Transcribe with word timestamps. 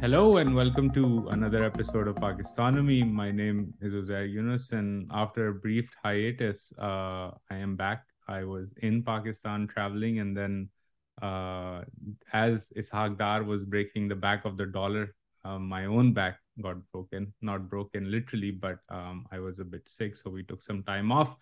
Hello 0.00 0.36
and 0.36 0.54
welcome 0.54 0.92
to 0.92 1.26
another 1.32 1.64
episode 1.64 2.06
of 2.06 2.14
Pakistanomy. 2.14 3.02
My 3.02 3.32
name 3.32 3.74
is 3.80 3.92
Uzair 3.92 4.32
Yunus, 4.32 4.70
and 4.70 5.10
after 5.12 5.48
a 5.48 5.54
brief 5.54 5.90
hiatus, 6.04 6.72
uh, 6.78 7.32
I 7.50 7.56
am 7.56 7.74
back. 7.74 8.04
I 8.28 8.44
was 8.44 8.72
in 8.80 9.02
Pakistan 9.02 9.66
traveling, 9.66 10.20
and 10.20 10.36
then 10.36 10.68
uh, 11.20 11.82
as 12.32 12.72
Ishaq 12.76 13.18
Dar 13.18 13.42
was 13.42 13.64
breaking 13.64 14.06
the 14.06 14.14
back 14.14 14.44
of 14.44 14.56
the 14.56 14.66
dollar, 14.66 15.16
uh, 15.44 15.58
my 15.58 15.86
own 15.86 16.12
back 16.12 16.38
got 16.62 16.76
broken. 16.92 17.34
Not 17.42 17.68
broken 17.68 18.08
literally, 18.08 18.52
but 18.52 18.78
um, 18.90 19.26
I 19.32 19.40
was 19.40 19.58
a 19.58 19.64
bit 19.64 19.88
sick, 19.88 20.16
so 20.16 20.30
we 20.30 20.44
took 20.44 20.62
some 20.62 20.84
time 20.84 21.10
off. 21.10 21.34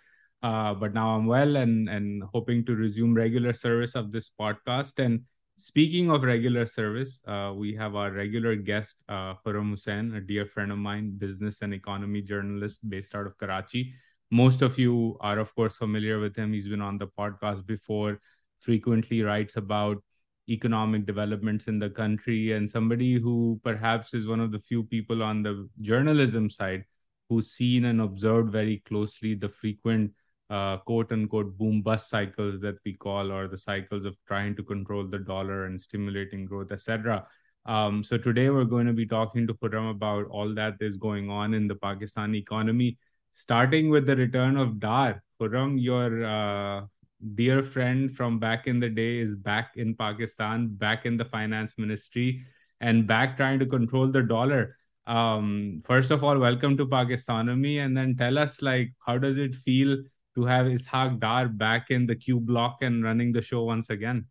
Uh, 0.42 0.72
but 0.72 0.94
now 0.94 1.10
I'm 1.10 1.26
well 1.26 1.56
and 1.56 1.90
and 1.90 2.22
hoping 2.32 2.64
to 2.64 2.74
resume 2.74 3.12
regular 3.12 3.52
service 3.52 3.94
of 3.94 4.12
this 4.12 4.30
podcast 4.40 4.98
and 4.98 5.24
Speaking 5.58 6.10
of 6.10 6.22
regular 6.22 6.66
service, 6.66 7.22
uh, 7.26 7.50
we 7.56 7.74
have 7.76 7.94
our 7.94 8.12
regular 8.12 8.56
guest, 8.56 8.96
uh, 9.08 9.34
Khurram 9.36 9.70
Hussain, 9.70 10.14
a 10.14 10.20
dear 10.20 10.44
friend 10.44 10.70
of 10.70 10.76
mine, 10.76 11.12
business 11.16 11.62
and 11.62 11.72
economy 11.72 12.20
journalist 12.20 12.86
based 12.90 13.14
out 13.14 13.26
of 13.26 13.38
Karachi. 13.38 13.94
Most 14.30 14.60
of 14.60 14.78
you 14.78 15.16
are, 15.20 15.38
of 15.38 15.54
course, 15.54 15.76
familiar 15.76 16.20
with 16.20 16.36
him. 16.36 16.52
He's 16.52 16.68
been 16.68 16.82
on 16.82 16.98
the 16.98 17.06
podcast 17.06 17.64
before, 17.64 18.20
frequently 18.60 19.22
writes 19.22 19.56
about 19.56 20.02
economic 20.50 21.06
developments 21.06 21.68
in 21.68 21.78
the 21.78 21.88
country, 21.88 22.52
and 22.52 22.68
somebody 22.68 23.14
who 23.14 23.58
perhaps 23.64 24.12
is 24.12 24.26
one 24.26 24.40
of 24.40 24.52
the 24.52 24.60
few 24.60 24.82
people 24.82 25.22
on 25.22 25.42
the 25.42 25.66
journalism 25.80 26.50
side 26.50 26.84
who's 27.30 27.52
seen 27.52 27.86
and 27.86 28.02
observed 28.02 28.52
very 28.52 28.82
closely 28.86 29.34
the 29.34 29.48
frequent 29.48 30.12
uh, 30.50 30.78
quote 30.78 31.12
unquote 31.12 31.56
boom 31.58 31.82
bust 31.82 32.08
cycles 32.08 32.60
that 32.60 32.76
we 32.84 32.94
call, 32.94 33.32
or 33.32 33.48
the 33.48 33.58
cycles 33.58 34.04
of 34.04 34.16
trying 34.26 34.54
to 34.56 34.62
control 34.62 35.06
the 35.06 35.18
dollar 35.18 35.66
and 35.66 35.80
stimulating 35.80 36.44
growth, 36.44 36.72
etc. 36.72 37.26
Um, 37.66 38.04
so 38.04 38.16
today 38.16 38.48
we're 38.50 38.64
going 38.64 38.86
to 38.86 38.92
be 38.92 39.06
talking 39.06 39.46
to 39.48 39.54
Khurram 39.54 39.90
about 39.90 40.26
all 40.26 40.54
that 40.54 40.74
is 40.80 40.96
going 40.96 41.28
on 41.28 41.52
in 41.52 41.66
the 41.66 41.74
Pakistan 41.74 42.34
economy, 42.34 42.96
starting 43.32 43.90
with 43.90 44.06
the 44.06 44.14
return 44.14 44.56
of 44.56 44.78
Dar. 44.78 45.22
Khurram, 45.40 45.82
your 45.82 46.24
uh, 46.24 46.86
dear 47.34 47.64
friend 47.64 48.14
from 48.14 48.38
back 48.38 48.68
in 48.68 48.78
the 48.78 48.88
day 48.88 49.18
is 49.18 49.34
back 49.34 49.72
in 49.76 49.96
Pakistan, 49.96 50.68
back 50.68 51.06
in 51.06 51.16
the 51.16 51.24
finance 51.24 51.72
ministry, 51.76 52.44
and 52.80 53.06
back 53.06 53.36
trying 53.36 53.58
to 53.58 53.66
control 53.66 54.12
the 54.12 54.22
dollar. 54.22 54.76
Um, 55.08 55.82
first 55.84 56.10
of 56.12 56.22
all, 56.22 56.38
welcome 56.38 56.76
to 56.76 56.86
Pakistanomy, 56.86 57.84
and 57.84 57.96
then 57.96 58.16
tell 58.16 58.38
us 58.38 58.62
like 58.62 58.92
how 59.04 59.18
does 59.18 59.38
it 59.38 59.56
feel 59.56 59.98
to 60.36 60.44
have 60.44 60.66
Ishaq 60.66 61.18
Dar 61.18 61.48
back 61.48 61.90
in 61.90 62.06
the 62.06 62.14
Q 62.14 62.38
block 62.38 62.78
and 62.82 63.02
running 63.02 63.32
the 63.32 63.42
show 63.42 63.64
once 63.64 63.90
again. 63.90 64.26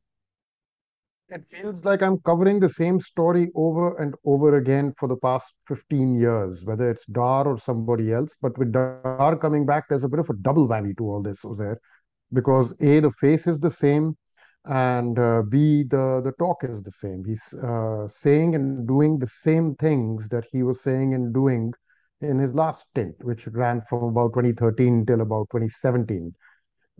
It 1.29 1.43
feels 1.49 1.83
like 1.83 2.03
I'm 2.03 2.19
covering 2.19 2.59
the 2.59 2.69
same 2.69 2.99
story 3.01 3.49
over 3.55 3.97
and 3.97 4.13
over 4.25 4.57
again 4.57 4.93
for 4.99 5.09
the 5.09 5.17
past 5.17 5.55
15 5.67 6.15
years, 6.15 6.63
whether 6.63 6.91
it's 6.91 7.05
Dar 7.07 7.47
or 7.47 7.57
somebody 7.59 8.13
else. 8.13 8.35
But 8.39 8.55
with 8.59 8.71
Dar 8.71 9.35
coming 9.41 9.65
back, 9.65 9.89
there's 9.89 10.03
a 10.03 10.07
bit 10.07 10.19
of 10.19 10.29
a 10.29 10.35
double 10.35 10.67
whammy 10.67 10.95
to 10.97 11.03
all 11.03 11.23
this, 11.23 11.39
there, 11.57 11.79
because 12.31 12.75
A, 12.79 12.99
the 12.99 13.09
face 13.11 13.47
is 13.47 13.59
the 13.59 13.71
same, 13.71 14.15
and 14.65 15.17
uh, 15.17 15.41
B, 15.49 15.83
the, 15.83 16.21
the 16.23 16.33
talk 16.37 16.63
is 16.63 16.83
the 16.83 16.91
same. 16.91 17.23
He's 17.25 17.53
uh, 17.55 18.07
saying 18.07 18.53
and 18.53 18.87
doing 18.87 19.17
the 19.17 19.27
same 19.27 19.73
things 19.75 20.29
that 20.29 20.45
he 20.51 20.61
was 20.61 20.83
saying 20.83 21.15
and 21.15 21.33
doing 21.33 21.73
in 22.21 22.39
his 22.39 22.55
last 22.55 22.87
stint, 22.89 23.15
which 23.21 23.47
ran 23.47 23.81
from 23.81 24.03
about 24.03 24.33
2013 24.33 25.05
till 25.05 25.21
about 25.21 25.47
2017. 25.51 26.33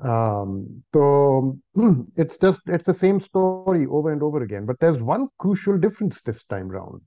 Um, 0.03 0.83
so 0.93 1.57
it's 2.17 2.37
just 2.37 2.61
it's 2.67 2.85
the 2.85 2.93
same 2.93 3.19
story 3.19 3.85
over 3.85 4.11
and 4.11 4.21
over 4.21 4.43
again. 4.43 4.65
But 4.65 4.79
there's 4.79 4.99
one 5.01 5.27
crucial 5.39 5.77
difference 5.77 6.21
this 6.21 6.43
time 6.43 6.67
round, 6.67 7.01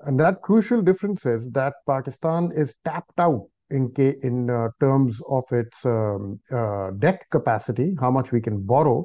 and 0.00 0.18
that 0.18 0.42
crucial 0.42 0.82
difference 0.82 1.24
is 1.24 1.50
that 1.52 1.74
Pakistan 1.86 2.50
is 2.52 2.74
tapped 2.84 3.18
out 3.18 3.46
in 3.70 3.92
in 4.22 4.50
uh, 4.50 4.68
terms 4.80 5.20
of 5.28 5.44
its 5.52 5.84
um, 5.84 6.40
uh, 6.52 6.90
debt 6.98 7.22
capacity, 7.30 7.94
how 8.00 8.10
much 8.10 8.32
we 8.32 8.40
can 8.40 8.60
borrow. 8.60 9.04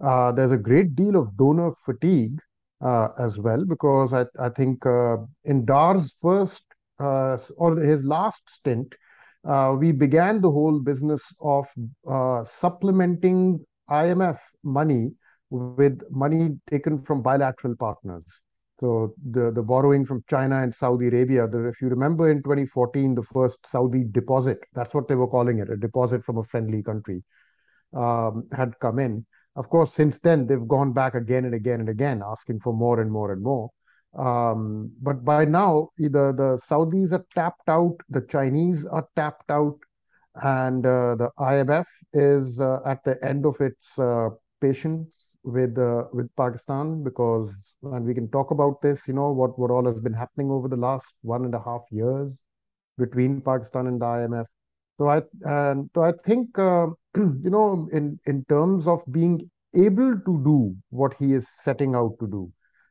Uh, 0.00 0.32
there's 0.32 0.52
a 0.52 0.58
great 0.58 0.94
deal 0.94 1.16
of 1.16 1.36
donor 1.36 1.72
fatigue 1.84 2.38
uh, 2.82 3.08
as 3.18 3.38
well 3.38 3.64
because 3.64 4.12
I, 4.12 4.26
I 4.38 4.50
think 4.50 4.84
uh, 4.84 5.16
in 5.44 5.64
Dar's 5.64 6.14
first 6.20 6.65
uh, 6.98 7.38
or 7.56 7.76
his 7.76 8.04
last 8.04 8.42
stint, 8.48 8.94
uh, 9.46 9.76
we 9.78 9.92
began 9.92 10.40
the 10.40 10.50
whole 10.50 10.80
business 10.80 11.22
of 11.40 11.66
uh, 12.08 12.44
supplementing 12.44 13.64
IMF 13.90 14.38
money 14.64 15.12
with 15.50 16.02
money 16.10 16.58
taken 16.68 17.02
from 17.02 17.22
bilateral 17.22 17.76
partners. 17.76 18.24
So 18.80 19.14
the, 19.30 19.52
the 19.52 19.62
borrowing 19.62 20.04
from 20.04 20.22
China 20.28 20.62
and 20.62 20.74
Saudi 20.74 21.06
Arabia, 21.06 21.48
the, 21.48 21.66
if 21.68 21.80
you 21.80 21.88
remember 21.88 22.30
in 22.30 22.42
2014, 22.42 23.14
the 23.14 23.22
first 23.22 23.58
Saudi 23.66 24.04
deposit, 24.10 24.58
that's 24.74 24.92
what 24.92 25.08
they 25.08 25.14
were 25.14 25.28
calling 25.28 25.60
it, 25.60 25.70
a 25.70 25.76
deposit 25.76 26.24
from 26.24 26.38
a 26.38 26.44
friendly 26.44 26.82
country, 26.82 27.22
um, 27.94 28.46
had 28.52 28.78
come 28.80 28.98
in. 28.98 29.24
Of 29.54 29.70
course, 29.70 29.94
since 29.94 30.18
then, 30.18 30.46
they've 30.46 30.68
gone 30.68 30.92
back 30.92 31.14
again 31.14 31.46
and 31.46 31.54
again 31.54 31.80
and 31.80 31.88
again, 31.88 32.22
asking 32.26 32.60
for 32.60 32.74
more 32.74 33.00
and 33.00 33.10
more 33.10 33.32
and 33.32 33.42
more. 33.42 33.70
Um, 34.16 34.92
but 35.02 35.24
by 35.24 35.44
now, 35.44 35.90
either 35.98 36.32
the 36.32 36.58
Saudis 36.58 37.12
are 37.12 37.26
tapped 37.34 37.68
out, 37.68 37.96
the 38.08 38.22
Chinese 38.22 38.86
are 38.86 39.06
tapped 39.14 39.50
out, 39.50 39.78
and 40.42 40.84
uh, 40.86 41.16
the 41.16 41.30
IMF 41.38 41.86
is 42.12 42.60
uh, 42.60 42.80
at 42.86 43.04
the 43.04 43.22
end 43.24 43.44
of 43.44 43.60
its 43.60 43.98
uh, 43.98 44.30
patience 44.60 45.32
with 45.42 45.78
uh, 45.78 46.04
with 46.12 46.34
Pakistan 46.36 47.02
because, 47.04 47.52
and 47.82 48.06
we 48.06 48.14
can 48.14 48.30
talk 48.30 48.50
about 48.50 48.80
this, 48.80 49.06
you 49.06 49.14
know, 49.14 49.32
what 49.32 49.58
what 49.58 49.70
all 49.70 49.84
has 49.86 50.00
been 50.00 50.14
happening 50.14 50.50
over 50.50 50.68
the 50.68 50.76
last 50.76 51.14
one 51.22 51.44
and 51.44 51.54
a 51.54 51.62
half 51.62 51.82
years 51.90 52.42
between 52.98 53.40
Pakistan 53.40 53.86
and 53.86 54.00
the 54.00 54.06
IMF. 54.06 54.46
So 54.98 55.08
I 55.08 55.22
and 55.42 55.90
so 55.94 56.02
I 56.02 56.12
think 56.24 56.58
uh, 56.58 56.86
you 57.16 57.50
know 57.50 57.88
in 57.92 58.18
in 58.26 58.44
terms 58.48 58.86
of 58.86 59.02
being 59.10 59.50
able 59.74 60.18
to 60.18 60.42
do 60.44 60.74
what 60.88 61.12
he 61.18 61.34
is 61.34 61.48
setting 61.50 61.94
out 61.94 62.16
to 62.20 62.26
do 62.26 62.50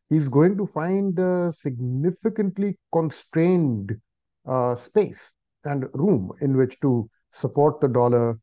he's 0.09 0.27
going 0.27 0.57
to 0.57 0.67
find 0.67 1.17
a 1.19 1.51
significantly 1.53 2.77
constrained 2.91 3.95
uh, 4.47 4.75
space 4.75 5.31
and 5.63 5.87
room 5.93 6.31
in 6.41 6.55
which 6.55 6.79
to 6.79 7.09
support 7.33 7.81
the 7.81 7.87
dollar, 7.87 8.37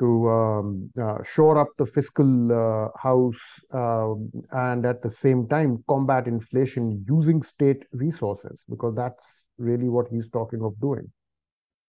to 0.00 0.28
um, 0.28 0.90
uh, 1.02 1.22
shore 1.24 1.58
up 1.58 1.68
the 1.76 1.86
fiscal 1.86 2.52
uh, 2.52 2.88
house, 2.96 3.34
um, 3.72 4.30
and 4.52 4.86
at 4.86 5.02
the 5.02 5.10
same 5.10 5.48
time 5.48 5.82
combat 5.88 6.28
inflation 6.28 7.04
using 7.08 7.42
state 7.42 7.82
resources, 7.92 8.62
because 8.68 8.94
that's 8.94 9.26
really 9.58 9.88
what 9.88 10.06
he's 10.08 10.28
talking 10.28 10.62
of 10.62 10.78
doing. 10.80 11.10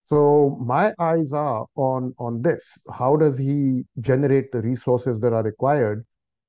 So 0.08 0.58
my 0.60 0.92
eyes 0.98 1.32
are 1.32 1.66
on 1.76 2.12
on 2.18 2.42
this. 2.42 2.76
How 2.92 3.14
does 3.16 3.38
he 3.38 3.86
generate 4.00 4.50
the 4.50 4.60
resources 4.60 5.20
that 5.20 5.32
are 5.32 5.44
required? 5.44 6.04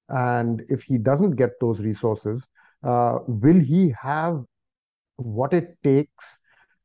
And 0.10 0.64
if 0.68 0.82
he 0.82 0.98
doesn't 0.98 1.36
get 1.36 1.52
those 1.62 1.80
resources, 1.80 2.48
uh, 2.84 3.20
will 3.28 3.60
he 3.60 3.94
have 4.02 4.44
what 5.18 5.54
it 5.54 5.78
takes 5.84 6.40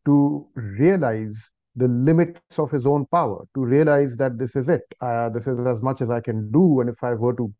to 0.05 0.47
realize 0.55 1.51
the 1.75 1.89
limits 1.89 2.41
of 2.59 2.71
his 2.71 2.87
own 2.87 3.05
power, 3.07 3.45
to 3.55 3.65
realize 3.65 4.17
that 4.17 4.39
this 4.39 4.57
is 4.57 4.69
it, 4.69 4.83
uh, 5.01 5.29
this 5.29 5.47
is 5.47 5.67
as 5.67 5.83
much 5.83 6.01
as 6.01 6.11
I 6.11 6.21
can 6.21 6.51
do. 6.51 6.81
And 6.81 6.89
if 6.89 7.03
I 7.05 7.13
were 7.13 7.35
to 7.35 7.53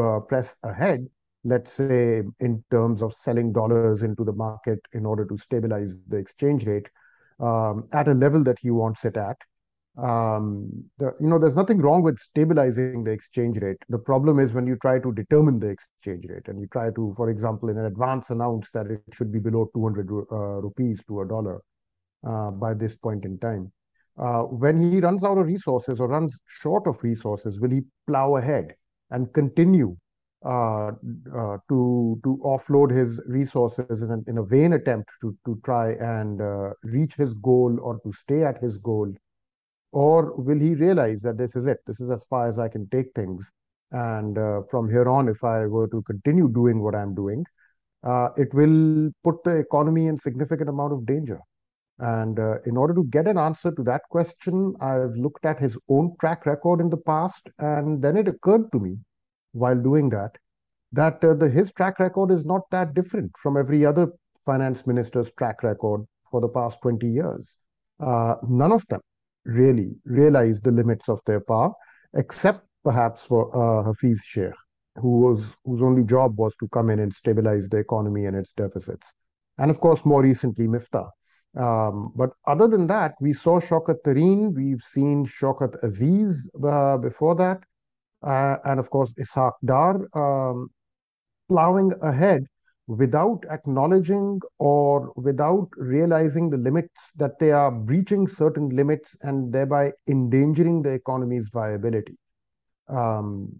uh, 0.00 0.20
press 0.20 0.56
ahead, 0.62 1.06
let's 1.42 1.72
say 1.72 2.22
in 2.40 2.64
terms 2.70 3.02
of 3.02 3.12
selling 3.12 3.52
dollars 3.52 4.02
into 4.02 4.24
the 4.24 4.32
market 4.32 4.78
in 4.92 5.04
order 5.04 5.24
to 5.26 5.36
stabilize 5.38 5.98
the 6.08 6.16
exchange 6.16 6.66
rate 6.66 6.88
um, 7.40 7.88
at 7.92 8.08
a 8.08 8.14
level 8.14 8.44
that 8.44 8.58
he 8.60 8.70
wants 8.70 9.04
it 9.04 9.16
at, 9.16 9.36
um, 9.96 10.68
the, 10.98 11.12
you 11.20 11.28
know, 11.28 11.38
there's 11.38 11.56
nothing 11.56 11.78
wrong 11.78 12.02
with 12.02 12.18
stabilizing 12.18 13.04
the 13.04 13.12
exchange 13.12 13.58
rate. 13.58 13.76
The 13.88 13.98
problem 13.98 14.40
is 14.40 14.52
when 14.52 14.66
you 14.66 14.76
try 14.82 14.98
to 14.98 15.12
determine 15.12 15.60
the 15.60 15.68
exchange 15.68 16.26
rate 16.28 16.48
and 16.48 16.60
you 16.60 16.66
try 16.72 16.90
to, 16.90 17.14
for 17.16 17.30
example, 17.30 17.68
in 17.68 17.78
advance 17.78 18.30
announce 18.30 18.70
that 18.72 18.86
it 18.86 19.00
should 19.12 19.32
be 19.32 19.38
below 19.38 19.70
200 19.74 20.08
uh, 20.10 20.36
rupees 20.62 21.00
to 21.06 21.20
a 21.20 21.28
dollar 21.28 21.60
uh, 22.26 22.50
by 22.50 22.74
this 22.74 22.96
point 22.96 23.24
in 23.24 23.38
time. 23.38 23.70
Uh, 24.18 24.42
when 24.42 24.78
he 24.78 25.00
runs 25.00 25.22
out 25.24 25.38
of 25.38 25.46
resources 25.46 26.00
or 26.00 26.08
runs 26.08 26.40
short 26.46 26.86
of 26.86 27.00
resources, 27.02 27.60
will 27.60 27.70
he 27.70 27.82
plow 28.06 28.36
ahead 28.36 28.74
and 29.10 29.32
continue 29.32 29.96
uh, 30.44 30.88
uh, 31.36 31.56
to 31.68 32.20
to 32.22 32.38
offload 32.44 32.90
his 32.90 33.18
resources 33.26 34.02
in 34.02 34.10
a, 34.10 34.30
in 34.30 34.38
a 34.38 34.42
vain 34.44 34.74
attempt 34.74 35.10
to 35.20 35.34
to 35.46 35.58
try 35.64 35.92
and 35.92 36.42
uh, 36.42 36.70
reach 36.82 37.14
his 37.14 37.32
goal 37.34 37.78
or 37.80 37.98
to 38.04 38.12
stay 38.12 38.44
at 38.44 38.60
his 38.62 38.76
goal 38.76 39.10
or 39.94 40.34
will 40.34 40.58
he 40.58 40.74
realize 40.74 41.22
that 41.22 41.38
this 41.38 41.54
is 41.54 41.66
it? 41.66 41.78
This 41.86 42.00
is 42.00 42.10
as 42.10 42.24
far 42.24 42.48
as 42.48 42.58
i 42.58 42.68
can 42.68 42.88
take 42.88 43.12
things. 43.14 43.50
And 43.92 44.36
uh, 44.36 44.62
from 44.70 44.90
here 44.90 45.08
on 45.08 45.28
if 45.28 45.44
i 45.44 45.66
were 45.66 45.88
to 45.88 46.02
continue 46.02 46.48
doing 46.52 46.82
what 46.82 46.96
i'm 46.96 47.14
doing 47.14 47.44
uh, 48.02 48.28
it 48.36 48.52
will 48.52 49.10
put 49.22 49.42
the 49.44 49.56
economy 49.56 50.06
in 50.08 50.18
significant 50.18 50.68
amount 50.68 50.92
of 50.92 51.06
danger. 51.06 51.38
And 52.00 52.40
uh, 52.40 52.56
in 52.66 52.76
order 52.76 52.92
to 52.94 53.04
get 53.04 53.28
an 53.28 53.38
answer 53.38 53.70
to 53.70 53.84
that 53.84 54.02
question 54.10 54.74
i've 54.80 55.16
looked 55.26 55.46
at 55.52 55.60
his 55.60 55.78
own 55.88 56.12
track 56.20 56.44
record 56.44 56.80
in 56.80 56.90
the 56.90 57.02
past. 57.12 57.48
And 57.58 58.02
then 58.02 58.16
it 58.16 58.26
occurred 58.26 58.72
to 58.72 58.80
me 58.80 58.96
while 59.52 59.80
doing 59.80 60.08
that 60.08 60.36
that 60.92 61.24
uh, 61.24 61.34
the 61.34 61.48
his 61.48 61.72
track 61.72 62.00
record 62.00 62.32
is 62.32 62.44
not 62.44 62.68
that 62.70 62.94
different 62.94 63.30
from 63.38 63.56
every 63.56 63.86
other 63.86 64.08
finance 64.44 64.86
ministers' 64.86 65.32
track 65.38 65.62
record 65.62 66.04
for 66.30 66.40
the 66.40 66.48
past 66.48 66.78
20 66.82 67.06
years. 67.06 67.58
Uh, 68.00 68.34
none 68.48 68.72
of 68.72 68.84
them 68.88 69.00
really 69.44 69.94
realize 70.04 70.60
the 70.60 70.70
limits 70.70 71.08
of 71.08 71.20
their 71.26 71.40
power, 71.40 71.72
except 72.14 72.66
perhaps 72.84 73.24
for 73.24 73.54
uh, 73.54 73.84
Hafiz 73.84 74.22
Sheikh, 74.24 74.52
who 74.96 75.20
was 75.20 75.44
whose 75.64 75.82
only 75.82 76.04
job 76.04 76.38
was 76.38 76.54
to 76.60 76.68
come 76.68 76.90
in 76.90 77.00
and 77.00 77.12
stabilize 77.12 77.68
the 77.68 77.78
economy 77.78 78.26
and 78.26 78.36
its 78.36 78.52
deficits, 78.52 79.06
and 79.58 79.70
of 79.70 79.80
course 79.80 80.04
more 80.04 80.22
recently 80.22 80.66
Miftah. 80.66 81.08
Um, 81.56 82.12
but 82.16 82.30
other 82.46 82.66
than 82.66 82.88
that, 82.88 83.14
we 83.20 83.32
saw 83.32 83.60
Shaukat 83.60 83.98
Tareen, 84.04 84.54
we've 84.54 84.82
seen 84.82 85.24
Shaukat 85.24 85.80
Aziz 85.84 86.50
uh, 86.64 86.96
before 86.96 87.36
that, 87.36 87.60
uh, 88.26 88.56
and 88.64 88.80
of 88.80 88.90
course 88.90 89.12
Ishaq 89.12 89.52
Dar 89.64 89.94
um, 90.14 90.68
plowing 91.48 91.92
ahead 92.02 92.44
without 92.86 93.44
acknowledging 93.50 94.40
or 94.58 95.12
without 95.16 95.68
realizing 95.76 96.50
the 96.50 96.56
limits 96.56 97.12
that 97.16 97.38
they 97.38 97.50
are 97.50 97.70
breaching 97.70 98.28
certain 98.28 98.68
limits 98.68 99.16
and 99.22 99.52
thereby 99.52 99.90
endangering 100.08 100.82
the 100.82 100.90
economy's 100.92 101.48
viability. 101.52 102.16
Um, 102.88 103.52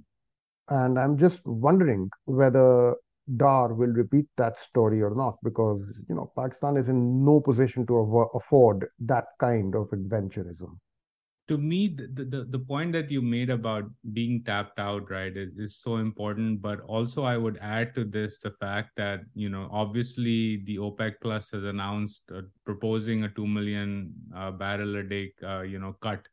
and 0.69 0.99
I'm 0.99 1.17
just 1.17 1.45
wondering 1.47 2.11
whether 2.27 2.95
Dar 3.37 3.73
will 3.73 3.89
repeat 3.89 4.27
that 4.37 4.59
story 4.59 5.01
or 5.03 5.15
not, 5.15 5.39
because 5.43 5.81
you 6.09 6.15
know 6.15 6.31
Pakistan 6.37 6.77
is 6.77 6.89
in 6.89 7.25
no 7.25 7.41
position 7.41 7.87
to 7.87 8.29
afford 8.35 8.87
that 9.01 9.25
kind 9.41 9.75
of 9.75 9.89
adventurism 9.89 10.77
to 11.47 11.59
me 11.59 11.89
the, 11.89 12.25
the 12.25 12.45
the 12.51 12.59
point 12.59 12.93
that 12.93 13.11
you 13.11 13.21
made 13.21 13.51
about 13.51 13.85
being 14.13 14.43
tapped 14.45 14.79
out 14.79 15.11
right 15.11 15.37
is, 15.37 15.51
is 15.59 15.77
so 15.77 15.97
important. 15.97 16.63
But 16.63 16.81
also 16.81 17.25
i 17.25 17.37
would 17.37 17.59
add 17.61 17.95
to 17.97 18.05
this 18.05 18.39
the 18.39 18.53
fact 18.53 18.91
that 18.97 19.21
you 19.35 19.49
know 19.49 19.69
obviously 19.71 20.63
the 20.65 20.77
opec 20.77 21.15
plus 21.21 21.51
has 21.51 21.65
announced 21.65 22.23
uh, 22.35 22.43
proposing 22.65 23.25
a 23.25 23.29
2 23.29 23.47
million 23.47 24.15
uh, 24.35 24.51
barrel 24.51 24.97
a 24.97 25.03
day 25.03 25.33
uh, 25.43 25.61
you 25.63 25.79
know 25.79 25.97
cut 26.01 26.27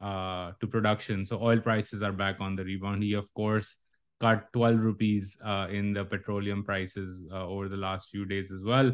uh, 0.00 0.52
to 0.60 0.66
production. 0.66 1.26
So 1.26 1.40
oil 1.40 1.60
prices 1.60 2.02
are 2.02 2.12
back 2.12 2.36
on 2.40 2.56
the 2.56 2.64
rebound. 2.64 3.02
He 3.02 3.14
of 3.14 3.32
course 3.34 3.76
cut 4.20 4.46
12 4.52 4.80
rupees 4.80 5.38
uh, 5.44 5.68
in 5.70 5.92
the 5.92 6.04
petroleum 6.04 6.64
prices 6.64 7.22
uh, 7.32 7.46
over 7.46 7.68
the 7.68 7.76
last 7.76 8.10
few 8.10 8.24
days 8.24 8.50
as 8.50 8.64
well. 8.64 8.92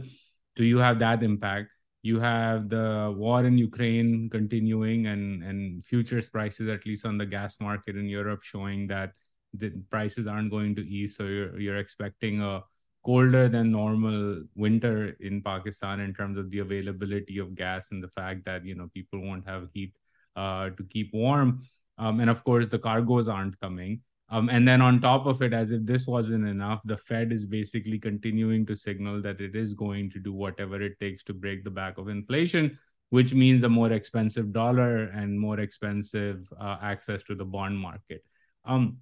So 0.57 0.65
you 0.65 0.79
have 0.79 0.99
that 0.99 1.23
impact 1.23 1.71
you 2.03 2.19
have 2.19 2.69
the 2.69 3.15
war 3.17 3.45
in 3.45 3.57
Ukraine 3.57 4.29
continuing 4.29 5.07
and, 5.07 5.43
and 5.43 5.85
futures 5.87 6.29
prices, 6.29 6.69
at 6.69 6.85
least 6.85 7.07
on 7.07 7.17
the 7.17 7.27
gas 7.27 7.57
market 7.61 7.97
in 7.97 8.07
Europe, 8.07 8.43
showing 8.43 8.89
that 8.89 9.13
the 9.55 9.71
prices 9.91 10.27
aren't 10.27 10.51
going 10.51 10.75
to 10.75 10.83
ease. 10.83 11.17
So 11.17 11.25
you're, 11.25 11.59
you're 11.59 11.79
expecting 11.79 12.43
a 12.43 12.63
colder 13.05 13.49
than 13.49 13.71
normal 13.71 14.43
winter 14.55 15.17
in 15.21 15.43
Pakistan 15.43 16.01
in 16.01 16.15
terms 16.15 16.39
of 16.39 16.51
the 16.51 16.61
availability 16.61 17.39
of 17.39 17.55
gas 17.55 17.89
and 17.93 18.03
the 18.03 18.09
fact 18.09 18.45
that, 18.47 18.65
you 18.65 18.75
know, 18.75 18.89
people 18.95 19.21
won't 19.21 19.47
have 19.47 19.69
heat 19.73 19.93
uh, 20.37 20.71
to 20.71 20.85
keep 20.91 21.13
warm. 21.13 21.63
Um, 21.99 22.21
and 22.21 22.31
of 22.31 22.43
course, 22.43 22.67
the 22.67 22.79
cargoes 22.79 23.29
aren't 23.29 23.59
coming. 23.61 24.01
Um, 24.33 24.49
and 24.49 24.67
then 24.67 24.81
on 24.81 24.99
top 24.99 25.27
of 25.27 25.43
it, 25.43 25.53
as 25.53 25.73
if 25.73 25.85
this 25.85 26.07
wasn't 26.07 26.49
enough, 26.49 26.81
the 26.87 26.97
Fed 26.97 27.33
is 27.33 27.45
basically 27.45 27.99
continuing 27.99 28.65
to 28.65 28.75
signal 28.75 29.21
that 29.21 29.43
it 29.43 29.55
is 29.55 29.75
going 29.75 30.11
to 30.11 30.19
do 30.19 30.33
whatever 30.33 30.81
it 30.81 30.99
takes 30.99 31.23
to 31.25 31.35
break 31.35 31.65
the 31.65 31.71
back 31.71 31.99
of 31.99 32.09
inflation, 32.09 32.79
which 33.11 33.35
means 33.35 33.63
a 33.63 33.69
more 33.69 33.93
expensive 33.93 34.51
dollar 34.51 35.05
and 35.09 35.39
more 35.39 35.61
expensive 35.61 36.51
uh, 36.59 36.79
access 36.81 37.23
to 37.25 37.35
the 37.35 37.45
bond 37.45 37.79
market. 37.79 38.25
Um, 38.65 38.97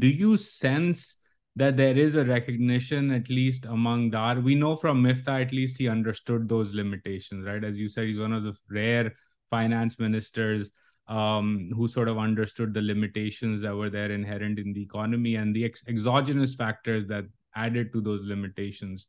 do 0.00 0.08
you 0.08 0.36
sense 0.36 1.14
that 1.54 1.76
there 1.76 1.96
is 1.96 2.16
a 2.16 2.24
recognition, 2.24 3.12
at 3.12 3.30
least 3.30 3.66
among 3.66 4.10
Dar? 4.10 4.40
We 4.40 4.56
know 4.56 4.74
from 4.74 5.00
Miftah, 5.00 5.42
at 5.42 5.52
least 5.52 5.78
he 5.78 5.88
understood 5.88 6.48
those 6.48 6.74
limitations, 6.74 7.46
right? 7.46 7.62
As 7.62 7.78
you 7.78 7.88
said, 7.88 8.08
he's 8.08 8.18
one 8.18 8.32
of 8.32 8.42
the 8.42 8.56
rare 8.68 9.14
finance 9.48 10.00
ministers 10.00 10.70
um, 11.08 11.70
who 11.74 11.86
sort 11.86 12.08
of 12.08 12.18
understood 12.18 12.74
the 12.74 12.82
limitations 12.82 13.62
that 13.62 13.74
were 13.74 13.90
there 13.90 14.10
inherent 14.10 14.58
in 14.58 14.72
the 14.72 14.82
economy 14.82 15.36
and 15.36 15.54
the 15.54 15.64
ex- 15.64 15.84
exogenous 15.86 16.54
factors 16.54 17.06
that 17.06 17.24
added 17.54 17.92
to 17.92 18.00
those 18.00 18.24
limitations. 18.24 19.06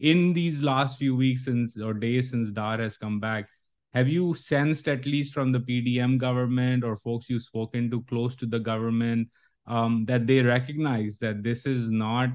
In 0.00 0.32
these 0.32 0.62
last 0.62 0.98
few 0.98 1.16
weeks 1.16 1.44
since 1.44 1.76
or 1.78 1.94
days 1.94 2.30
since 2.30 2.50
Dar 2.50 2.78
has 2.78 2.96
come 2.96 3.18
back, 3.18 3.48
have 3.94 4.08
you 4.08 4.34
sensed 4.34 4.86
at 4.88 5.06
least 5.06 5.32
from 5.32 5.50
the 5.50 5.60
PDM 5.60 6.18
government 6.18 6.84
or 6.84 6.98
folks 6.98 7.30
you've 7.30 7.42
spoken 7.42 7.90
to 7.90 8.02
close 8.02 8.36
to 8.36 8.46
the 8.46 8.58
government 8.58 9.28
um, 9.66 10.04
that 10.06 10.26
they 10.26 10.42
recognize 10.42 11.18
that 11.18 11.42
this 11.42 11.66
is 11.66 11.90
not 11.90 12.28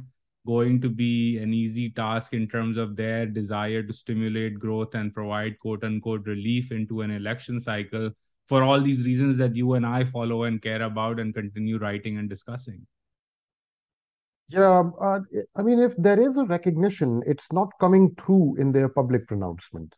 going 0.45 0.81
to 0.81 0.89
be 0.89 1.38
an 1.38 1.54
easy 1.54 1.89
task 1.89 2.33
in 2.33 2.48
terms 2.50 2.77
of 2.77 2.95
their 2.95 3.25
desire 3.25 3.81
to 3.81 3.94
stimulate 3.94 4.59
growth 4.59 4.94
and 4.95 5.13
provide 5.13 5.57
quote 5.59 5.83
unquote 5.83 6.25
relief 6.25 6.71
into 6.71 7.01
an 7.01 7.12
election 7.12 7.59
cycle 7.59 8.12
for 8.48 8.63
all 8.63 8.81
these 8.81 9.04
reasons 9.04 9.38
that 9.38 9.56
you 9.56 9.74
and 9.74 9.86
I 9.86 10.04
follow 10.04 10.44
and 10.44 10.62
care 10.62 10.81
about 10.81 11.19
and 11.19 11.34
continue 11.34 11.78
writing 11.78 12.18
and 12.18 12.30
discussing. 12.30 12.86
Yeah, 14.50 14.84
uh, 15.00 15.19
I 15.56 15.62
mean, 15.62 15.80
if 15.80 15.95
there 15.98 16.19
is 16.19 16.38
a 16.38 16.44
recognition, 16.45 17.24
it's 17.25 17.51
not 17.51 17.69
coming 17.80 18.13
through 18.16 18.57
in 18.57 18.72
their 18.72 18.90
public 18.90 19.28
pronouncements. 19.28 19.98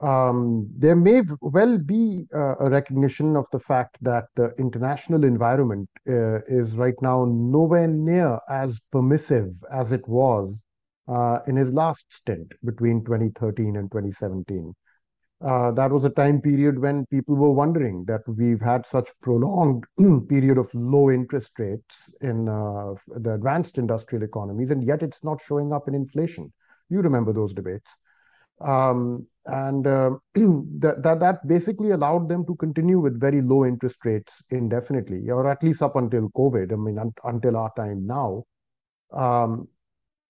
Um, 0.00 0.68
there 0.76 0.94
may 0.94 1.22
well 1.40 1.78
be 1.78 2.26
uh, 2.32 2.56
a 2.60 2.70
recognition 2.70 3.36
of 3.36 3.46
the 3.50 3.58
fact 3.58 3.98
that 4.02 4.26
the 4.36 4.54
international 4.58 5.24
environment 5.24 5.88
uh, 6.08 6.40
is 6.46 6.76
right 6.76 6.94
now 7.02 7.24
nowhere 7.24 7.88
near 7.88 8.38
as 8.48 8.78
permissive 8.92 9.50
as 9.72 9.90
it 9.90 10.06
was 10.06 10.62
uh, 11.08 11.40
in 11.48 11.56
his 11.56 11.72
last 11.72 12.04
stint 12.10 12.52
between 12.64 13.04
2013 13.04 13.76
and 13.76 13.90
2017 13.90 14.72
uh, 15.40 15.70
that 15.70 15.90
was 15.90 16.04
a 16.04 16.10
time 16.10 16.40
period 16.40 16.78
when 16.80 17.06
people 17.06 17.36
were 17.36 17.52
wondering 17.52 18.04
that 18.06 18.22
we've 18.26 18.60
had 18.60 18.84
such 18.84 19.08
prolonged 19.22 19.84
period 20.28 20.58
of 20.58 20.68
low 20.74 21.10
interest 21.10 21.52
rates 21.58 22.10
in 22.22 22.48
uh, 22.48 22.94
the 23.18 23.34
advanced 23.34 23.78
industrial 23.78 24.24
economies, 24.24 24.70
and 24.70 24.82
yet 24.82 25.02
it's 25.02 25.22
not 25.22 25.40
showing 25.46 25.72
up 25.72 25.86
in 25.86 25.94
inflation. 25.94 26.52
You 26.88 27.00
remember 27.02 27.32
those 27.32 27.54
debates. 27.54 27.88
Um, 28.60 29.28
and 29.46 29.86
uh, 29.86 30.10
that, 30.34 31.02
that, 31.04 31.20
that 31.20 31.46
basically 31.46 31.92
allowed 31.92 32.28
them 32.28 32.44
to 32.46 32.56
continue 32.56 32.98
with 32.98 33.20
very 33.20 33.40
low 33.40 33.64
interest 33.64 34.04
rates 34.04 34.42
indefinitely, 34.50 35.30
or 35.30 35.48
at 35.48 35.62
least 35.62 35.82
up 35.82 35.94
until 35.94 36.30
COVID. 36.30 36.72
I 36.72 36.76
mean, 36.76 36.98
un 36.98 37.12
until 37.22 37.56
our 37.56 37.72
time 37.76 38.06
now. 38.06 38.42
Um, 39.12 39.68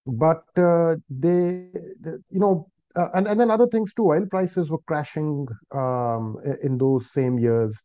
but 0.06 0.44
uh, 0.56 0.96
they, 1.08 1.68
they, 2.00 2.12
you 2.30 2.40
know, 2.40 2.68
and, 2.94 3.28
and 3.28 3.40
then 3.40 3.50
other 3.50 3.66
things 3.66 3.92
too. 3.94 4.06
Oil 4.06 4.26
prices 4.26 4.70
were 4.70 4.82
crashing 4.86 5.46
um, 5.74 6.36
in 6.62 6.78
those 6.78 7.12
same 7.12 7.38
years, 7.38 7.80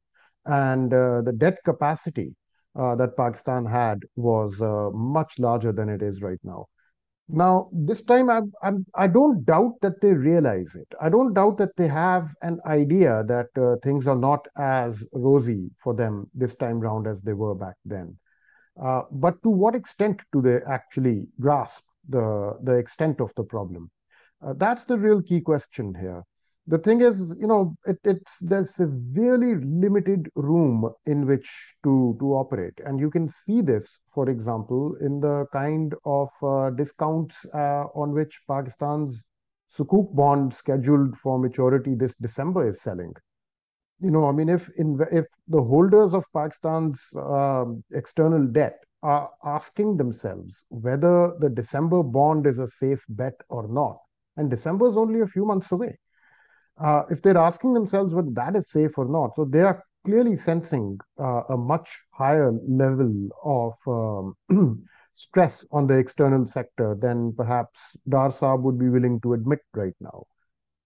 and 0.45 0.93
uh, 0.93 1.21
the 1.21 1.33
debt 1.33 1.57
capacity 1.65 2.35
uh, 2.79 2.95
that 2.95 3.17
Pakistan 3.17 3.65
had 3.65 3.99
was 4.15 4.61
uh, 4.61 4.89
much 4.91 5.39
larger 5.39 5.71
than 5.71 5.89
it 5.89 6.01
is 6.01 6.21
right 6.21 6.39
now. 6.43 6.65
Now, 7.29 7.69
this 7.71 8.01
time, 8.03 8.29
I'm, 8.29 8.51
I'm, 8.61 8.85
I 8.95 9.07
don't 9.07 9.45
doubt 9.45 9.75
that 9.81 10.01
they 10.01 10.13
realize 10.13 10.75
it. 10.75 10.87
I 11.01 11.09
don't 11.09 11.33
doubt 11.33 11.57
that 11.57 11.75
they 11.77 11.87
have 11.87 12.27
an 12.41 12.59
idea 12.65 13.23
that 13.27 13.47
uh, 13.57 13.77
things 13.81 14.07
are 14.07 14.15
not 14.15 14.45
as 14.57 15.05
rosy 15.13 15.71
for 15.81 15.93
them 15.93 16.29
this 16.33 16.53
time 16.55 16.79
round 16.79 17.07
as 17.07 17.21
they 17.21 17.33
were 17.33 17.55
back 17.55 17.75
then. 17.85 18.17
Uh, 18.81 19.03
but 19.11 19.41
to 19.43 19.49
what 19.49 19.75
extent 19.75 20.21
do 20.33 20.41
they 20.41 20.59
actually 20.69 21.29
grasp 21.39 21.83
the, 22.09 22.57
the 22.63 22.73
extent 22.73 23.21
of 23.21 23.31
the 23.35 23.43
problem? 23.43 23.89
Uh, 24.43 24.53
that's 24.53 24.85
the 24.85 24.97
real 24.97 25.21
key 25.21 25.39
question 25.39 25.95
here. 25.95 26.23
The 26.67 26.77
thing 26.77 27.01
is, 27.01 27.35
you 27.39 27.47
know, 27.47 27.75
it, 27.85 27.97
it's 28.03 28.39
there's 28.39 28.75
severely 28.75 29.55
limited 29.55 30.29
room 30.35 30.89
in 31.05 31.25
which 31.25 31.49
to 31.83 32.15
to 32.19 32.33
operate, 32.33 32.73
and 32.85 32.99
you 32.99 33.09
can 33.09 33.29
see 33.29 33.61
this, 33.61 33.99
for 34.13 34.29
example, 34.29 34.95
in 35.01 35.19
the 35.19 35.45
kind 35.53 35.93
of 36.05 36.29
uh, 36.41 36.69
discounts 36.71 37.45
uh, 37.53 37.85
on 37.95 38.11
which 38.11 38.41
Pakistan's 38.47 39.25
Sukuk 39.77 40.13
bond 40.15 40.53
scheduled 40.53 41.17
for 41.17 41.39
maturity 41.39 41.95
this 41.95 42.15
December 42.21 42.69
is 42.69 42.81
selling. 42.81 43.13
You 43.99 44.11
know, 44.11 44.27
I 44.27 44.31
mean, 44.31 44.49
if 44.49 44.69
in, 44.77 44.99
if 45.11 45.25
the 45.47 45.61
holders 45.61 46.13
of 46.13 46.25
Pakistan's 46.33 47.01
um, 47.15 47.83
external 47.91 48.45
debt 48.47 48.77
are 49.01 49.29
asking 49.43 49.97
themselves 49.97 50.63
whether 50.69 51.33
the 51.39 51.49
December 51.49 52.03
bond 52.03 52.45
is 52.47 52.59
a 52.59 52.67
safe 52.67 53.03
bet 53.09 53.35
or 53.49 53.67
not, 53.67 53.97
and 54.37 54.49
December 54.49 54.89
is 54.89 54.97
only 54.97 55.21
a 55.21 55.27
few 55.27 55.45
months 55.45 55.71
away. 55.71 55.97
Uh, 56.77 57.03
if 57.09 57.21
they're 57.21 57.37
asking 57.37 57.73
themselves 57.73 58.13
whether 58.13 58.31
that 58.31 58.55
is 58.55 58.69
safe 58.69 58.97
or 58.97 59.05
not, 59.05 59.35
so 59.35 59.45
they 59.45 59.61
are 59.61 59.83
clearly 60.05 60.35
sensing 60.35 60.99
uh, 61.19 61.43
a 61.49 61.57
much 61.57 62.01
higher 62.11 62.51
level 62.67 63.29
of 63.43 64.33
um, 64.49 64.87
stress 65.13 65.63
on 65.71 65.87
the 65.87 65.97
external 65.97 66.45
sector 66.45 66.95
than 66.99 67.33
perhaps 67.33 67.79
Dar 68.09 68.29
Saab 68.29 68.61
would 68.63 68.79
be 68.79 68.89
willing 68.89 69.21
to 69.21 69.33
admit 69.33 69.59
right 69.75 69.93
now. 70.01 70.25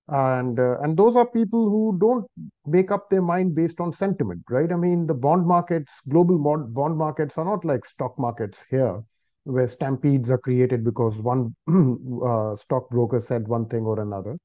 And 0.10 0.58
uh, 0.60 0.80
and 0.82 0.96
those 0.96 1.18
are 1.18 1.28
people 1.28 1.70
who 1.70 1.98
don't 2.00 2.26
make 2.66 2.92
up 2.92 3.10
their 3.10 3.22
mind 3.22 3.56
based 3.56 3.82
on 3.82 3.92
sentiment, 3.92 4.42
right? 4.50 4.72
I 4.72 4.78
mean, 4.78 5.06
the 5.06 5.14
bond 5.14 5.46
markets, 5.46 5.92
global 6.08 6.38
bond 6.38 6.98
markets, 6.98 7.38
are 7.38 7.44
not 7.44 7.66
like 7.66 7.84
stock 7.86 8.18
markets 8.18 8.66
here 8.70 9.04
where 9.48 9.68
stampedes 9.68 10.30
are 10.30 10.38
created 10.38 10.84
because 10.84 11.18
one 11.18 11.56
uh, 12.26 12.56
stockbroker 12.58 13.20
said 13.20 13.48
one 13.48 13.66
thing 13.68 13.84
or 13.84 14.02
another. 14.02 14.38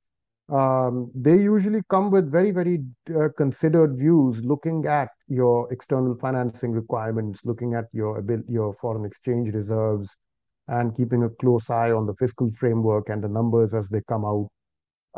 Um, 0.48 1.10
they 1.14 1.36
usually 1.36 1.82
come 1.88 2.10
with 2.10 2.30
very, 2.30 2.50
very 2.50 2.84
uh, 3.16 3.28
considered 3.36 3.96
views, 3.96 4.38
looking 4.44 4.86
at 4.86 5.08
your 5.28 5.72
external 5.72 6.14
financing 6.16 6.72
requirements, 6.72 7.40
looking 7.44 7.74
at 7.74 7.86
your 7.92 8.22
your 8.48 8.74
foreign 8.74 9.04
exchange 9.04 9.54
reserves, 9.54 10.14
and 10.68 10.94
keeping 10.94 11.24
a 11.24 11.30
close 11.30 11.70
eye 11.70 11.90
on 11.90 12.06
the 12.06 12.14
fiscal 12.14 12.50
framework 12.54 13.08
and 13.08 13.24
the 13.24 13.28
numbers 13.28 13.74
as 13.74 13.88
they 13.88 14.02
come 14.08 14.24
out. 14.24 14.48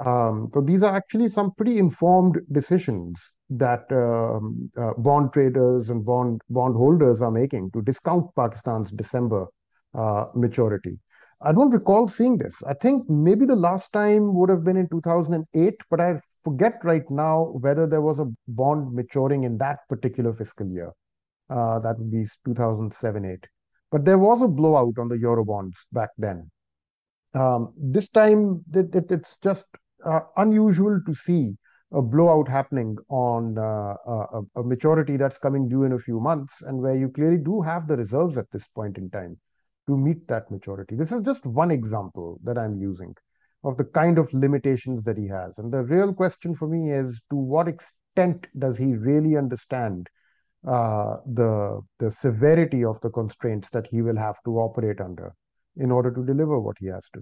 Um, 0.05 0.51
so 0.53 0.61
these 0.61 0.83
are 0.83 0.95
actually 0.95 1.29
some 1.29 1.53
pretty 1.55 1.79
informed 1.79 2.41
decisions 2.53 3.33
that 3.51 3.85
um, 3.93 4.71
uh, 4.77 4.93
bond 4.99 5.33
traders 5.33 5.91
and 5.91 6.05
bond 6.05 6.41
bond 6.49 6.75
holders 6.77 7.23
are 7.23 7.31
making 7.31 7.71
to 7.73 7.83
discount 7.83 8.35
Pakistan's 8.35 8.91
December 8.91 9.47
uh, 9.95 10.27
maturity. 10.35 10.99
I 11.41 11.53
don't 11.53 11.71
recall 11.71 12.09
seeing 12.09 12.39
this. 12.39 12.63
I 12.67 12.75
think 12.75 13.09
maybe 13.09 13.45
the 13.45 13.57
last 13.57 13.93
time 13.93 14.35
would 14.35 14.49
have 14.49 14.65
been 14.65 14.77
in 14.77 14.89
2008, 14.89 15.75
but 15.91 16.01
I 16.01 16.21
forget 16.43 16.79
right 16.83 17.09
now 17.11 17.53
whether 17.61 17.87
there 17.87 18.01
was 18.01 18.19
a 18.19 18.33
bond 18.49 18.95
maturing 18.95 19.45
in 19.45 19.59
that 19.59 19.81
particular 19.89 20.33
fiscal 20.33 20.67
year. 20.67 20.93
Uh, 21.51 21.79
that 21.81 21.99
would 21.99 22.11
be 22.11 22.27
2007 22.47 23.25
8. 23.25 23.47
But 23.91 24.05
there 24.05 24.19
was 24.19 24.41
a 24.41 24.49
blowout 24.49 24.99
on 24.99 25.09
the 25.09 25.19
euro 25.19 25.45
bonds 25.45 25.77
back 25.93 26.11
then. 26.17 26.51
Um, 27.35 27.75
this 27.77 28.09
time, 28.09 28.65
it, 28.73 28.95
it, 28.95 29.11
it's 29.11 29.37
just 29.43 29.67
uh, 30.05 30.21
unusual 30.37 31.01
to 31.07 31.15
see 31.15 31.57
a 31.93 32.01
blowout 32.01 32.49
happening 32.49 32.97
on 33.09 33.59
uh, 33.59 33.95
a, 34.07 34.41
a, 34.57 34.63
maturity 34.63 35.17
that's 35.17 35.39
coming 35.39 35.69
due 35.69 35.85
in 35.85 35.93
a 35.93 35.99
few 35.99 36.21
months 36.21 36.55
and 36.63 36.81
where 36.81 36.97
you 36.97 37.09
clearly 37.09 37.39
do 37.39 37.61
have 37.61 37.87
the 37.87 37.97
reserves 37.97 38.37
at 38.37 38.51
this 38.51 38.67
point 38.75 38.99
in 38.99 39.09
time 39.11 39.37
to 39.87 39.97
meet 39.97 40.27
that 40.29 40.51
maturity. 40.51 40.97
This 40.97 41.13
is 41.13 41.23
just 41.23 41.45
one 41.45 41.71
example 41.71 42.41
that 42.45 42.59
I'm 42.59 42.81
using 42.81 43.15
of 43.65 43.77
the 43.77 43.85
kind 43.85 44.19
of 44.19 44.33
limitations 44.33 45.05
that 45.05 45.17
he 45.17 45.27
has. 45.29 45.59
And 45.59 45.73
the 45.73 45.83
real 45.83 46.13
question 46.13 46.55
for 46.55 46.69
me 46.69 46.93
is 46.93 47.21
to 47.31 47.37
what 47.37 47.67
extent 47.67 48.47
does 48.59 48.77
he 48.77 48.95
really 48.95 49.37
understand 49.37 50.09
uh, 50.67 51.17
the, 51.27 51.81
the 51.99 52.11
severity 52.11 52.85
of 52.85 53.01
the 53.01 53.11
constraints 53.11 53.71
that 53.71 53.87
he 53.87 54.03
will 54.03 54.17
have 54.17 54.37
to 54.45 54.59
operate 54.59 55.01
under 55.01 55.35
in 55.77 55.91
order 55.91 56.11
to 56.11 56.25
deliver 56.25 56.61
what 56.61 56.77
he 56.79 56.87
has 56.87 57.09
to? 57.15 57.21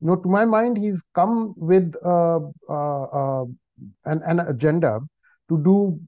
You 0.00 0.08
know, 0.08 0.16
to 0.16 0.28
my 0.28 0.44
mind, 0.44 0.76
he's 0.76 1.02
come 1.14 1.54
with 1.56 1.94
uh, 2.04 2.40
uh, 2.68 3.44
an, 4.04 4.22
an 4.24 4.40
agenda 4.40 5.00
to 5.48 5.62
do 5.62 5.98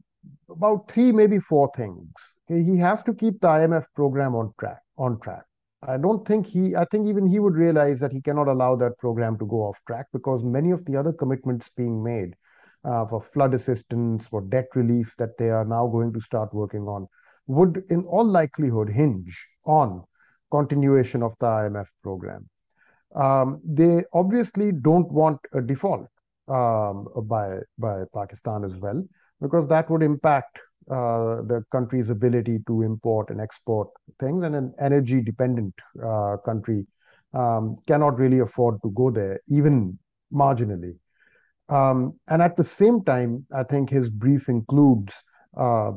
about 0.50 0.90
three, 0.90 1.12
maybe 1.12 1.38
four 1.38 1.71
things. 1.76 2.11
He 2.49 2.78
has 2.78 3.02
to 3.05 3.14
keep 3.14 3.40
the 3.40 3.49
IMF 3.49 3.85
program 3.95 4.35
on 4.35 4.52
track. 4.59 4.81
On 4.97 5.21
track. 5.21 5.45
I 5.82 5.97
don't 5.97 6.26
think 6.26 6.47
he, 6.47 6.75
I 6.75 6.85
think 6.87 7.06
even 7.06 7.26
he 7.26 7.38
would 7.38 7.54
realize 7.54 8.00
that 8.00 8.12
he 8.12 8.20
cannot 8.20 8.49
allow 8.49 8.75
that 8.76 8.99
program 8.99 9.38
to 9.38 9.47
go 9.47 9.62
off 9.62 9.78
track 9.87 10.06
because 10.12 10.42
many 10.42 10.73
of 10.73 10.85
the 10.85 10.97
other 10.97 11.12
commitments 11.12 11.70
being 11.76 12.02
made 12.02 12.35
uh, 12.85 13.06
for 13.06 13.23
flood 13.23 13.54
assistance, 13.54 14.26
for 14.26 14.40
debt 14.40 14.66
relief 14.75 15.14
that 15.18 15.38
they 15.38 15.50
are 15.50 15.64
now 15.64 15.87
going 15.87 16.12
to 16.12 16.20
start 16.20 16.52
working 16.52 16.82
on 16.82 17.06
would, 17.47 17.85
in 17.90 18.04
all 18.04 18.25
likelihood, 18.25 18.88
hinge 18.88 19.47
on 19.64 20.02
continuation 20.50 21.23
of 21.23 21.35
the 21.38 21.47
IMF 21.47 21.87
program. 22.02 22.49
Um, 23.14 23.61
they 23.64 24.04
obviously 24.12 24.73
don't 24.73 25.11
want 25.11 25.38
a 25.54 25.62
default 25.62 26.08
um, 26.49 27.08
by 27.25 27.58
by 27.78 28.04
Pakistan 28.14 28.64
as 28.64 28.75
well, 28.76 29.02
because 29.40 29.68
that 29.68 29.88
would 29.90 30.02
impact 30.02 30.61
uh, 30.90 31.42
the 31.42 31.64
country's 31.71 32.09
ability 32.09 32.61
to 32.66 32.83
import 32.83 33.30
and 33.30 33.40
export 33.40 33.88
things, 34.21 34.45
and 34.45 34.54
an 34.54 34.73
energy 34.78 35.21
dependent 35.21 35.75
uh, 36.04 36.37
country 36.45 36.87
um, 37.35 37.76
cannot 37.87 38.18
really 38.18 38.38
afford 38.38 38.80
to 38.83 38.90
go 38.90 39.11
there, 39.11 39.40
even 39.49 39.99
marginally. 40.33 40.95
Um, 41.68 42.18
and 42.28 42.40
at 42.40 42.57
the 42.57 42.64
same 42.64 43.04
time, 43.04 43.47
I 43.54 43.62
think 43.62 43.90
his 43.90 44.09
brief 44.09 44.49
includes 44.49 45.14
uh, 45.57 45.92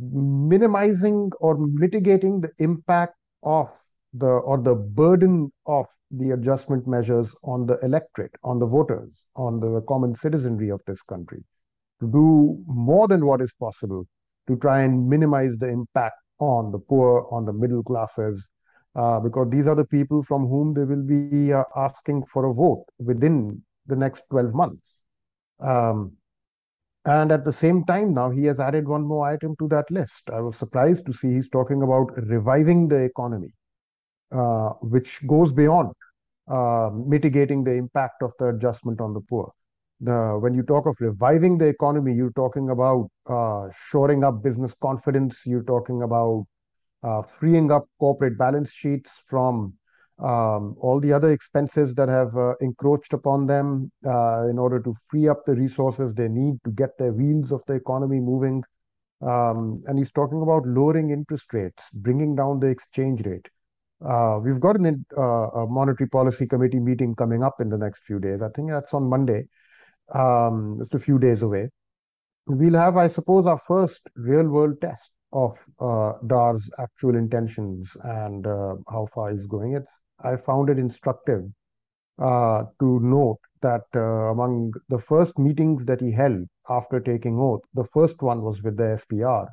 minimizing 0.00 1.30
or 1.40 1.58
mitigating 1.58 2.40
the 2.40 2.50
impact 2.58 3.16
of 3.42 3.70
the 4.14 4.26
or 4.26 4.58
the 4.58 4.74
burden 4.74 5.52
of 5.66 5.86
the 6.10 6.30
adjustment 6.30 6.86
measures 6.86 7.34
on 7.44 7.66
the 7.66 7.78
electorate, 7.80 8.34
on 8.42 8.58
the 8.58 8.66
voters, 8.66 9.26
on 9.36 9.60
the 9.60 9.82
common 9.82 10.14
citizenry 10.14 10.70
of 10.70 10.80
this 10.86 11.02
country, 11.02 11.44
to 12.00 12.10
do 12.10 12.62
more 12.66 13.08
than 13.08 13.24
what 13.26 13.40
is 13.40 13.52
possible 13.52 14.06
to 14.46 14.56
try 14.56 14.82
and 14.82 15.08
minimize 15.08 15.58
the 15.58 15.68
impact 15.68 16.16
on 16.38 16.72
the 16.72 16.78
poor, 16.78 17.26
on 17.30 17.44
the 17.44 17.52
middle 17.52 17.82
classes, 17.82 18.48
uh, 18.94 19.20
because 19.20 19.48
these 19.50 19.66
are 19.66 19.74
the 19.74 19.84
people 19.84 20.22
from 20.22 20.46
whom 20.46 20.74
they 20.74 20.84
will 20.84 21.04
be 21.04 21.52
uh, 21.52 21.64
asking 21.76 22.24
for 22.32 22.46
a 22.46 22.54
vote 22.54 22.84
within 22.98 23.60
the 23.86 23.96
next 23.96 24.22
12 24.30 24.54
months. 24.54 25.02
Um, 25.60 26.12
and 27.04 27.32
at 27.32 27.44
the 27.44 27.52
same 27.52 27.84
time, 27.84 28.14
now 28.14 28.30
he 28.30 28.44
has 28.44 28.60
added 28.60 28.86
one 28.86 29.02
more 29.02 29.28
item 29.28 29.56
to 29.58 29.68
that 29.68 29.90
list. 29.90 30.22
I 30.32 30.40
was 30.40 30.56
surprised 30.56 31.06
to 31.06 31.12
see 31.12 31.32
he's 31.34 31.48
talking 31.48 31.82
about 31.82 32.10
reviving 32.16 32.88
the 32.88 33.02
economy. 33.02 33.52
Uh, 34.30 34.74
which 34.82 35.26
goes 35.26 35.54
beyond 35.54 35.90
uh, 36.48 36.90
mitigating 36.92 37.64
the 37.64 37.72
impact 37.72 38.22
of 38.22 38.30
the 38.38 38.48
adjustment 38.48 39.00
on 39.00 39.14
the 39.14 39.22
poor. 39.22 39.50
When 40.00 40.54
you 40.54 40.62
talk 40.62 40.86
of 40.86 40.96
reviving 41.00 41.58
the 41.58 41.66
economy, 41.66 42.12
you're 42.14 42.32
talking 42.32 42.70
about 42.70 43.10
uh, 43.26 43.68
shoring 43.90 44.24
up 44.24 44.42
business 44.42 44.74
confidence. 44.80 45.40
You're 45.44 45.64
talking 45.64 46.02
about 46.02 46.46
uh, 47.02 47.22
freeing 47.22 47.70
up 47.70 47.86
corporate 47.98 48.38
balance 48.38 48.72
sheets 48.72 49.22
from 49.26 49.74
um, 50.18 50.74
all 50.80 51.00
the 51.00 51.12
other 51.12 51.30
expenses 51.30 51.94
that 51.94 52.08
have 52.08 52.36
uh, 52.36 52.54
encroached 52.60 53.12
upon 53.12 53.46
them 53.46 53.92
uh, 54.04 54.48
in 54.48 54.58
order 54.58 54.80
to 54.80 54.94
free 55.08 55.28
up 55.28 55.44
the 55.44 55.54
resources 55.54 56.14
they 56.14 56.28
need 56.28 56.58
to 56.64 56.70
get 56.72 56.98
their 56.98 57.12
wheels 57.12 57.52
of 57.52 57.62
the 57.66 57.74
economy 57.74 58.18
moving. 58.18 58.62
Um, 59.20 59.82
and 59.86 59.98
he's 59.98 60.12
talking 60.12 60.42
about 60.42 60.66
lowering 60.66 61.10
interest 61.10 61.52
rates, 61.52 61.84
bringing 61.92 62.36
down 62.36 62.60
the 62.60 62.68
exchange 62.68 63.24
rate. 63.26 63.48
Uh, 64.04 64.38
we've 64.42 64.60
got 64.60 64.76
an, 64.76 65.04
uh, 65.16 65.48
a 65.50 65.66
monetary 65.66 66.08
policy 66.08 66.46
committee 66.46 66.78
meeting 66.78 67.14
coming 67.16 67.42
up 67.42 67.60
in 67.60 67.68
the 67.68 67.78
next 67.78 68.04
few 68.04 68.20
days. 68.20 68.42
I 68.42 68.48
think 68.50 68.70
that's 68.70 68.94
on 68.94 69.08
Monday, 69.08 69.48
um, 70.14 70.76
just 70.78 70.94
a 70.94 70.98
few 70.98 71.18
days 71.18 71.42
away. 71.42 71.68
We'll 72.46 72.78
have, 72.78 72.96
I 72.96 73.08
suppose, 73.08 73.46
our 73.46 73.58
first 73.58 74.08
real 74.16 74.48
world 74.48 74.80
test 74.80 75.10
of 75.32 75.58
uh, 75.80 76.12
DAR's 76.26 76.68
actual 76.78 77.16
intentions 77.16 77.94
and 78.02 78.46
uh, 78.46 78.76
how 78.88 79.06
far 79.14 79.32
he's 79.32 79.46
going. 79.46 79.74
It's 79.74 79.92
I 80.24 80.36
found 80.36 80.68
it 80.68 80.78
instructive 80.78 81.44
uh, 82.18 82.64
to 82.80 83.00
note 83.00 83.38
that 83.62 83.84
uh, 83.94 84.30
among 84.32 84.72
the 84.88 84.98
first 84.98 85.38
meetings 85.38 85.84
that 85.86 86.00
he 86.00 86.10
held 86.10 86.46
after 86.68 87.00
taking 87.00 87.38
oath, 87.38 87.60
the 87.74 87.84
first 87.84 88.20
one 88.22 88.42
was 88.42 88.62
with 88.62 88.76
the 88.76 89.00
FBR, 89.10 89.46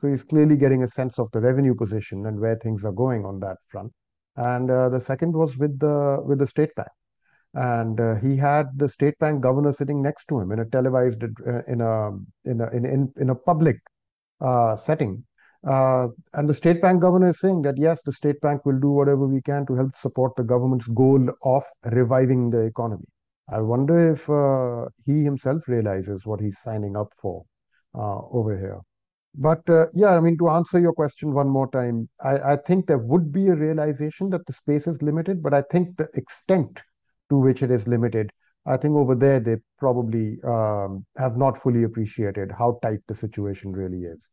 so 0.00 0.08
he's 0.08 0.22
clearly 0.22 0.56
getting 0.56 0.82
a 0.82 0.88
sense 0.88 1.18
of 1.18 1.30
the 1.32 1.40
revenue 1.40 1.74
position 1.74 2.26
and 2.26 2.38
where 2.38 2.56
things 2.56 2.84
are 2.84 2.92
going 2.92 3.24
on 3.24 3.40
that 3.40 3.56
front. 3.68 3.92
And 4.36 4.70
uh, 4.70 4.88
the 4.88 5.00
second 5.00 5.32
was 5.32 5.56
with 5.56 5.78
the 5.78 6.20
with 6.24 6.38
the 6.38 6.46
state 6.46 6.74
bank, 6.74 6.88
and 7.54 8.00
uh, 8.00 8.16
he 8.16 8.36
had 8.36 8.66
the 8.76 8.88
state 8.88 9.18
bank 9.18 9.40
governor 9.40 9.72
sitting 9.72 10.02
next 10.02 10.26
to 10.28 10.40
him 10.40 10.52
in 10.52 10.60
a 10.60 10.64
televised 10.66 11.22
uh, 11.22 11.62
in 11.68 11.80
a 11.80 12.10
in 12.44 12.60
a 12.60 12.70
in 12.70 12.84
in, 12.84 13.12
in 13.16 13.30
a 13.30 13.34
public 13.34 13.76
uh, 14.40 14.76
setting. 14.76 15.24
Uh, 15.66 16.08
and 16.34 16.48
the 16.48 16.54
state 16.54 16.82
bank 16.82 17.00
governor 17.00 17.30
is 17.30 17.40
saying 17.40 17.62
that 17.62 17.78
yes, 17.78 18.02
the 18.02 18.12
state 18.12 18.38
bank 18.42 18.66
will 18.66 18.78
do 18.78 18.90
whatever 18.90 19.26
we 19.26 19.40
can 19.40 19.64
to 19.64 19.74
help 19.74 19.96
support 19.96 20.36
the 20.36 20.44
government's 20.44 20.88
goal 20.88 21.26
of 21.42 21.64
reviving 21.86 22.50
the 22.50 22.60
economy. 22.60 23.06
I 23.50 23.60
wonder 23.60 24.12
if 24.12 24.28
uh, 24.28 24.90
he 25.06 25.22
himself 25.22 25.62
realizes 25.66 26.26
what 26.26 26.40
he's 26.40 26.58
signing 26.60 26.96
up 26.96 27.08
for 27.20 27.44
over 27.94 28.58
here. 28.58 28.80
But 29.36 29.68
uh, 29.68 29.86
yeah, 29.92 30.16
I 30.16 30.20
mean, 30.20 30.38
to 30.38 30.48
answer 30.50 30.78
your 30.78 30.92
question 30.92 31.32
one 31.32 31.48
more 31.48 31.68
time, 31.70 32.08
I, 32.22 32.52
I, 32.52 32.56
think 32.56 32.86
there 32.86 32.98
would 32.98 33.32
be 33.32 33.48
a 33.48 33.54
realization 33.54 34.30
that 34.30 34.46
the 34.46 34.52
space 34.52 34.86
is 34.86 35.02
limited, 35.02 35.42
but 35.42 35.52
I 35.52 35.62
think 35.72 35.96
the 35.96 36.08
extent 36.14 36.80
to 37.30 37.38
which 37.38 37.62
it 37.62 37.70
is 37.70 37.88
limited, 37.88 38.30
I 38.66 38.76
think 38.76 38.94
over 38.94 39.14
there 39.14 39.40
they 39.40 39.56
probably 39.78 40.38
um, 40.44 41.04
have 41.16 41.36
not 41.36 41.58
fully 41.58 41.84
appreciated 41.84 42.50
how 42.56 42.78
tight 42.82 43.00
the 43.08 43.14
situation 43.14 43.72
really 43.72 44.04
is. 44.04 44.30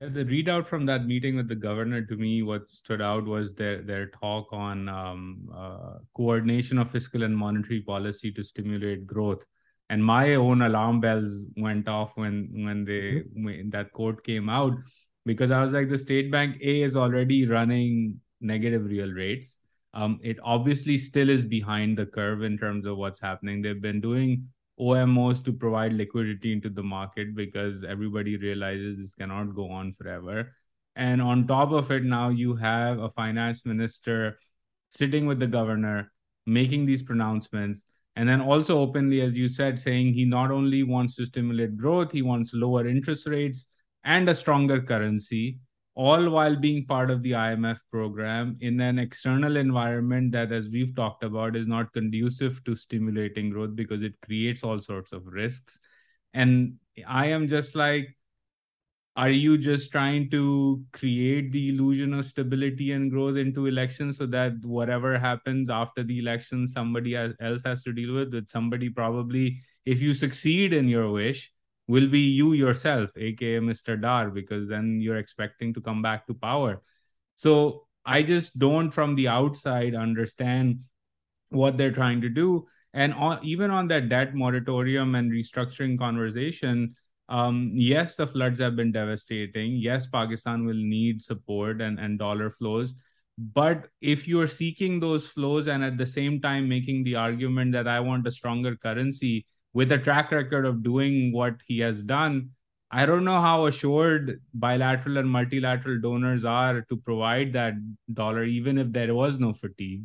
The 0.00 0.24
readout 0.24 0.66
from 0.66 0.86
that 0.86 1.06
meeting 1.06 1.36
with 1.36 1.48
the 1.48 1.54
governor 1.54 2.02
to 2.02 2.16
me, 2.16 2.42
what 2.42 2.70
stood 2.70 3.00
out 3.00 3.24
was 3.24 3.54
their 3.54 3.80
their 3.80 4.08
talk 4.10 4.48
on 4.52 4.88
um, 4.88 5.48
uh, 5.54 5.98
coordination 6.16 6.78
of 6.78 6.90
fiscal 6.90 7.22
and 7.22 7.36
monetary 7.36 7.80
policy 7.80 8.30
to 8.32 8.42
stimulate 8.42 9.06
growth 9.06 9.44
and 9.90 10.04
my 10.04 10.34
own 10.34 10.62
alarm 10.62 11.00
bells 11.00 11.38
went 11.56 11.88
off 11.88 12.12
when 12.14 12.48
when 12.64 12.84
they 12.84 13.00
mm-hmm. 13.22 13.44
when 13.44 13.70
that 13.70 13.92
quote 13.92 14.24
came 14.24 14.48
out 14.48 14.72
because 15.26 15.50
I 15.50 15.62
was 15.62 15.72
like 15.72 15.88
the 15.88 15.98
state 15.98 16.30
bank 16.30 16.56
A 16.62 16.82
is 16.82 16.96
already 16.96 17.46
running 17.46 18.20
negative 18.40 18.84
real 18.84 19.10
rates. 19.10 19.58
Um, 19.94 20.18
it 20.22 20.38
obviously 20.42 20.98
still 20.98 21.30
is 21.30 21.44
behind 21.44 21.96
the 21.96 22.06
curve 22.06 22.42
in 22.42 22.58
terms 22.58 22.84
of 22.84 22.96
what's 22.96 23.20
happening. 23.20 23.62
They've 23.62 23.80
been 23.80 24.00
doing 24.00 24.48
OMOs 24.80 25.44
to 25.44 25.52
provide 25.52 25.92
liquidity 25.92 26.52
into 26.52 26.68
the 26.68 26.82
market 26.82 27.34
because 27.34 27.84
everybody 27.84 28.36
realizes 28.36 28.98
this 28.98 29.14
cannot 29.14 29.54
go 29.54 29.70
on 29.70 29.94
forever. 29.94 30.52
And 30.96 31.22
on 31.22 31.46
top 31.46 31.70
of 31.70 31.90
it, 31.92 32.02
now 32.02 32.28
you 32.30 32.56
have 32.56 32.98
a 32.98 33.10
finance 33.10 33.64
minister 33.64 34.38
sitting 34.90 35.26
with 35.26 35.38
the 35.38 35.46
governor, 35.46 36.12
making 36.44 36.86
these 36.86 37.02
pronouncements. 37.02 37.84
And 38.16 38.28
then 38.28 38.40
also 38.40 38.78
openly, 38.78 39.20
as 39.20 39.36
you 39.36 39.48
said, 39.48 39.78
saying 39.78 40.14
he 40.14 40.24
not 40.24 40.50
only 40.50 40.82
wants 40.82 41.16
to 41.16 41.26
stimulate 41.26 41.76
growth, 41.76 42.10
he 42.10 42.22
wants 42.22 42.52
lower 42.52 42.86
interest 42.86 43.26
rates 43.26 43.66
and 44.04 44.28
a 44.28 44.34
stronger 44.34 44.80
currency 44.80 45.58
all 45.96 46.28
while 46.28 46.56
being 46.56 46.86
part 46.86 47.10
of 47.10 47.22
the 47.22 47.32
IMF 47.32 47.78
program 47.90 48.56
in 48.60 48.80
an 48.80 48.98
external 48.98 49.56
environment 49.56 50.32
that, 50.32 50.50
as 50.50 50.68
we've 50.68 50.94
talked 50.96 51.22
about, 51.22 51.54
is 51.54 51.68
not 51.68 51.92
conducive 51.92 52.62
to 52.64 52.74
stimulating 52.74 53.50
growth 53.50 53.76
because 53.76 54.02
it 54.02 54.14
creates 54.22 54.64
all 54.64 54.80
sorts 54.80 55.12
of 55.12 55.24
risks. 55.26 55.78
And 56.32 56.74
I 57.06 57.26
am 57.26 57.46
just 57.46 57.76
like, 57.76 58.16
are 59.16 59.30
you 59.30 59.56
just 59.56 59.92
trying 59.92 60.28
to 60.30 60.82
create 60.92 61.52
the 61.52 61.68
illusion 61.68 62.12
of 62.14 62.26
stability 62.26 62.90
and 62.90 63.12
growth 63.12 63.36
into 63.36 63.66
elections 63.66 64.18
so 64.18 64.26
that 64.26 64.54
whatever 64.64 65.16
happens 65.16 65.70
after 65.70 66.02
the 66.02 66.18
election, 66.18 66.66
somebody 66.66 67.14
else 67.14 67.62
has 67.64 67.84
to 67.84 67.92
deal 67.92 68.14
with? 68.14 68.34
With 68.34 68.50
somebody 68.50 68.88
probably, 68.90 69.60
if 69.84 70.02
you 70.02 70.14
succeed 70.14 70.72
in 70.72 70.88
your 70.88 71.12
wish, 71.12 71.52
will 71.86 72.08
be 72.08 72.20
you 72.20 72.52
yourself, 72.52 73.10
aka 73.16 73.60
Mr. 73.60 74.00
Dar, 74.00 74.30
because 74.30 74.68
then 74.68 75.00
you're 75.00 75.18
expecting 75.18 75.74
to 75.74 75.80
come 75.80 76.02
back 76.02 76.26
to 76.26 76.34
power. 76.34 76.82
So 77.36 77.86
I 78.04 78.22
just 78.22 78.58
don't, 78.58 78.90
from 78.90 79.14
the 79.14 79.28
outside, 79.28 79.94
understand 79.94 80.80
what 81.50 81.76
they're 81.76 81.92
trying 81.92 82.20
to 82.22 82.28
do. 82.28 82.66
And 82.92 83.12
on, 83.14 83.44
even 83.44 83.70
on 83.70 83.88
that 83.88 84.08
debt 84.08 84.34
moratorium 84.34 85.14
and 85.14 85.32
restructuring 85.32 85.98
conversation, 85.98 86.94
um, 87.28 87.72
yes, 87.74 88.14
the 88.14 88.26
floods 88.26 88.60
have 88.60 88.76
been 88.76 88.92
devastating. 88.92 89.72
Yes, 89.76 90.06
Pakistan 90.06 90.64
will 90.64 90.74
need 90.74 91.22
support 91.22 91.80
and, 91.80 91.98
and 91.98 92.18
dollar 92.18 92.50
flows. 92.50 92.94
But 93.36 93.88
if 94.00 94.28
you're 94.28 94.48
seeking 94.48 95.00
those 95.00 95.26
flows 95.26 95.66
and 95.66 95.82
at 95.82 95.98
the 95.98 96.06
same 96.06 96.40
time 96.40 96.68
making 96.68 97.02
the 97.02 97.16
argument 97.16 97.72
that 97.72 97.88
I 97.88 97.98
want 98.00 98.26
a 98.26 98.30
stronger 98.30 98.76
currency, 98.76 99.46
with 99.74 99.92
a 99.92 99.98
track 99.98 100.30
record 100.32 100.64
of 100.64 100.82
doing 100.82 101.32
what 101.32 101.56
he 101.66 101.80
has 101.80 102.02
done, 102.02 102.50
I 102.90 103.06
don't 103.06 103.24
know 103.24 103.40
how 103.40 103.66
assured 103.66 104.40
bilateral 104.54 105.18
and 105.18 105.28
multilateral 105.28 106.00
donors 106.00 106.44
are 106.44 106.82
to 106.82 106.96
provide 106.96 107.52
that 107.54 107.74
dollar, 108.12 108.44
even 108.44 108.78
if 108.78 108.92
there 108.92 109.14
was 109.14 109.38
no 109.38 109.52
fatigue, 109.52 110.04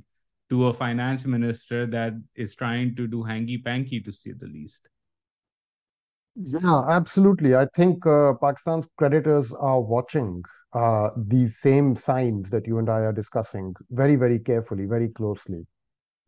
to 0.49 0.67
a 0.67 0.73
finance 0.73 1.25
minister 1.25 1.85
that 1.87 2.13
is 2.35 2.55
trying 2.55 2.95
to 2.95 3.07
do 3.07 3.23
hanky 3.23 3.59
panky, 3.59 4.01
to 4.01 4.11
say 4.11 4.31
the 4.31 4.47
least. 4.47 4.89
Yeah, 6.35 6.83
absolutely. 6.89 7.55
I 7.55 7.67
think 7.75 8.05
uh, 8.07 8.33
Pakistan's 8.33 8.87
creditors 8.97 9.51
are 9.53 9.81
watching 9.81 10.43
uh, 10.73 11.09
these 11.17 11.59
same 11.59 11.95
signs 11.95 12.49
that 12.51 12.65
you 12.65 12.79
and 12.79 12.89
I 12.89 13.01
are 13.01 13.13
discussing 13.13 13.75
very, 13.91 14.15
very 14.15 14.39
carefully, 14.39 14.85
very 14.85 15.09
closely 15.09 15.67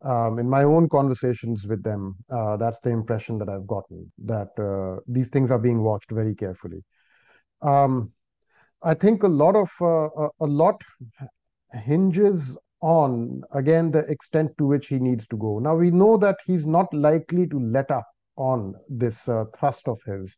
in 0.04 0.48
my 0.48 0.64
own 0.64 0.88
conversations 0.88 1.66
with 1.66 1.82
them, 1.82 2.16
uh, 2.30 2.56
that's 2.56 2.80
the 2.80 2.90
impression 2.90 3.38
that 3.38 3.48
I've 3.48 3.66
gotten 3.66 4.10
that 4.24 4.50
uh, 4.58 5.00
these 5.06 5.30
things 5.30 5.50
are 5.50 5.58
being 5.58 5.82
watched 5.82 6.10
very 6.10 6.34
carefully. 6.34 6.82
Um, 7.62 8.12
I 8.82 8.94
think 8.94 9.22
a 9.22 9.28
lot 9.28 9.54
of 9.54 9.70
uh, 9.80 10.28
a 10.40 10.46
lot 10.46 10.80
hinges 11.72 12.56
on 12.80 13.42
again 13.52 13.92
the 13.92 14.00
extent 14.10 14.50
to 14.58 14.66
which 14.66 14.88
he 14.88 14.98
needs 14.98 15.26
to 15.28 15.36
go. 15.36 15.58
Now 15.60 15.76
we 15.76 15.90
know 15.90 16.16
that 16.16 16.38
he's 16.44 16.66
not 16.66 16.92
likely 16.92 17.46
to 17.48 17.60
let 17.60 17.90
up 17.90 18.06
on 18.36 18.74
this 18.88 19.28
uh, 19.28 19.44
thrust 19.56 19.86
of 19.86 20.00
his 20.04 20.36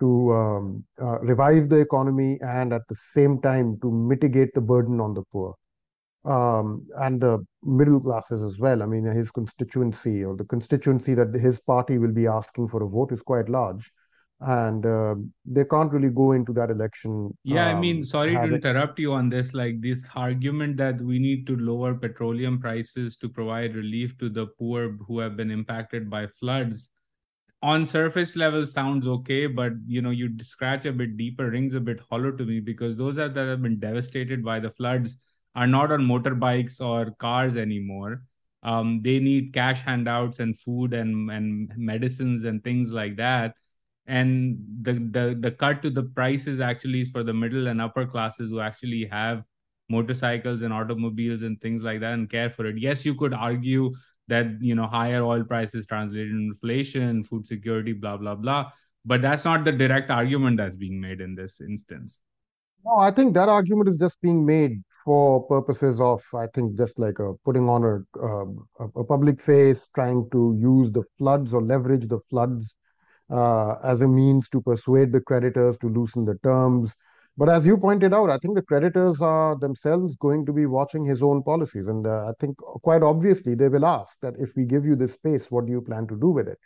to 0.00 0.32
um, 0.32 0.84
uh, 1.00 1.20
revive 1.20 1.68
the 1.68 1.78
economy 1.78 2.38
and 2.40 2.72
at 2.72 2.82
the 2.88 2.94
same 2.94 3.40
time 3.40 3.78
to 3.82 3.90
mitigate 3.90 4.52
the 4.54 4.60
burden 4.60 5.00
on 5.00 5.14
the 5.14 5.22
poor 5.30 5.54
um, 6.24 6.86
and 6.96 7.20
the 7.20 7.44
middle 7.62 8.00
classes 8.00 8.42
as 8.42 8.58
well. 8.58 8.82
I 8.82 8.86
mean, 8.86 9.04
his 9.04 9.30
constituency 9.30 10.24
or 10.24 10.36
the 10.36 10.44
constituency 10.44 11.14
that 11.14 11.34
his 11.34 11.58
party 11.58 11.98
will 11.98 12.12
be 12.12 12.26
asking 12.26 12.68
for 12.68 12.82
a 12.82 12.88
vote 12.88 13.12
is 13.12 13.20
quite 13.20 13.48
large. 13.48 13.90
And 14.40 14.84
uh, 14.84 15.14
they 15.46 15.64
can't 15.64 15.92
really 15.92 16.10
go 16.10 16.32
into 16.32 16.52
that 16.54 16.70
election. 16.70 17.30
Yeah, 17.44 17.70
um, 17.70 17.76
I 17.76 17.80
mean, 17.80 18.04
sorry 18.04 18.34
to 18.34 18.42
interrupt 18.42 18.98
you 18.98 19.12
on 19.12 19.30
this. 19.30 19.54
Like 19.54 19.80
this 19.80 20.08
argument 20.14 20.76
that 20.78 21.00
we 21.00 21.18
need 21.18 21.46
to 21.46 21.56
lower 21.56 21.94
petroleum 21.94 22.60
prices 22.60 23.16
to 23.18 23.28
provide 23.28 23.74
relief 23.74 24.18
to 24.18 24.28
the 24.28 24.46
poor 24.58 24.96
who 25.06 25.20
have 25.20 25.36
been 25.36 25.50
impacted 25.50 26.10
by 26.10 26.26
floods 26.40 26.90
on 27.62 27.86
surface 27.86 28.36
level 28.36 28.66
sounds 28.66 29.06
okay 29.06 29.46
but 29.46 29.72
you 29.86 30.02
know 30.02 30.10
you 30.10 30.28
scratch 30.42 30.84
a 30.84 30.92
bit 30.92 31.16
deeper 31.16 31.48
rings 31.48 31.72
a 31.72 31.80
bit 31.80 31.98
hollow 32.10 32.30
to 32.30 32.44
me 32.44 32.60
because 32.60 32.94
those 32.94 33.16
are 33.16 33.30
that 33.30 33.48
have 33.48 33.62
been 33.62 33.78
devastated 33.78 34.44
by 34.44 34.60
the 34.60 34.68
floods 34.72 35.16
are 35.54 35.66
not 35.66 35.92
on 35.92 36.00
motorbikes 36.00 36.80
or 36.80 37.12
cars 37.12 37.56
anymore. 37.56 38.22
Um, 38.62 39.00
they 39.02 39.18
need 39.18 39.52
cash 39.52 39.82
handouts 39.82 40.38
and 40.38 40.58
food 40.58 40.94
and, 40.94 41.30
and 41.30 41.72
medicines 41.76 42.44
and 42.44 42.64
things 42.64 42.90
like 42.90 43.16
that. 43.16 43.54
And 44.06 44.58
the, 44.82 44.94
the, 44.94 45.36
the 45.38 45.50
cut 45.50 45.82
to 45.82 45.90
the 45.90 46.02
prices 46.02 46.60
actually 46.60 47.02
is 47.02 47.10
for 47.10 47.22
the 47.22 47.32
middle 47.32 47.68
and 47.68 47.80
upper 47.80 48.06
classes 48.06 48.50
who 48.50 48.60
actually 48.60 49.06
have 49.10 49.44
motorcycles 49.88 50.62
and 50.62 50.72
automobiles 50.72 51.42
and 51.42 51.60
things 51.60 51.82
like 51.82 52.00
that 52.00 52.14
and 52.14 52.28
care 52.28 52.50
for 52.50 52.66
it. 52.66 52.78
Yes, 52.78 53.04
you 53.04 53.14
could 53.14 53.34
argue 53.34 53.92
that 54.28 54.46
you 54.60 54.74
know 54.74 54.86
higher 54.86 55.22
oil 55.22 55.44
prices 55.44 55.86
translated 55.86 56.30
in 56.30 56.50
inflation, 56.52 57.24
food 57.24 57.46
security, 57.46 57.92
blah 57.92 58.16
blah 58.16 58.34
blah. 58.34 58.70
But 59.04 59.20
that's 59.20 59.44
not 59.44 59.64
the 59.64 59.72
direct 59.72 60.10
argument 60.10 60.56
that's 60.56 60.76
being 60.76 61.00
made 61.00 61.20
in 61.20 61.34
this 61.34 61.60
instance. 61.60 62.18
No, 62.84 62.96
I 62.96 63.10
think 63.10 63.34
that 63.34 63.48
argument 63.48 63.88
is 63.88 63.98
just 63.98 64.20
being 64.22 64.44
made 64.46 64.82
for 65.04 65.42
purposes 65.46 66.00
of, 66.00 66.24
I 66.34 66.46
think, 66.54 66.76
just 66.76 66.98
like 66.98 67.18
a, 67.18 67.34
putting 67.44 67.68
on 67.68 67.84
a, 67.84 68.24
um, 68.24 68.66
a, 68.80 68.84
a, 69.00 69.04
public 69.04 69.40
face, 69.40 69.86
trying 69.94 70.28
to 70.32 70.56
use 70.58 70.90
the 70.92 71.02
floods 71.18 71.52
or 71.52 71.62
leverage 71.62 72.08
the 72.08 72.20
floods 72.30 72.74
uh, 73.30 73.74
as 73.84 74.00
a 74.00 74.08
means 74.08 74.48
to 74.50 74.62
persuade 74.62 75.12
the 75.12 75.20
creditors 75.20 75.78
to 75.80 75.88
loosen 75.88 76.24
the 76.24 76.38
terms. 76.42 76.94
But 77.36 77.48
as 77.48 77.66
you 77.66 77.76
pointed 77.76 78.14
out, 78.14 78.30
I 78.30 78.38
think 78.38 78.54
the 78.54 78.62
creditors 78.62 79.20
are 79.20 79.56
themselves 79.58 80.16
going 80.16 80.46
to 80.46 80.52
be 80.52 80.66
watching 80.66 81.04
his 81.04 81.20
own 81.20 81.42
policies. 81.42 81.88
And 81.88 82.06
uh, 82.06 82.28
I 82.28 82.32
think 82.38 82.56
quite 82.58 83.02
obviously 83.02 83.54
they 83.54 83.68
will 83.68 83.84
ask 83.84 84.20
that 84.20 84.34
if 84.38 84.50
we 84.56 84.64
give 84.64 84.84
you 84.84 84.94
this 84.94 85.14
space, 85.14 85.50
what 85.50 85.66
do 85.66 85.72
you 85.72 85.82
plan 85.82 86.06
to 86.06 86.18
do 86.18 86.28
with 86.28 86.48
it? 86.48 86.58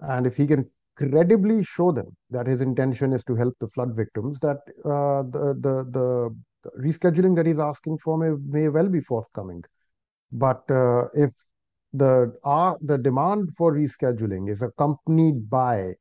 And 0.00 0.26
if 0.26 0.36
he 0.36 0.46
can 0.46 0.68
credibly 0.96 1.62
show 1.62 1.92
them 1.92 2.16
that 2.30 2.46
his 2.46 2.60
intention 2.60 3.12
is 3.12 3.24
to 3.24 3.34
help 3.34 3.54
the 3.60 3.68
flood 3.68 3.94
victims, 3.94 4.40
that 4.40 4.58
uh, 4.84 5.22
the, 5.22 5.56
the, 5.60 5.84
the 5.90 6.36
rescheduling 6.78 7.36
that 7.36 7.46
he's 7.46 7.58
asking 7.58 7.98
for 7.98 8.18
may, 8.18 8.30
may 8.46 8.68
well 8.68 8.88
be 8.88 9.00
forthcoming. 9.00 9.62
But 10.32 10.62
uh, 10.70 11.08
if 11.14 11.32
the 11.92 12.34
uh, 12.44 12.74
the 12.80 12.98
demand 12.98 13.50
for 13.56 13.74
rescheduling 13.74 14.50
is 14.50 14.62
accompanied 14.62 15.50
by 15.50 15.92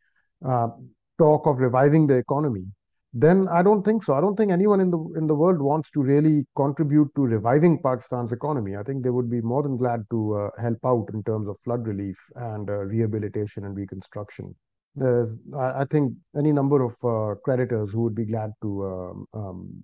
uh, 0.45 0.69
talk 1.17 1.45
of 1.47 1.58
reviving 1.60 2.08
the 2.08 2.17
economy, 2.17 2.65
then 3.13 3.47
I 3.50 3.62
don't 3.62 3.84
think 3.84 4.04
so. 4.04 4.13
I 4.13 4.21
don't 4.21 4.38
think 4.38 4.52
anyone 4.52 4.80
in 4.80 4.89
the 4.89 5.00
in 5.17 5.28
the 5.28 5.36
world 5.36 5.62
wants 5.62 5.91
to 5.91 6.02
really 6.02 6.45
contribute 6.56 7.10
to 7.15 7.24
reviving 7.24 7.82
Pakistan's 7.82 8.32
economy. 8.32 8.78
I 8.78 8.84
think 8.84 9.04
they 9.04 9.10
would 9.10 9.30
be 9.30 9.41
more 9.41 9.63
than 9.63 9.76
glad 9.76 10.06
to 10.12 10.36
uh, 10.36 10.50
help 10.62 10.80
out 10.86 11.08
in 11.13 11.24
terms 11.24 11.50
of 11.50 11.58
flood 11.63 11.86
relief 11.86 12.17
and 12.36 12.69
uh, 12.69 12.80
rehabilitation 12.86 13.65
and 13.65 13.76
reconstruction. 13.76 14.56
There's, 14.95 15.34
I, 15.56 15.82
I, 15.82 15.86
think, 15.86 16.13
any 16.38 16.52
number 16.52 16.84
of 16.84 16.95
uh, 17.04 17.36
creditors 17.45 17.91
who 17.91 18.02
would 18.02 18.15
be 18.15 18.26
glad 18.26 18.52
to 18.62 18.86
um, 18.86 19.26
um, 19.34 19.84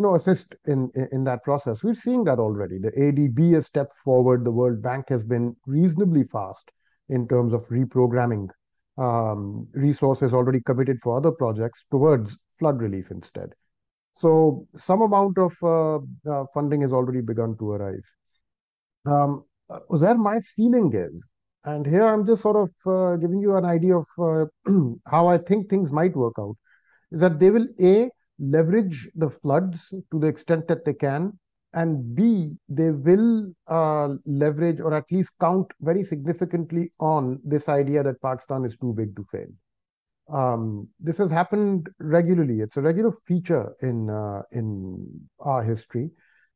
you 0.00 0.06
know, 0.06 0.14
assist 0.14 0.54
in, 0.66 0.90
in 1.12 1.24
that 1.24 1.44
process. 1.44 1.84
We're 1.84 1.92
seeing 1.92 2.24
that 2.24 2.38
already. 2.38 2.78
The 2.78 2.90
ADB 2.92 3.52
has 3.52 3.66
stepped 3.66 3.98
forward. 3.98 4.44
The 4.46 4.50
World 4.50 4.80
Bank 4.80 5.10
has 5.10 5.22
been 5.22 5.54
reasonably 5.66 6.24
fast 6.24 6.70
in 7.10 7.28
terms 7.28 7.52
of 7.52 7.68
reprogramming 7.68 8.48
um, 8.96 9.68
resources 9.74 10.32
already 10.32 10.60
committed 10.62 11.00
for 11.02 11.18
other 11.18 11.30
projects 11.30 11.84
towards 11.90 12.38
flood 12.58 12.80
relief 12.80 13.10
instead. 13.10 13.50
So 14.16 14.66
some 14.74 15.02
amount 15.02 15.36
of 15.36 15.52
uh, 15.62 15.96
uh, 16.30 16.46
funding 16.54 16.80
has 16.80 16.92
already 16.92 17.20
begun 17.20 17.58
to 17.58 17.72
arrive. 17.72 18.04
Um, 19.04 19.44
Uzair, 19.90 20.16
my 20.16 20.40
feeling 20.56 20.92
is, 20.94 21.30
and 21.64 21.86
here 21.86 22.06
I'm 22.06 22.24
just 22.26 22.40
sort 22.40 22.56
of 22.56 22.70
uh, 22.90 23.16
giving 23.16 23.40
you 23.40 23.54
an 23.56 23.66
idea 23.66 23.98
of 23.98 24.06
uh, 24.18 24.46
how 25.06 25.26
I 25.26 25.36
think 25.36 25.68
things 25.68 25.92
might 25.92 26.16
work 26.16 26.36
out, 26.38 26.56
is 27.10 27.20
that 27.20 27.38
they 27.38 27.50
will 27.50 27.66
A, 27.82 28.08
leverage 28.40 29.08
the 29.14 29.30
floods 29.30 29.88
to 30.10 30.18
the 30.18 30.26
extent 30.26 30.66
that 30.68 30.84
they 30.84 30.94
can, 30.94 31.38
and 31.72 32.16
B, 32.16 32.58
they 32.68 32.90
will 32.90 33.52
uh, 33.68 34.14
leverage 34.26 34.80
or 34.80 34.92
at 34.94 35.04
least 35.12 35.32
count 35.40 35.70
very 35.80 36.02
significantly 36.02 36.90
on 36.98 37.40
this 37.44 37.68
idea 37.68 38.02
that 38.02 38.20
Pakistan 38.22 38.64
is 38.64 38.76
too 38.76 38.92
big 38.92 39.14
to 39.14 39.24
fail. 39.30 39.46
Um, 40.32 40.88
this 40.98 41.18
has 41.18 41.30
happened 41.30 41.88
regularly. 41.98 42.60
It's 42.60 42.76
a 42.76 42.80
regular 42.82 43.12
feature 43.26 43.74
in 43.82 44.10
uh, 44.10 44.42
in 44.52 45.28
our 45.40 45.62
history, 45.62 46.10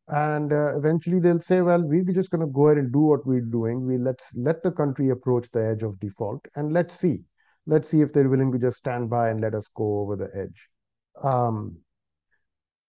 and 0.09 0.53
uh, 0.53 0.77
eventually 0.77 1.20
they'll 1.20 1.40
say, 1.40 1.61
"Well, 1.61 1.83
we're 1.83 2.05
just 2.05 2.31
going 2.31 2.47
to 2.47 2.53
go 2.53 2.68
ahead 2.68 2.79
and 2.79 2.92
do 2.92 3.01
what 3.01 3.27
we're 3.27 3.40
doing. 3.40 3.85
We 3.87 3.99
let's 3.99 4.25
let 4.35 4.62
the 4.62 4.73
country 4.73 5.11
approach 5.11 5.51
the 5.51 5.66
edge 5.66 5.83
of 5.83 5.99
default, 6.01 6.47
and 6.57 6.73
let's 6.73 6.99
see, 6.99 7.25
let's 7.66 7.88
see 7.88 8.01
if 8.01 8.12
they're 8.12 8.29
willing 8.29 8.53
to 8.53 8.59
just 8.59 8.79
stand 8.79 9.11
by 9.11 9.31
and 9.31 9.40
let 9.40 9.55
us 9.55 9.68
go 9.75 10.01
over 10.01 10.16
the 10.16 10.31
edge." 10.35 10.70
Um, 11.22 11.79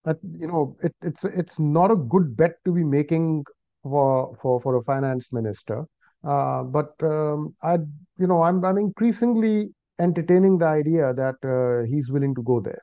but 0.04 0.18
you 0.32 0.46
know, 0.46 0.76
it, 0.82 0.94
it's 1.02 1.24
it's 1.24 1.58
not 1.58 1.90
a 1.90 1.96
good 1.96 2.36
bet 2.36 2.52
to 2.64 2.72
be 2.72 2.84
making 2.84 3.44
for 3.82 4.34
for 4.40 4.60
for 4.60 4.76
a 4.76 4.82
finance 4.84 5.28
minister. 5.32 5.84
Uh, 6.24 6.62
but 6.64 6.92
um, 7.02 7.54
I, 7.62 7.74
you 8.18 8.26
know, 8.26 8.42
I'm 8.42 8.64
I'm 8.64 8.78
increasingly 8.78 9.72
entertaining 9.98 10.58
the 10.58 10.66
idea 10.66 11.12
that 11.14 11.36
uh, 11.44 11.86
he's 11.86 12.10
willing 12.10 12.34
to 12.34 12.42
go 12.42 12.60
there, 12.60 12.82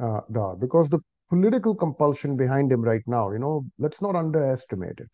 uh, 0.00 0.20
Dar, 0.32 0.56
because 0.56 0.88
the 0.88 1.00
political 1.30 1.74
compulsion 1.74 2.36
behind 2.36 2.70
him 2.72 2.82
right 2.82 3.02
now, 3.06 3.30
you 3.32 3.38
know, 3.38 3.64
let's 3.78 4.00
not 4.02 4.16
underestimate 4.16 4.98
it. 4.98 5.10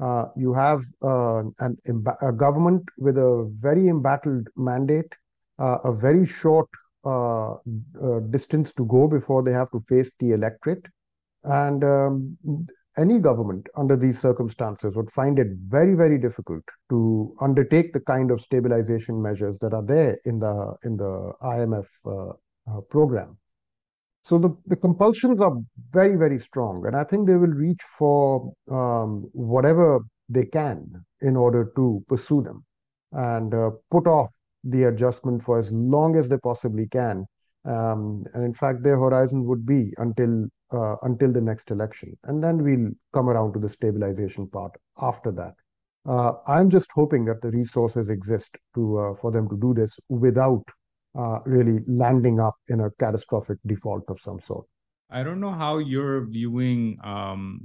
Uh, 0.00 0.26
you 0.36 0.52
have 0.54 0.82
uh, 1.02 1.42
an, 1.60 1.76
a 2.22 2.32
government 2.32 2.82
with 2.98 3.18
a 3.18 3.50
very 3.60 3.88
embattled 3.88 4.48
mandate, 4.56 5.12
uh, 5.58 5.78
a 5.84 5.92
very 5.92 6.24
short 6.26 6.68
uh, 7.04 7.52
uh, 7.52 8.20
distance 8.30 8.72
to 8.74 8.84
go 8.86 9.08
before 9.08 9.42
they 9.42 9.52
have 9.52 9.70
to 9.70 9.82
face 9.88 10.10
the 10.18 10.32
electorate. 10.32 10.84
And 11.44 11.82
um, 11.84 12.36
any 12.98 13.20
government 13.20 13.66
under 13.76 13.96
these 13.96 14.20
circumstances 14.20 14.94
would 14.96 15.10
find 15.10 15.38
it 15.38 15.48
very, 15.68 15.94
very 15.94 16.18
difficult 16.18 16.62
to 16.90 17.34
undertake 17.40 17.92
the 17.92 18.00
kind 18.00 18.30
of 18.30 18.40
stabilization 18.40 19.22
measures 19.22 19.58
that 19.60 19.72
are 19.72 19.84
there 19.84 20.18
in 20.24 20.38
the 20.38 20.74
in 20.84 20.96
the 20.96 21.32
IMF 21.42 21.86
uh, 22.06 22.80
program. 22.90 23.38
So 24.22 24.38
the, 24.38 24.54
the 24.66 24.76
compulsions 24.76 25.40
are 25.40 25.56
very, 25.90 26.16
very 26.16 26.38
strong. 26.38 26.86
And 26.86 26.94
I 26.94 27.04
think 27.04 27.26
they 27.26 27.36
will 27.36 27.48
reach 27.48 27.82
for 27.98 28.52
um, 28.70 29.28
whatever 29.32 30.00
they 30.28 30.44
can 30.44 31.04
in 31.20 31.36
order 31.36 31.72
to 31.76 32.04
pursue 32.08 32.42
them 32.42 32.64
and 33.12 33.54
uh, 33.54 33.70
put 33.90 34.06
off 34.06 34.30
the 34.64 34.84
adjustment 34.84 35.42
for 35.42 35.58
as 35.58 35.70
long 35.72 36.16
as 36.16 36.28
they 36.28 36.38
possibly 36.38 36.86
can. 36.88 37.26
Um, 37.64 38.24
and 38.34 38.44
in 38.44 38.54
fact, 38.54 38.82
their 38.82 38.98
horizon 38.98 39.44
would 39.46 39.66
be 39.66 39.92
until 39.98 40.46
uh, 40.72 40.96
until 41.02 41.32
the 41.32 41.40
next 41.40 41.70
election, 41.70 42.16
and 42.24 42.42
then 42.42 42.62
we'll 42.62 42.90
come 43.12 43.28
around 43.28 43.52
to 43.52 43.58
the 43.58 43.68
stabilization 43.68 44.46
part 44.46 44.72
after 45.02 45.32
that. 45.32 45.54
Uh, 46.08 46.32
I'm 46.46 46.70
just 46.70 46.88
hoping 46.94 47.24
that 47.26 47.42
the 47.42 47.50
resources 47.50 48.08
exist 48.08 48.56
to 48.74 48.98
uh, 48.98 49.14
for 49.20 49.30
them 49.30 49.48
to 49.50 49.56
do 49.58 49.74
this 49.74 49.92
without 50.08 50.62
uh, 51.18 51.40
really 51.44 51.80
landing 51.86 52.40
up 52.40 52.54
in 52.68 52.80
a 52.80 52.90
catastrophic 52.98 53.58
default 53.66 54.04
of 54.08 54.20
some 54.20 54.40
sort. 54.40 54.66
I 55.10 55.22
don't 55.22 55.40
know 55.40 55.52
how 55.52 55.78
you're 55.78 56.24
viewing 56.26 56.98
um, 57.02 57.60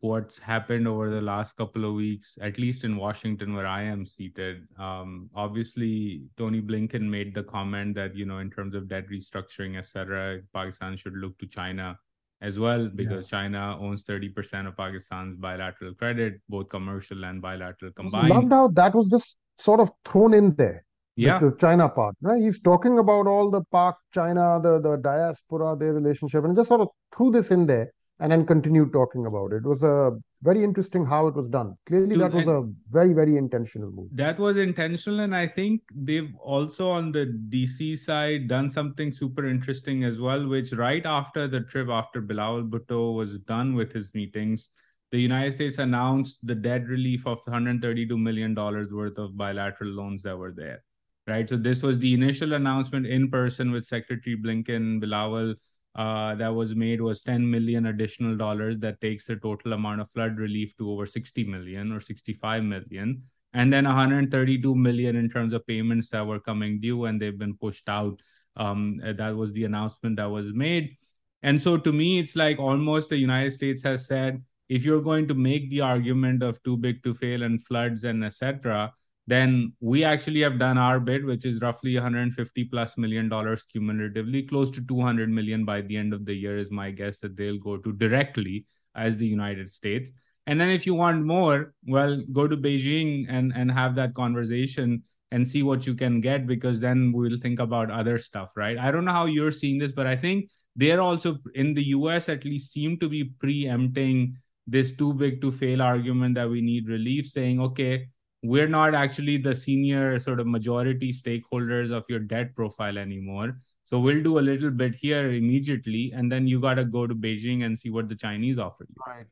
what's 0.00 0.38
happened 0.38 0.88
over 0.88 1.10
the 1.10 1.20
last 1.20 1.56
couple 1.56 1.84
of 1.84 1.94
weeks, 1.94 2.38
at 2.40 2.58
least 2.58 2.84
in 2.84 2.96
Washington, 2.96 3.54
where 3.54 3.66
I 3.66 3.82
am 3.82 4.06
seated. 4.06 4.66
Um, 4.78 5.30
obviously, 5.34 6.22
Tony 6.36 6.60
Blinken 6.60 7.02
made 7.02 7.34
the 7.34 7.42
comment 7.42 7.94
that 7.96 8.16
you 8.16 8.26
know, 8.26 8.38
in 8.38 8.50
terms 8.50 8.74
of 8.74 8.88
debt 8.88 9.06
restructuring, 9.10 9.78
etc., 9.78 10.40
Pakistan 10.54 10.96
should 10.96 11.14
look 11.14 11.38
to 11.38 11.46
China 11.46 11.98
as 12.40 12.58
well 12.58 12.88
because 12.88 13.24
yeah. 13.26 13.38
China 13.38 13.78
owns 13.80 14.02
30% 14.02 14.66
of 14.66 14.76
Pakistan's 14.76 15.36
bilateral 15.36 15.94
credit, 15.94 16.40
both 16.48 16.68
commercial 16.68 17.24
and 17.24 17.40
bilateral 17.40 17.92
combined. 17.92 18.32
I 18.32 18.36
loved 18.36 18.52
how 18.52 18.68
that 18.68 18.94
was 18.94 19.08
just 19.08 19.36
sort 19.58 19.78
of 19.80 19.90
thrown 20.04 20.34
in 20.34 20.54
there 20.56 20.84
yeah. 21.16 21.38
the 21.38 21.54
China 21.58 21.88
part. 21.88 22.16
Right? 22.20 22.42
He's 22.42 22.60
talking 22.60 22.98
about 22.98 23.26
all 23.26 23.50
the 23.50 23.62
Pak, 23.72 23.94
China, 24.12 24.60
the, 24.62 24.80
the 24.80 24.96
diaspora, 24.96 25.76
their 25.76 25.92
relationship, 25.92 26.44
and 26.44 26.56
just 26.56 26.68
sort 26.68 26.80
of 26.80 26.88
threw 27.16 27.30
this 27.30 27.50
in 27.50 27.66
there 27.66 27.92
and 28.22 28.30
then 28.30 28.46
continued 28.46 28.92
talking 28.92 29.26
about 29.26 29.52
it. 29.52 29.56
It 29.56 29.64
was 29.64 29.82
a 29.82 30.12
very 30.42 30.62
interesting 30.62 31.04
how 31.04 31.26
it 31.26 31.34
was 31.34 31.48
done. 31.48 31.76
Clearly, 31.86 32.16
that 32.18 32.32
was 32.32 32.46
a 32.46 32.70
very, 32.88 33.12
very 33.12 33.36
intentional 33.36 33.90
move. 33.90 34.10
That 34.12 34.38
was 34.38 34.56
intentional, 34.56 35.20
and 35.20 35.34
I 35.34 35.48
think 35.48 35.82
they've 35.92 36.32
also 36.40 36.88
on 36.88 37.10
the 37.10 37.26
DC 37.48 37.98
side 37.98 38.46
done 38.46 38.70
something 38.70 39.12
super 39.12 39.48
interesting 39.48 40.04
as 40.04 40.20
well. 40.20 40.46
Which 40.46 40.72
right 40.72 41.04
after 41.04 41.48
the 41.48 41.62
trip, 41.62 41.88
after 41.88 42.22
Bilawal 42.22 42.70
Bhutto 42.70 43.16
was 43.16 43.40
done 43.40 43.74
with 43.74 43.92
his 43.92 44.08
meetings, 44.14 44.68
the 45.10 45.20
United 45.20 45.54
States 45.54 45.78
announced 45.78 46.38
the 46.44 46.54
debt 46.54 46.86
relief 46.86 47.26
of 47.26 47.38
132 47.44 48.16
million 48.16 48.54
dollars 48.54 48.92
worth 48.92 49.18
of 49.18 49.36
bilateral 49.36 49.90
loans 49.90 50.22
that 50.22 50.38
were 50.38 50.52
there 50.52 50.84
right? 51.28 51.48
So 51.48 51.56
this 51.56 51.82
was 51.82 52.00
the 52.00 52.14
initial 52.14 52.54
announcement 52.54 53.06
in 53.06 53.30
person 53.30 53.70
with 53.70 53.86
Secretary 53.86 54.36
Blinken, 54.36 55.00
Bilawal. 55.00 55.54
Uh, 55.94 56.34
that 56.36 56.48
was 56.48 56.74
made 56.74 57.00
was 57.00 57.20
10 57.20 57.48
million 57.50 57.86
additional 57.86 58.36
dollars 58.36 58.78
that 58.78 59.00
takes 59.00 59.26
the 59.26 59.36
total 59.36 59.74
amount 59.74 60.00
of 60.00 60.10
flood 60.12 60.38
relief 60.38 60.74
to 60.78 60.90
over 60.90 61.06
60 61.06 61.44
million 61.44 61.92
or 61.92 62.00
65 62.00 62.64
million. 62.64 63.22
And 63.52 63.70
then 63.70 63.84
132 63.84 64.74
million 64.74 65.16
in 65.16 65.28
terms 65.28 65.52
of 65.52 65.66
payments 65.66 66.08
that 66.10 66.26
were 66.26 66.40
coming 66.40 66.80
due 66.80 67.04
and 67.04 67.20
they've 67.20 67.38
been 67.38 67.56
pushed 67.56 67.88
out. 67.88 68.18
Um, 68.56 69.00
that 69.04 69.36
was 69.36 69.52
the 69.52 69.64
announcement 69.64 70.16
that 70.16 70.30
was 70.30 70.46
made. 70.54 70.96
And 71.42 71.62
so 71.62 71.76
to 71.76 71.92
me 71.92 72.18
it's 72.18 72.36
like 72.36 72.58
almost 72.58 73.08
the 73.08 73.16
united 73.16 73.52
states 73.52 73.82
has 73.82 74.06
said 74.06 74.42
if 74.68 74.84
you're 74.84 75.02
going 75.02 75.26
to 75.28 75.34
make 75.34 75.68
the 75.70 75.80
argument 75.80 76.42
of 76.42 76.62
too 76.62 76.76
big 76.76 77.02
to 77.02 77.14
fail 77.14 77.42
and 77.42 77.62
floods 77.66 78.04
and 78.04 78.24
etc 78.24 78.92
then 79.26 79.72
we 79.80 80.04
actually 80.04 80.40
have 80.40 80.58
done 80.58 80.78
our 80.78 80.98
bid, 80.98 81.24
which 81.24 81.44
is 81.44 81.60
roughly 81.60 81.94
150 81.94 82.64
plus 82.64 82.98
million 82.98 83.28
dollars 83.28 83.64
cumulatively, 83.64 84.42
close 84.42 84.70
to 84.72 84.84
200 84.86 85.30
million 85.30 85.64
by 85.64 85.80
the 85.80 85.96
end 85.96 86.12
of 86.12 86.24
the 86.24 86.34
year 86.34 86.58
is 86.58 86.70
my 86.70 86.90
guess 86.90 87.18
that 87.20 87.36
they'll 87.36 87.58
go 87.58 87.76
to 87.76 87.92
directly 87.92 88.66
as 88.96 89.16
the 89.16 89.26
United 89.26 89.70
States. 89.70 90.10
And 90.46 90.60
then 90.60 90.70
if 90.70 90.86
you 90.86 90.94
want 90.94 91.24
more, 91.24 91.72
well, 91.86 92.20
go 92.32 92.48
to 92.48 92.56
Beijing 92.56 93.26
and 93.28 93.52
and 93.54 93.70
have 93.70 93.94
that 93.94 94.14
conversation 94.14 95.04
and 95.30 95.46
see 95.48 95.62
what 95.62 95.86
you 95.86 95.94
can 95.94 96.20
get 96.20 96.46
because 96.46 96.80
then 96.80 97.12
we'll 97.12 97.38
think 97.38 97.60
about 97.60 97.90
other 97.90 98.18
stuff, 98.18 98.50
right? 98.56 98.76
I 98.76 98.90
don't 98.90 99.04
know 99.04 99.12
how 99.12 99.26
you're 99.26 99.52
seeing 99.52 99.78
this, 99.78 99.92
but 99.92 100.06
I 100.06 100.16
think 100.16 100.50
they're 100.76 101.00
also 101.00 101.38
in 101.54 101.74
the 101.74 101.84
US 101.96 102.28
at 102.28 102.44
least 102.44 102.72
seem 102.72 102.98
to 102.98 103.08
be 103.08 103.24
preempting 103.24 104.36
this 104.66 104.92
too 104.92 105.14
big 105.14 105.40
to 105.40 105.50
fail 105.50 105.80
argument 105.82 106.34
that 106.34 106.48
we 106.50 106.60
need 106.60 106.88
relief, 106.88 107.28
saying, 107.28 107.60
okay, 107.60 108.08
we're 108.42 108.68
not 108.68 108.94
actually 108.94 109.36
the 109.36 109.54
senior 109.54 110.18
sort 110.18 110.40
of 110.40 110.46
majority 110.46 111.12
stakeholders 111.12 111.92
of 111.92 112.04
your 112.08 112.18
debt 112.18 112.54
profile 112.56 112.98
anymore. 112.98 113.56
So 113.84 114.00
we'll 114.00 114.22
do 114.22 114.38
a 114.38 114.40
little 114.40 114.70
bit 114.70 114.94
here 114.94 115.32
immediately, 115.32 116.12
and 116.14 116.30
then 116.30 116.46
you 116.46 116.60
got 116.60 116.74
to 116.74 116.84
go 116.84 117.06
to 117.06 117.14
Beijing 117.14 117.64
and 117.64 117.78
see 117.78 117.90
what 117.90 118.08
the 118.08 118.16
Chinese 118.16 118.58
offer 118.58 118.86
you. 118.88 118.94
Right, 119.06 119.26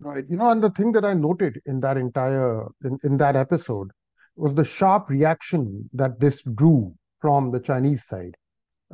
right. 0.00 0.24
You 0.28 0.36
know, 0.36 0.50
and 0.50 0.62
the 0.62 0.70
thing 0.70 0.92
that 0.92 1.04
I 1.04 1.14
noted 1.14 1.60
in 1.66 1.80
that 1.80 1.96
entire 1.96 2.66
in, 2.84 2.98
in 3.02 3.16
that 3.18 3.36
episode 3.36 3.90
was 4.36 4.54
the 4.54 4.64
sharp 4.64 5.10
reaction 5.10 5.88
that 5.92 6.20
this 6.20 6.42
drew 6.54 6.94
from 7.20 7.50
the 7.50 7.60
Chinese 7.60 8.06
side. 8.06 8.36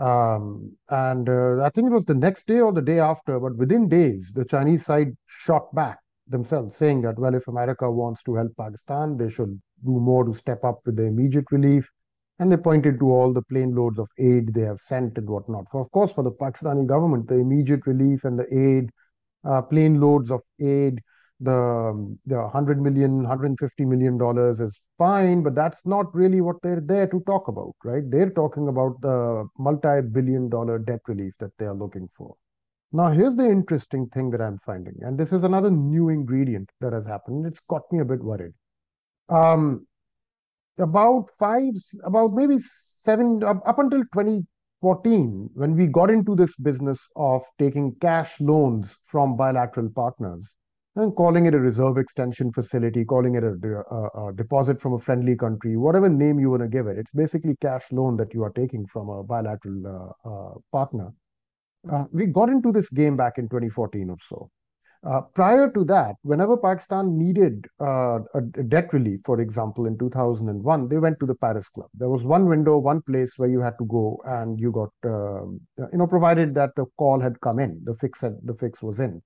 Um, 0.01 0.77
and 0.89 1.29
uh, 1.29 1.63
I 1.63 1.71
think 1.71 1.89
it 1.89 1.95
was 1.95 2.07
the 2.07 2.15
next 2.15 2.47
day 2.47 2.61
or 2.61 2.73
the 2.73 2.83
day 2.83 2.99
after, 2.99 3.39
but 3.39 3.57
within 3.57 3.89
days, 3.89 4.33
the 4.35 4.45
Chinese 4.45 4.85
side 4.85 5.17
shot 5.27 5.73
back 5.75 5.99
themselves, 6.27 6.77
saying 6.77 7.03
that, 7.03 7.19
well, 7.19 7.35
if 7.35 7.49
America 7.49 7.91
wants 7.91 8.23
to 8.25 8.35
help 8.35 8.53
Pakistan, 8.57 9.17
they 9.17 9.29
should 9.29 9.61
do 9.85 10.01
more 10.01 10.25
to 10.25 10.35
step 10.35 10.65
up 10.65 10.81
with 10.87 10.97
the 10.97 11.05
immediate 11.05 11.51
relief. 11.51 11.89
And 12.39 12.51
they 12.51 12.57
pointed 12.57 12.99
to 12.99 13.11
all 13.11 13.33
the 13.33 13.43
plane 13.43 13.75
loads 13.75 13.99
of 13.99 14.09
aid 14.19 14.55
they 14.55 14.63
have 14.63 14.81
sent 14.81 15.19
and 15.19 15.29
whatnot. 15.29 15.67
For, 15.71 15.81
of 15.81 15.91
course, 15.93 16.13
for 16.13 16.25
the 16.25 16.33
Pakistani 16.33 16.87
government, 16.87 17.29
the 17.29 17.37
immediate 17.37 17.87
relief 17.87 18.25
and 18.25 18.39
the 18.39 18.47
aid, 18.53 18.91
uh, 19.45 19.63
plane 19.63 20.01
loads 20.01 20.31
of 20.31 20.41
aid, 20.61 21.01
the 21.41 22.17
the 22.27 22.37
100 22.37 22.81
million 22.81 23.19
150 23.19 23.85
million 23.85 24.17
dollars 24.17 24.61
is 24.61 24.81
fine 24.99 25.43
but 25.43 25.55
that's 25.55 25.85
not 25.87 26.15
really 26.15 26.41
what 26.41 26.57
they're 26.63 26.81
there 26.81 27.07
to 27.09 27.21
talk 27.27 27.49
about 27.49 27.75
right 27.85 28.09
they're 28.11 28.31
talking 28.31 28.69
about 28.69 29.01
the 29.01 29.45
multi-billion 29.59 30.49
dollar 30.49 30.79
debt 30.79 31.01
relief 31.09 31.33
that 31.41 31.51
they 31.59 31.67
are 31.67 31.75
looking 31.75 32.09
for 32.17 32.35
now, 32.95 33.11
here's 33.11 33.35
the 33.35 33.45
interesting 33.45 34.07
thing 34.07 34.31
that 34.31 34.41
I'm 34.41 34.61
finding, 34.65 34.95
and 35.01 35.19
this 35.19 35.33
is 35.33 35.43
another 35.43 35.69
new 35.69 36.11
ingredient 36.11 36.71
that 36.81 36.93
has 36.93 37.05
happened. 37.05 37.45
It's 37.45 37.59
got 37.69 37.83
me 37.91 37.99
a 37.99 38.05
bit 38.05 38.23
worried. 38.23 38.53
Um, 39.29 39.89
about 40.79 41.29
five, 41.37 41.73
about 42.05 42.35
maybe 42.35 42.57
seven, 42.61 43.43
up 43.43 43.81
until 43.81 44.03
2014, 44.13 45.51
when 45.55 45.75
we 45.75 45.89
got 45.89 46.09
into 46.09 46.37
this 46.37 46.55
business 46.55 47.01
of 47.17 47.43
taking 47.59 47.97
cash 47.97 48.41
loans 48.41 48.97
from 49.07 49.37
bilateral 49.37 49.91
partners 49.91 50.55
and 50.95 51.17
calling 51.17 51.47
it 51.47 51.55
a 51.55 51.59
reserve 51.59 51.99
extension 51.99 52.53
facility, 52.53 53.05
calling 53.05 53.35
it 53.35 53.43
a, 53.43 53.57
a, 53.91 54.29
a 54.29 54.33
deposit 54.35 54.81
from 54.81 54.93
a 54.93 55.01
friendly 55.01 55.37
country, 55.37 55.77
whatever 55.77 56.09
name 56.09 56.39
you 56.39 56.49
want 56.49 56.63
to 56.63 56.69
give 56.69 56.87
it, 56.87 56.97
it's 56.97 57.13
basically 57.13 57.57
cash 57.57 57.91
loan 57.91 58.17
that 58.17 58.33
you 58.33 58.45
are 58.45 58.53
taking 58.53 58.87
from 58.87 59.09
a 59.09 59.25
bilateral 59.25 60.15
uh, 60.25 60.29
uh, 60.29 60.55
partner 60.71 61.13
uh, 61.91 62.05
we 62.13 62.27
got 62.27 62.49
into 62.49 62.73
this 62.73 62.89
game 62.91 63.17
back 63.17 63.39
in 63.39 63.49
2014 63.49 64.11
or 64.11 64.17
so. 64.29 64.51
Uh, 65.05 65.21
prior 65.35 65.71
to 65.71 65.85
that, 65.85 66.15
whenever 66.23 66.57
Pakistan 66.57 67.19
needed 67.19 67.67
uh, 67.79 68.21
a, 68.35 68.41
debt 68.69 68.91
relief, 68.95 69.21
for 69.25 69.39
example, 69.41 69.85
in 69.85 69.99
2001, 69.99 70.89
they 70.89 70.97
went 70.97 71.21
to 71.21 71.27
the 71.27 71.35
Paris 71.35 71.69
Club. 71.69 71.89
There 71.93 72.09
was 72.09 72.23
one 72.23 72.47
window, 72.47 72.79
one 72.79 73.03
place 73.03 73.33
where 73.37 73.51
you 73.51 73.61
had 73.61 73.77
to 73.79 73.85
go, 73.85 74.19
and 74.25 74.59
you 74.59 74.73
got, 74.73 74.93
um, 75.05 75.61
you 75.93 75.99
know, 75.99 76.07
provided 76.07 76.55
that 76.55 76.71
the 76.77 76.87
call 76.97 77.21
had 77.21 77.39
come 77.43 77.59
in, 77.59 77.81
the 77.85 77.95
fix 77.97 78.23
had, 78.23 78.39
the 78.45 78.55
fix 78.55 78.81
was 78.81 78.99
in 78.99 79.21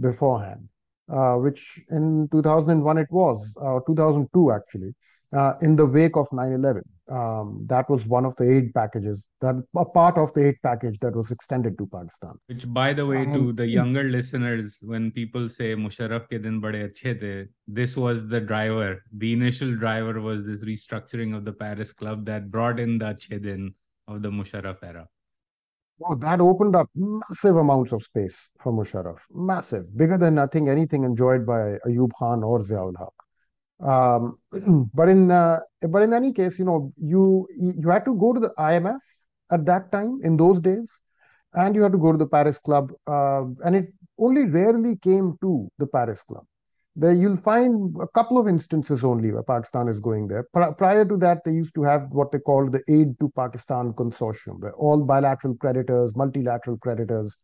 beforehand, 0.00 0.68
uh, 1.08 1.36
which 1.36 1.78
in 1.90 2.28
2001 2.32 2.98
it 2.98 3.06
was, 3.10 3.54
uh, 3.62 3.78
2002 3.86 4.50
actually, 4.50 4.92
uh, 5.32 5.52
in 5.62 5.76
the 5.76 5.86
wake 5.86 6.16
of 6.16 6.28
9/11. 6.32 6.82
Um, 7.12 7.66
that 7.66 7.90
was 7.90 8.06
one 8.06 8.24
of 8.24 8.34
the 8.36 8.50
aid 8.50 8.72
packages, 8.74 9.28
that 9.42 9.56
a 9.76 9.84
part 9.84 10.16
of 10.16 10.32
the 10.32 10.46
aid 10.48 10.56
package 10.62 10.98
that 11.00 11.14
was 11.14 11.30
extended 11.30 11.76
to 11.76 11.86
Pakistan. 11.86 12.38
Which, 12.46 12.64
by 12.72 12.94
the 12.94 13.04
way, 13.04 13.26
to 13.26 13.52
the 13.52 13.66
younger 13.66 14.04
listeners, 14.04 14.82
when 14.82 15.10
people 15.10 15.48
say 15.50 15.74
Musharraf 15.74 16.26
ke 16.28 16.42
din 16.42 16.58
bade 16.62 16.78
achhe 16.86 17.20
the, 17.20 17.48
this 17.68 17.96
was 17.98 18.26
the 18.28 18.40
driver. 18.40 19.02
The 19.18 19.32
initial 19.34 19.76
driver 19.76 20.22
was 20.22 20.46
this 20.46 20.64
restructuring 20.64 21.36
of 21.36 21.44
the 21.44 21.52
Paris 21.52 21.92
Club 21.92 22.24
that 22.26 22.50
brought 22.50 22.80
in 22.80 22.96
the 22.96 23.14
achhe 23.16 23.42
din 23.42 23.74
of 24.08 24.22
the 24.22 24.30
Musharraf 24.30 24.78
era. 24.82 25.06
Oh, 26.04 26.14
that 26.16 26.40
opened 26.40 26.74
up 26.74 26.88
massive 26.94 27.56
amounts 27.56 27.92
of 27.92 28.02
space 28.02 28.48
for 28.60 28.72
Musharraf. 28.72 29.18
Massive. 29.30 29.96
Bigger 29.96 30.16
than 30.18 30.38
I 30.38 30.46
think 30.46 30.68
anything 30.68 31.04
enjoyed 31.04 31.44
by 31.46 31.78
Ayub 31.86 32.10
Khan 32.18 32.42
or 32.42 32.60
Ziaul 32.60 32.94
Haq. 32.98 33.12
Um, 33.82 34.38
but 34.94 35.08
in 35.08 35.30
uh, 35.30 35.60
but 35.80 36.02
in 36.02 36.12
any 36.12 36.32
case, 36.32 36.58
you 36.58 36.64
know, 36.64 36.92
you 36.96 37.48
you 37.56 37.88
had 37.88 38.04
to 38.04 38.14
go 38.14 38.32
to 38.32 38.40
the 38.40 38.52
IMF 38.58 39.00
at 39.50 39.64
that 39.66 39.90
time 39.92 40.20
in 40.22 40.36
those 40.36 40.60
days, 40.60 40.90
and 41.54 41.74
you 41.74 41.82
had 41.82 41.92
to 41.92 41.98
go 41.98 42.12
to 42.12 42.18
the 42.18 42.26
Paris 42.26 42.58
Club, 42.58 42.92
uh, 43.06 43.44
and 43.64 43.76
it 43.76 43.86
only 44.18 44.44
rarely 44.44 44.96
came 44.96 45.36
to 45.40 45.68
the 45.78 45.86
Paris 45.86 46.22
Club. 46.22 46.44
There 46.94 47.12
you'll 47.12 47.38
find 47.38 47.96
a 48.00 48.06
couple 48.08 48.36
of 48.36 48.46
instances 48.46 49.02
only 49.02 49.32
where 49.32 49.42
Pakistan 49.42 49.88
is 49.88 49.98
going 49.98 50.28
there. 50.28 50.44
prior 50.52 51.06
to 51.06 51.16
that, 51.18 51.42
they 51.44 51.52
used 51.52 51.74
to 51.74 51.82
have 51.82 52.08
what 52.10 52.30
they 52.30 52.38
called 52.38 52.72
the 52.72 52.82
Aid 52.88 53.18
to 53.20 53.30
Pakistan 53.30 53.94
Consortium, 53.94 54.60
where 54.60 54.74
all 54.74 55.02
bilateral 55.02 55.54
creditors, 55.54 56.14
multilateral 56.14 56.76
creditors 56.78 57.36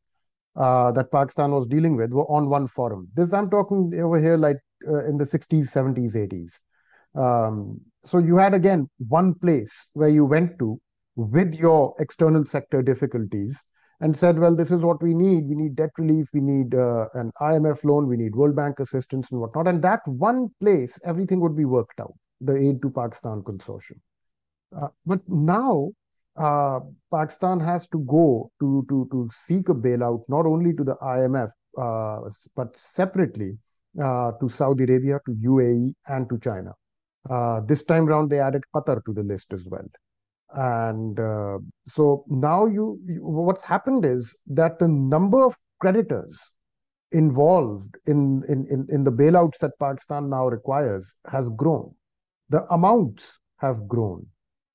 uh, 0.56 0.92
that 0.92 1.10
Pakistan 1.10 1.50
was 1.52 1.66
dealing 1.66 1.96
with 1.96 2.12
were 2.12 2.30
on 2.30 2.50
one 2.50 2.68
forum. 2.68 3.08
This 3.14 3.32
I'm 3.32 3.48
talking 3.48 3.90
over 4.00 4.20
here 4.20 4.36
like 4.36 4.58
uh, 4.86 5.04
in 5.06 5.16
the 5.16 5.24
60s, 5.24 5.72
70s, 5.72 6.14
80s. 6.14 6.60
Um, 7.18 7.80
so 8.04 8.18
you 8.18 8.36
had 8.36 8.54
again 8.54 8.88
one 9.08 9.34
place 9.34 9.86
where 9.94 10.08
you 10.08 10.24
went 10.24 10.58
to 10.58 10.80
with 11.16 11.54
your 11.54 11.94
external 11.98 12.44
sector 12.44 12.82
difficulties 12.82 13.62
and 14.00 14.16
said, 14.16 14.38
well, 14.38 14.54
this 14.54 14.70
is 14.70 14.80
what 14.82 15.02
we 15.02 15.12
need. 15.14 15.48
We 15.48 15.56
need 15.56 15.74
debt 15.74 15.90
relief. 15.98 16.28
We 16.32 16.40
need 16.40 16.74
uh, 16.74 17.08
an 17.14 17.32
IMF 17.40 17.82
loan. 17.82 18.06
We 18.06 18.16
need 18.16 18.36
World 18.36 18.54
Bank 18.54 18.78
assistance 18.78 19.28
and 19.32 19.40
whatnot. 19.40 19.66
And 19.66 19.82
that 19.82 20.00
one 20.06 20.48
place, 20.60 20.98
everything 21.04 21.40
would 21.40 21.56
be 21.56 21.64
worked 21.64 21.98
out, 21.98 22.14
the 22.40 22.54
Aid 22.54 22.80
to 22.82 22.90
Pakistan 22.90 23.42
Consortium. 23.42 23.98
Uh, 24.76 24.88
but 25.04 25.20
now 25.28 25.90
uh, 26.36 26.78
Pakistan 27.12 27.58
has 27.58 27.88
to 27.88 27.98
go 28.00 28.50
to, 28.60 28.86
to, 28.88 29.08
to 29.10 29.28
seek 29.46 29.68
a 29.68 29.74
bailout, 29.74 30.22
not 30.28 30.46
only 30.46 30.72
to 30.74 30.84
the 30.84 30.94
IMF, 30.96 31.50
uh, 31.76 32.30
but 32.54 32.78
separately 32.78 33.58
to 33.96 34.48
Saudi 34.48 34.84
Arabia, 34.84 35.20
to 35.26 35.32
UAE, 35.32 35.92
and 36.06 36.28
to 36.28 36.38
China. 36.38 36.72
Uh, 37.28 37.60
this 37.60 37.82
time 37.82 38.06
round, 38.06 38.30
they 38.30 38.40
added 38.40 38.62
Qatar 38.74 39.04
to 39.04 39.12
the 39.12 39.22
list 39.22 39.52
as 39.52 39.66
well. 39.66 39.86
And 40.54 41.20
uh, 41.20 41.58
so 41.86 42.24
now 42.28 42.66
you, 42.66 42.98
you, 43.06 43.20
what's 43.22 43.62
happened 43.62 44.04
is 44.04 44.34
that 44.46 44.78
the 44.78 44.88
number 44.88 45.44
of 45.44 45.56
creditors 45.80 46.50
involved 47.12 47.96
in, 48.06 48.42
in, 48.48 48.66
in, 48.70 48.86
in 48.90 49.04
the 49.04 49.12
bailouts 49.12 49.58
that 49.60 49.78
Pakistan 49.78 50.30
now 50.30 50.46
requires 50.46 51.12
has 51.30 51.48
grown. 51.50 51.94
The 52.48 52.64
amounts 52.72 53.38
have 53.58 53.86
grown. 53.86 54.26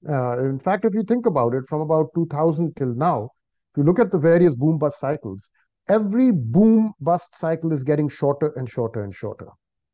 Uh, 0.07 0.39
in 0.39 0.59
fact, 0.59 0.85
if 0.85 0.93
you 0.93 1.03
think 1.03 1.25
about 1.25 1.53
it, 1.53 1.63
from 1.67 1.81
about 1.81 2.09
2000 2.13 2.75
till 2.75 2.93
now, 2.93 3.29
if 3.71 3.77
you 3.77 3.83
look 3.83 3.99
at 3.99 4.11
the 4.11 4.17
various 4.19 4.53
boom 4.53 4.77
bust 4.77 4.99
cycles, 4.99 5.49
every 5.89 6.31
boom 6.31 6.93
bust 7.01 7.37
cycle 7.37 7.73
is 7.73 7.83
getting 7.83 8.09
shorter 8.09 8.53
and 8.55 8.69
shorter 8.69 9.03
and 9.03 9.13
shorter 9.13 9.47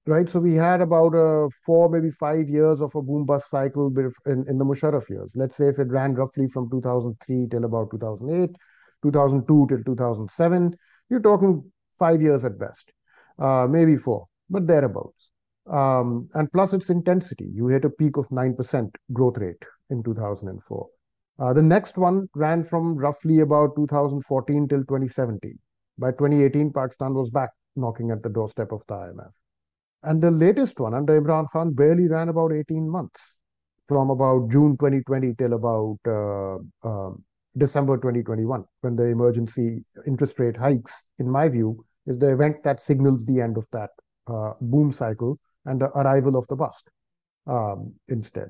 right? 0.09 0.27
So 0.27 0.39
we 0.39 0.55
had 0.55 0.81
about 0.81 1.13
a 1.13 1.45
uh, 1.45 1.49
four 1.65 1.87
maybe 1.89 2.09
five 2.09 2.49
years 2.49 2.81
of 2.81 2.93
a 2.95 3.01
boom 3.01 3.25
bust 3.25 3.49
cycle 3.49 3.87
in, 4.25 4.45
in 4.49 4.57
the 4.57 4.65
musharraf 4.65 5.07
years. 5.09 5.31
Let's 5.35 5.55
say 5.55 5.67
if 5.67 5.77
it 5.77 5.87
ran 5.89 6.15
roughly 6.15 6.47
from 6.47 6.69
2003 6.69 7.47
till 7.51 7.63
about 7.63 7.91
2008 7.91 8.55
2002 9.03 9.67
till 9.69 9.83
2007 9.85 10.75
you're 11.09 11.21
talking 11.21 11.71
five 11.97 12.21
years 12.21 12.43
at 12.43 12.59
best 12.59 12.91
uh, 13.39 13.67
maybe 13.69 13.95
four 13.95 14.25
but 14.49 14.67
thereabouts. 14.67 15.29
Um, 15.71 16.27
and 16.33 16.51
plus 16.51 16.73
its 16.73 16.89
intensity. 16.89 17.47
You 17.53 17.67
hit 17.67 17.85
a 17.85 17.91
peak 17.91 18.17
of 18.17 18.27
9% 18.29 18.89
growth 19.13 19.37
rate 19.37 19.63
in 19.91 20.01
2004 20.01 20.87
uh, 21.39 21.53
the 21.53 21.61
next 21.61 21.97
one 21.97 22.27
ran 22.35 22.63
from 22.63 22.95
roughly 22.95 23.39
about 23.41 23.75
2014 23.75 24.67
till 24.67 24.79
2017 24.79 25.57
by 25.99 26.11
2018, 26.11 26.71
Pakistan 26.71 27.13
was 27.13 27.29
back 27.29 27.49
knocking 27.75 28.11
at 28.11 28.23
the 28.23 28.29
doorstep 28.29 28.71
of 28.71 28.81
the 28.87 28.93
IMF. 28.93 29.31
And 30.03 30.21
the 30.21 30.31
latest 30.31 30.79
one 30.79 30.93
under 30.93 31.19
Imran 31.19 31.49
Khan 31.49 31.73
barely 31.73 32.07
ran 32.07 32.29
about 32.29 32.53
18 32.53 32.89
months 32.89 33.19
from 33.87 34.09
about 34.09 34.49
June 34.49 34.77
2020 34.77 35.33
till 35.35 35.53
about 35.53 35.97
uh, 36.07 36.55
uh, 36.87 37.11
December 37.57 37.97
2021, 37.97 38.63
when 38.81 38.95
the 38.95 39.05
emergency 39.05 39.83
interest 40.07 40.39
rate 40.39 40.55
hikes, 40.55 41.03
in 41.17 41.29
my 41.29 41.49
view, 41.49 41.83
is 42.05 42.17
the 42.17 42.31
event 42.31 42.63
that 42.63 42.79
signals 42.79 43.25
the 43.25 43.41
end 43.41 43.57
of 43.57 43.65
that 43.71 43.89
uh, 44.27 44.53
boom 44.61 44.93
cycle 44.93 45.37
and 45.65 45.81
the 45.81 45.89
arrival 45.97 46.37
of 46.37 46.47
the 46.47 46.55
bust 46.55 46.89
um, 47.47 47.93
instead. 48.07 48.49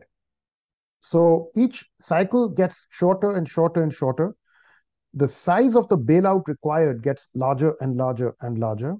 So 1.02 1.50
each 1.56 1.86
cycle 2.00 2.50
gets 2.50 2.86
shorter 2.90 3.36
and 3.36 3.48
shorter 3.48 3.82
and 3.82 3.94
shorter 3.94 4.36
the 5.14 5.28
size 5.28 5.76
of 5.76 5.88
the 5.90 5.98
bailout 5.98 6.48
required 6.48 7.04
gets 7.04 7.28
larger 7.36 7.76
and 7.82 7.98
larger 7.98 8.36
and 8.42 8.60
larger. 8.60 8.96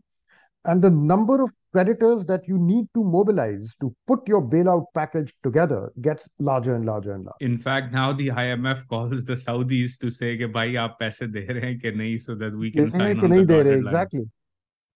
And 0.66 0.82
the 0.82 0.90
number 0.90 1.42
of 1.42 1.52
creditors 1.72 2.26
that 2.26 2.48
you 2.48 2.58
need 2.58 2.88
to 2.96 3.04
mobilize 3.04 3.76
to 3.80 3.96
put 4.08 4.28
your 4.28 4.42
bailout 4.42 4.86
package 4.94 5.34
together 5.44 5.92
gets 6.02 6.28
larger 6.40 6.76
and 6.76 6.86
larger 6.86 7.14
and 7.14 7.26
larger. 7.26 7.38
In 7.40 7.58
fact, 7.58 7.94
now 7.94 8.12
the 8.12 8.30
IMF 8.30 8.88
calls 8.88 9.24
the 9.24 9.34
Saudis 9.34 9.98
to 10.00 10.10
say, 10.10 10.36
ke, 10.36 10.52
bhai, 10.52 10.74
aap 10.74 11.00
paise 11.00 11.20
de 11.20 11.44
ke 11.46 11.96
nahi, 11.96 12.22
so 12.22 12.36
that 12.36 12.58
we 12.58 12.72
can 12.72 12.86
de 12.86 12.92
sign 12.92 13.20
on 13.20 13.30
the 13.30 13.46
de 13.46 13.64
line." 13.64 13.68
Exactly. 13.68 14.26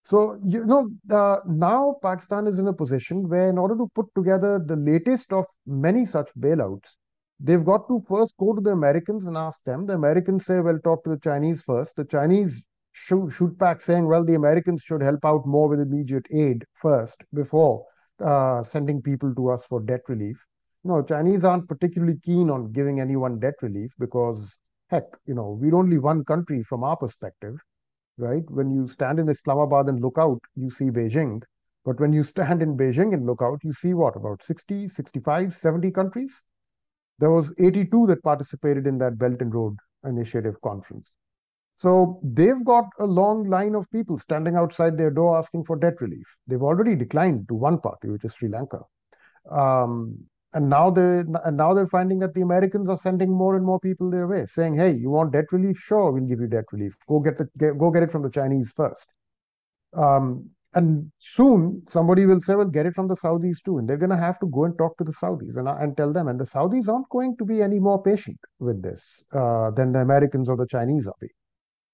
So, 0.06 0.38
you 0.41 0.65
know, 0.65 0.89
uh, 1.12 1.38
now 1.47 1.95
Pakistan 2.02 2.45
is 2.45 2.60
in 2.60 2.67
a 2.67 2.73
position 2.73 3.30
where, 3.30 3.49
in 3.49 3.58
order 3.58 3.76
to 3.76 3.88
put 3.95 4.08
together 4.15 4.60
the 4.60 4.76
latest 4.76 5.32
of 5.32 5.45
many 5.65 6.06
such 6.06 6.30
bailouts, 6.38 6.97
they've 7.43 7.63
got 7.63 7.88
to 7.89 8.01
first 8.08 8.36
go 8.38 8.53
to 8.53 8.62
the 8.62 8.71
Americans 8.71 9.27
and 9.27 9.38
ask 9.38 9.62
them. 9.65 9.86
The 9.86 9.93
Americans 9.93 10.45
say, 10.45 10.60
well, 10.62 10.79
talk 10.84 11.03
to 11.03 11.10
the 11.10 11.19
Chinese 11.19 11.62
first. 11.62 11.95
The 11.95 12.06
Chinese 12.06 12.63
shoot, 12.93 13.32
shoot 13.32 13.58
back 13.58 13.82
saying, 13.82 14.08
well, 14.08 14.23
the 14.23 14.36
Americans 14.36 14.82
should 14.82 15.03
help 15.03 15.25
out 15.25 15.45
more 15.45 15.67
with 15.67 15.82
immediate 15.82 16.25
aid 16.32 16.63
first 16.82 17.17
before 17.34 17.86
uh, 18.23 18.63
sending 18.63 19.01
people 19.01 19.36
to 19.36 19.49
us 19.49 19.65
for 19.65 19.82
debt 19.82 20.01
relief. 20.08 20.38
No, 20.86 21.01
Chinese 21.01 21.43
aren't 21.43 21.67
particularly 21.67 22.17
keen 22.23 22.49
on 22.49 22.71
giving 22.71 22.99
anyone 22.99 23.39
debt 23.39 23.56
relief 23.62 23.93
because, 23.99 24.56
heck, 24.89 25.06
you 25.25 25.34
know, 25.34 25.58
we're 25.60 25.75
only 25.75 25.97
one 25.97 26.23
country 26.25 26.63
from 26.63 26.84
our 26.84 26.97
perspective, 26.97 27.56
right? 28.17 28.43
When 28.49 28.71
you 28.71 28.88
stand 28.88 29.19
in 29.19 29.29
Islamabad 29.29 29.88
and 29.88 30.01
look 30.01 30.17
out, 30.17 30.39
you 30.56 30.69
see 30.71 30.89
Beijing. 30.89 31.41
But 31.86 31.99
when 31.99 32.13
you 32.13 32.23
stand 32.23 32.62
in 32.62 32.77
Beijing 32.77 33.13
and 33.13 33.25
look 33.25 33.41
out, 33.41 33.60
you 33.63 33.73
see 33.73 33.93
what, 33.93 34.15
about 34.15 34.43
60, 34.43 34.88
65, 34.89 35.56
70 35.56 35.91
countries? 35.91 36.41
There 37.19 37.32
was 37.32 37.54
82 37.60 38.08
that 38.08 38.23
participated 38.23 38.88
in 38.88 38.97
that 38.99 39.17
Belt 39.17 39.41
and 39.41 39.54
Road 39.54 39.78
Initiative 40.04 40.56
conference. 40.62 41.12
So 41.80 42.19
they've 42.23 42.63
got 42.63 42.86
a 42.99 43.06
long 43.06 43.49
line 43.49 43.76
of 43.76 43.89
people 43.91 44.17
standing 44.17 44.56
outside 44.56 44.97
their 44.97 45.12
door 45.12 45.38
asking 45.38 45.65
for 45.65 45.76
debt 45.76 45.99
relief. 46.02 46.26
They've 46.47 46.62
already 46.62 46.95
declined 46.95 47.47
to 47.49 47.56
one 47.56 47.80
party, 47.80 48.10
which 48.10 48.23
is 48.23 48.34
Sri 48.34 48.49
Lanka. 48.49 48.80
Um, 49.49 50.17
and 50.54 50.69
now 50.69 50.89
they 50.91 51.23
and 51.45 51.58
now 51.58 51.73
they're 51.73 51.88
finding 51.88 52.19
that 52.19 52.36
the 52.36 52.41
Americans 52.41 52.88
are 52.88 52.97
sending 52.97 53.32
more 53.32 53.56
and 53.56 53.65
more 53.65 53.80
people 53.80 54.10
their 54.10 54.28
way, 54.28 54.45
saying, 54.45 54.76
"Hey, 54.76 54.91
you 54.93 55.10
want 55.10 55.34
debt 55.34 55.52
relief? 55.52 55.78
Sure, 55.80 56.12
we'll 56.12 56.28
give 56.28 56.39
you 56.39 56.47
debt 56.47 56.65
relief. 56.71 56.95
Go 57.08 57.19
get 57.19 57.38
the 57.38 57.49
get, 57.58 57.78
go 57.78 57.89
get 57.89 58.04
it 58.04 58.12
from 58.12 58.21
the 58.21 58.30
Chinese 58.30 58.71
first. 58.71 59.08
Um, 59.93 60.52
and 60.75 61.12
soon 61.19 61.83
somebody 61.88 62.25
will 62.25 62.41
say, 62.41 62.55
well, 62.55 62.67
get 62.67 62.86
it 62.86 62.95
from 62.95 63.07
the 63.07 63.15
Saudis 63.15 63.62
too. 63.63 63.77
And 63.77 63.88
they're 63.88 63.97
going 63.97 64.09
to 64.09 64.17
have 64.17 64.39
to 64.39 64.47
go 64.47 64.65
and 64.65 64.77
talk 64.77 64.97
to 64.97 65.03
the 65.03 65.12
Saudis 65.12 65.57
and, 65.57 65.67
and 65.67 65.95
tell 65.95 66.12
them. 66.12 66.27
And 66.27 66.39
the 66.39 66.45
Saudis 66.45 66.88
aren't 66.88 67.09
going 67.09 67.38
to 67.38 67.45
be 67.45 67.62
any 67.62 67.79
more 67.79 68.01
patient 68.01 68.39
with 68.59 68.81
this 68.81 69.23
uh, 69.33 69.71
than 69.71 69.91
the 69.91 69.99
Americans 69.99 70.49
or 70.49 70.57
the 70.57 70.67
Chinese 70.67 71.07
are 71.07 71.15
being. 71.19 71.31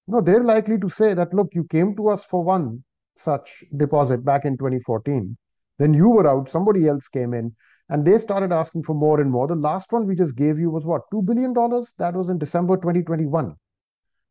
No, 0.06 0.20
they're 0.20 0.42
likely 0.42 0.78
to 0.78 0.88
say 0.88 1.14
that, 1.14 1.32
look, 1.34 1.54
you 1.54 1.64
came 1.64 1.94
to 1.96 2.08
us 2.08 2.24
for 2.24 2.42
one 2.42 2.82
such 3.16 3.62
deposit 3.76 4.24
back 4.24 4.44
in 4.44 4.56
2014. 4.56 5.36
Then 5.78 5.94
you 5.94 6.10
were 6.10 6.26
out, 6.26 6.50
somebody 6.50 6.88
else 6.88 7.08
came 7.08 7.34
in, 7.34 7.54
and 7.90 8.04
they 8.04 8.18
started 8.18 8.52
asking 8.52 8.82
for 8.84 8.94
more 8.94 9.20
and 9.20 9.30
more. 9.30 9.46
The 9.46 9.54
last 9.54 9.92
one 9.92 10.06
we 10.06 10.14
just 10.14 10.36
gave 10.36 10.58
you 10.58 10.70
was 10.70 10.84
what, 10.84 11.02
$2 11.12 11.24
billion? 11.24 11.52
That 11.98 12.14
was 12.14 12.28
in 12.28 12.38
December 12.38 12.76
2021. 12.76 13.54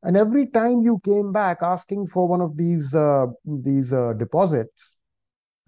And 0.04 0.16
every 0.16 0.48
time 0.48 0.82
you 0.82 1.00
came 1.04 1.32
back 1.34 1.58
asking 1.62 2.08
for 2.08 2.28
one 2.28 2.42
of 2.42 2.56
these 2.56 2.94
uh, 2.96 3.28
these 3.46 3.92
uh, 3.92 4.14
deposits 4.14 4.96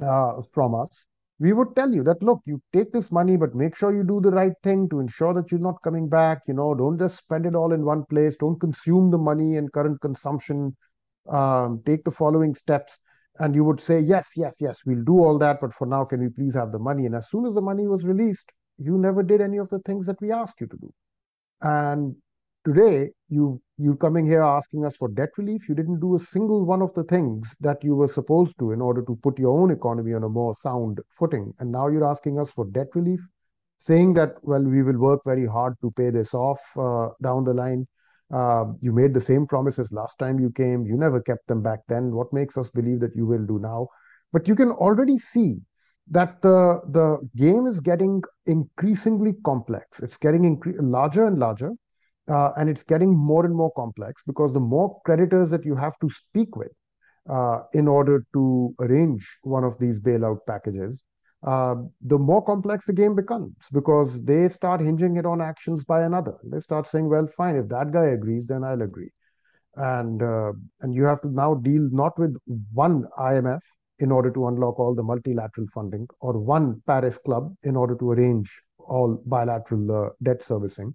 uh, 0.01 0.41
from 0.53 0.73
us, 0.73 1.05
we 1.39 1.53
would 1.53 1.75
tell 1.75 1.93
you 1.93 2.03
that 2.03 2.23
look, 2.23 2.41
you 2.45 2.61
take 2.71 2.93
this 2.93 3.11
money, 3.11 3.35
but 3.35 3.55
make 3.55 3.75
sure 3.75 3.93
you 3.93 4.03
do 4.03 4.21
the 4.21 4.31
right 4.31 4.53
thing 4.63 4.87
to 4.89 4.99
ensure 4.99 5.33
that 5.33 5.51
you're 5.51 5.59
not 5.59 5.81
coming 5.83 6.07
back. 6.07 6.43
You 6.47 6.53
know, 6.53 6.73
don't 6.73 6.97
just 6.97 7.17
spend 7.17 7.45
it 7.45 7.55
all 7.55 7.73
in 7.73 7.83
one 7.83 8.05
place. 8.05 8.37
Don't 8.37 8.59
consume 8.59 9.11
the 9.11 9.17
money 9.17 9.55
in 9.55 9.67
current 9.69 9.99
consumption. 10.01 10.75
Um, 11.29 11.83
take 11.85 12.03
the 12.03 12.11
following 12.11 12.55
steps, 12.55 12.99
and 13.39 13.53
you 13.53 13.63
would 13.63 13.79
say 13.79 13.99
yes, 13.99 14.31
yes, 14.35 14.57
yes, 14.59 14.79
we'll 14.85 15.03
do 15.03 15.23
all 15.23 15.37
that. 15.39 15.59
But 15.61 15.73
for 15.73 15.85
now, 15.85 16.05
can 16.05 16.21
we 16.21 16.29
please 16.29 16.55
have 16.55 16.71
the 16.71 16.79
money? 16.79 17.05
And 17.05 17.15
as 17.15 17.29
soon 17.29 17.45
as 17.45 17.53
the 17.53 17.61
money 17.61 17.87
was 17.87 18.03
released, 18.05 18.49
you 18.77 18.97
never 18.97 19.23
did 19.23 19.41
any 19.41 19.57
of 19.57 19.69
the 19.69 19.79
things 19.79 20.05
that 20.07 20.19
we 20.21 20.31
asked 20.31 20.59
you 20.61 20.67
to 20.67 20.77
do. 20.77 20.93
And 21.61 22.15
today, 22.65 23.09
you 23.29 23.61
you 23.77 23.95
coming 23.95 24.25
here 24.25 24.41
asking 24.41 24.85
us 24.85 24.95
for 24.95 25.09
debt 25.09 25.29
relief. 25.37 25.67
You 25.67 25.75
didn't 25.75 25.99
do 25.99 26.15
a 26.15 26.19
single 26.19 26.65
one 26.65 26.81
of 26.81 26.93
the 26.93 27.03
things 27.03 27.55
that 27.61 27.83
you 27.83 27.95
were 27.95 28.07
supposed 28.07 28.57
to 28.59 28.71
in 28.71 28.81
order 28.81 29.01
to 29.03 29.15
put 29.23 29.39
your 29.39 29.59
own 29.59 29.71
economy 29.71 30.13
on 30.13 30.23
a 30.23 30.29
more 30.29 30.55
sound 30.55 30.99
footing. 31.17 31.53
And 31.59 31.71
now 31.71 31.87
you're 31.87 32.05
asking 32.09 32.39
us 32.39 32.51
for 32.51 32.65
debt 32.65 32.87
relief, 32.93 33.19
saying 33.79 34.13
that 34.15 34.35
well, 34.43 34.63
we 34.63 34.83
will 34.83 34.99
work 34.99 35.21
very 35.25 35.45
hard 35.45 35.73
to 35.81 35.91
pay 35.91 36.09
this 36.11 36.33
off 36.33 36.59
uh, 36.77 37.09
down 37.23 37.43
the 37.43 37.53
line. 37.53 37.87
Uh, 38.33 38.65
you 38.81 38.93
made 38.93 39.13
the 39.13 39.21
same 39.21 39.45
promises 39.45 39.91
last 39.91 40.17
time 40.17 40.39
you 40.39 40.51
came. 40.51 40.85
You 40.85 40.95
never 40.95 41.21
kept 41.21 41.47
them 41.47 41.61
back 41.61 41.79
then. 41.87 42.11
What 42.11 42.31
makes 42.31 42.57
us 42.57 42.69
believe 42.69 42.99
that 43.01 43.15
you 43.15 43.25
will 43.25 43.45
do 43.45 43.59
now? 43.59 43.87
But 44.31 44.47
you 44.47 44.55
can 44.55 44.71
already 44.71 45.17
see 45.17 45.59
that 46.09 46.41
the 46.41 46.81
the 46.91 47.19
game 47.35 47.65
is 47.65 47.79
getting 47.79 48.21
increasingly 48.45 49.33
complex. 49.43 49.99
It's 49.99 50.17
getting 50.17 50.43
incre- 50.43 50.75
larger 50.79 51.25
and 51.25 51.39
larger, 51.39 51.71
uh, 52.29 52.51
and 52.57 52.69
it's 52.69 52.83
getting 52.83 53.15
more 53.15 53.45
and 53.45 53.55
more 53.55 53.71
complex 53.73 54.21
because 54.25 54.53
the 54.53 54.59
more 54.59 55.01
creditors 55.05 55.49
that 55.49 55.65
you 55.65 55.75
have 55.75 55.97
to 55.99 56.09
speak 56.09 56.55
with 56.55 56.71
uh, 57.29 57.61
in 57.73 57.87
order 57.87 58.25
to 58.33 58.73
arrange 58.79 59.27
one 59.43 59.63
of 59.63 59.77
these 59.79 59.99
bailout 59.99 60.39
packages, 60.47 61.03
uh, 61.45 61.75
the 62.01 62.17
more 62.17 62.43
complex 62.43 62.85
the 62.85 62.93
game 62.93 63.15
becomes 63.15 63.55
because 63.71 64.23
they 64.23 64.47
start 64.47 64.79
hinging 64.79 65.17
it 65.17 65.25
on 65.25 65.41
actions 65.41 65.83
by 65.83 66.03
another. 66.03 66.35
They 66.43 66.59
start 66.59 66.87
saying, 66.87 67.09
well, 67.09 67.27
fine, 67.35 67.55
if 67.55 67.67
that 67.69 67.91
guy 67.91 68.07
agrees, 68.07 68.45
then 68.45 68.63
I'll 68.63 68.81
agree. 68.81 69.09
And, 69.75 70.21
uh, 70.21 70.51
and 70.81 70.93
you 70.93 71.03
have 71.05 71.21
to 71.21 71.29
now 71.29 71.55
deal 71.55 71.89
not 71.91 72.17
with 72.19 72.37
one 72.73 73.05
IMF 73.17 73.61
in 73.99 74.11
order 74.11 74.31
to 74.31 74.47
unlock 74.47 74.79
all 74.79 74.93
the 74.93 75.03
multilateral 75.03 75.67
funding 75.73 76.07
or 76.19 76.37
one 76.37 76.81
Paris 76.85 77.17
club 77.19 77.55
in 77.63 77.75
order 77.75 77.95
to 77.95 78.11
arrange 78.11 78.51
all 78.79 79.21
bilateral 79.25 80.05
uh, 80.05 80.09
debt 80.23 80.43
servicing. 80.43 80.93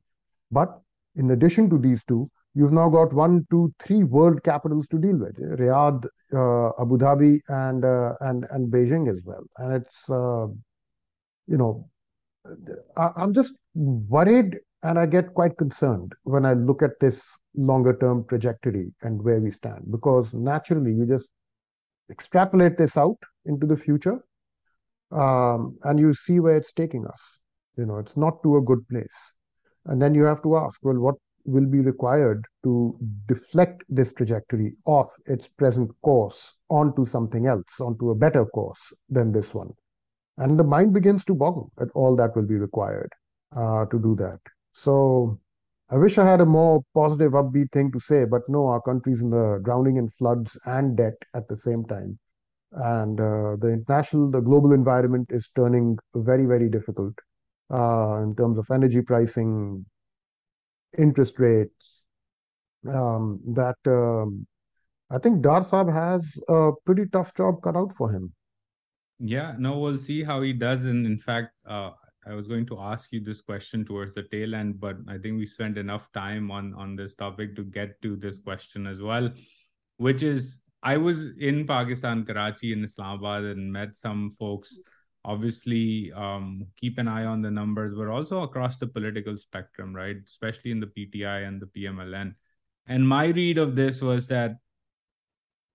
But 0.51 0.81
in 1.17 1.31
addition 1.33 1.69
to 1.71 1.79
these 1.79 2.05
two, 2.05 2.31
you've 2.55 2.73
now 2.73 2.89
got 2.89 3.13
one, 3.13 3.47
two, 3.51 3.73
three 3.79 4.05
world 4.05 4.43
capitals 4.43 4.87
to 4.89 4.99
deal 4.99 5.19
with: 5.19 5.37
Riyadh, 5.37 6.07
uh, 6.33 6.69
Abu 6.83 6.99
Dhabi, 6.99 7.41
and 7.49 7.85
uh, 7.85 8.15
and 8.21 8.47
and 8.51 8.73
Beijing 8.73 9.11
as 9.11 9.21
well. 9.25 9.45
And 9.59 9.75
it's 9.75 10.09
uh, 10.11 10.47
you 11.47 11.57
know, 11.57 11.89
I, 12.97 13.11
I'm 13.17 13.33
just 13.33 13.53
worried, 13.75 14.57
and 14.83 14.99
I 14.99 15.07
get 15.07 15.35
quite 15.35 15.57
concerned 15.57 16.13
when 16.25 16.45
I 16.45 16.55
look 16.55 16.83
at 16.83 16.99
this 17.01 17.23
longer 17.55 17.97
term 17.97 18.25
trajectory 18.29 18.95
and 19.03 19.23
where 19.23 19.41
we 19.41 19.51
stand, 19.51 19.85
because 19.91 20.35
naturally 20.35 20.93
you 20.93 21.07
just 21.07 21.31
extrapolate 22.11 22.77
this 22.77 22.97
out 22.97 23.19
into 23.47 23.67
the 23.67 23.77
future, 23.77 24.19
um, 25.13 25.79
and 25.85 25.99
you 25.99 26.15
see 26.15 26.41
where 26.41 26.57
it's 26.57 26.73
taking 26.73 27.07
us. 27.07 27.41
You 27.77 27.87
know, 27.87 27.99
it's 27.99 28.17
not 28.17 28.43
to 28.43 28.57
a 28.57 28.63
good 28.63 28.87
place. 28.89 29.33
And 29.87 30.01
then 30.01 30.15
you 30.15 30.25
have 30.25 30.43
to 30.43 30.57
ask, 30.57 30.81
well, 30.83 30.99
what 30.99 31.15
will 31.45 31.67
be 31.67 31.81
required 31.81 32.45
to 32.65 32.99
deflect 33.29 33.85
this 33.89 34.13
trajectory 34.13 34.77
off 34.85 35.09
its 35.27 35.47
present 35.47 35.91
course 36.03 36.55
onto 36.69 37.07
something 37.07 37.47
else, 37.47 37.81
onto 37.81 38.11
a 38.11 38.15
better 38.15 38.45
course 38.47 38.93
than 39.09 39.31
this 39.33 39.55
one. 39.55 39.71
And 40.39 40.59
the 40.59 40.65
mind 40.65 40.93
begins 40.93 41.25
to 41.27 41.35
boggle 41.35 41.71
at 41.81 41.89
all 41.95 42.17
that 42.17 42.35
will 42.35 42.47
be 42.47 42.57
required 42.57 43.11
uh, 43.55 43.87
to 43.87 43.99
do 43.99 44.17
that. 44.17 44.41
So 44.73 45.39
I 45.89 45.97
wish 45.97 46.19
I 46.19 46.29
had 46.29 46.41
a 46.41 46.47
more 46.47 46.83
positive, 46.95 47.33
upbeat 47.33 47.71
thing 47.71 47.93
to 47.93 48.01
say, 48.01 48.25
but 48.25 48.43
no, 48.49 48.67
our 48.67 48.83
country's 48.83 49.23
in 49.23 49.31
the 49.31 49.61
drowning 49.65 49.97
in 49.97 50.11
floods 50.11 50.59
and 50.65 50.97
debt 50.97 51.15
at 51.35 51.47
the 51.49 51.57
same 51.57 51.85
time. 51.85 52.19
And 52.73 53.21
uh, 53.21 53.57
the 53.61 53.69
international, 53.69 54.31
the 54.31 54.41
global 54.41 54.73
environment 54.73 55.29
is 55.31 55.49
turning 55.55 55.97
very, 56.15 56.45
very 56.45 56.69
difficult 56.69 57.15
uh, 57.73 58.23
in 58.23 58.35
terms 58.37 58.59
of 58.59 58.71
energy 58.71 59.03
pricing, 59.03 59.85
interest 60.97 61.39
rates, 61.39 62.05
um, 62.89 63.41
that 63.55 63.77
um, 63.87 64.47
I 65.11 65.19
think 65.19 65.43
Dar 65.43 65.61
Saab 65.61 65.93
has 65.93 66.39
a 66.49 66.73
pretty 66.85 67.07
tough 67.13 67.35
job 67.35 67.63
cut 67.63 67.77
out 67.77 67.95
for 67.97 68.11
him. 68.11 68.33
Yeah, 69.19 69.55
no, 69.59 69.79
we'll 69.79 69.99
see 69.99 70.23
how 70.23 70.43
he 70.43 70.53
does. 70.53 70.85
And 70.85 71.07
in 71.07 71.19
fact, 71.19 71.53
uh, 71.69 71.91
I 72.27 72.35
was 72.35 72.49
going 72.49 72.67
to 72.67 72.81
ask 72.81 73.13
you 73.13 73.21
this 73.21 73.41
question 73.41 73.85
towards 73.85 74.15
the 74.15 74.25
tail 74.25 74.55
end, 74.55 74.81
but 74.81 74.97
I 75.09 75.17
think 75.17 75.39
we 75.39 75.47
spent 75.47 75.79
enough 75.79 76.09
time 76.13 76.51
on 76.51 76.75
on 76.75 76.97
this 76.97 77.15
topic 77.15 77.55
to 77.57 77.65
get 77.65 78.01
to 78.03 78.17
this 78.17 78.39
question 78.39 78.87
as 78.87 79.01
well, 79.01 79.31
which 79.99 80.23
is 80.23 80.61
I 80.83 80.97
was 80.97 81.29
in 81.39 81.67
Pakistan, 81.67 82.25
Karachi, 82.25 82.73
in 82.73 82.85
Islamabad, 82.85 83.45
and 83.45 83.73
met 83.73 83.97
some 83.97 84.35
folks 84.39 84.79
obviously 85.27 86.13
um, 86.13 86.67
keep 86.81 86.99
an 86.99 87.09
eye 87.09 87.25
on 87.25 87.43
the 87.43 87.51
numbers, 87.51 87.95
but 87.97 88.07
also 88.07 88.43
across 88.43 88.79
the 88.79 88.87
political 88.87 89.37
spectrum, 89.37 89.95
right? 89.95 90.17
Especially 90.25 90.71
in 90.71 90.81
the 90.81 90.87
PTI 90.87 91.47
and 91.47 91.61
the 91.61 91.67
PMLN. 91.67 92.35
And 92.87 93.07
my 93.07 93.27
read 93.27 93.59
of 93.59 93.75
this 93.75 94.01
was 94.01 94.29
that 94.29 94.59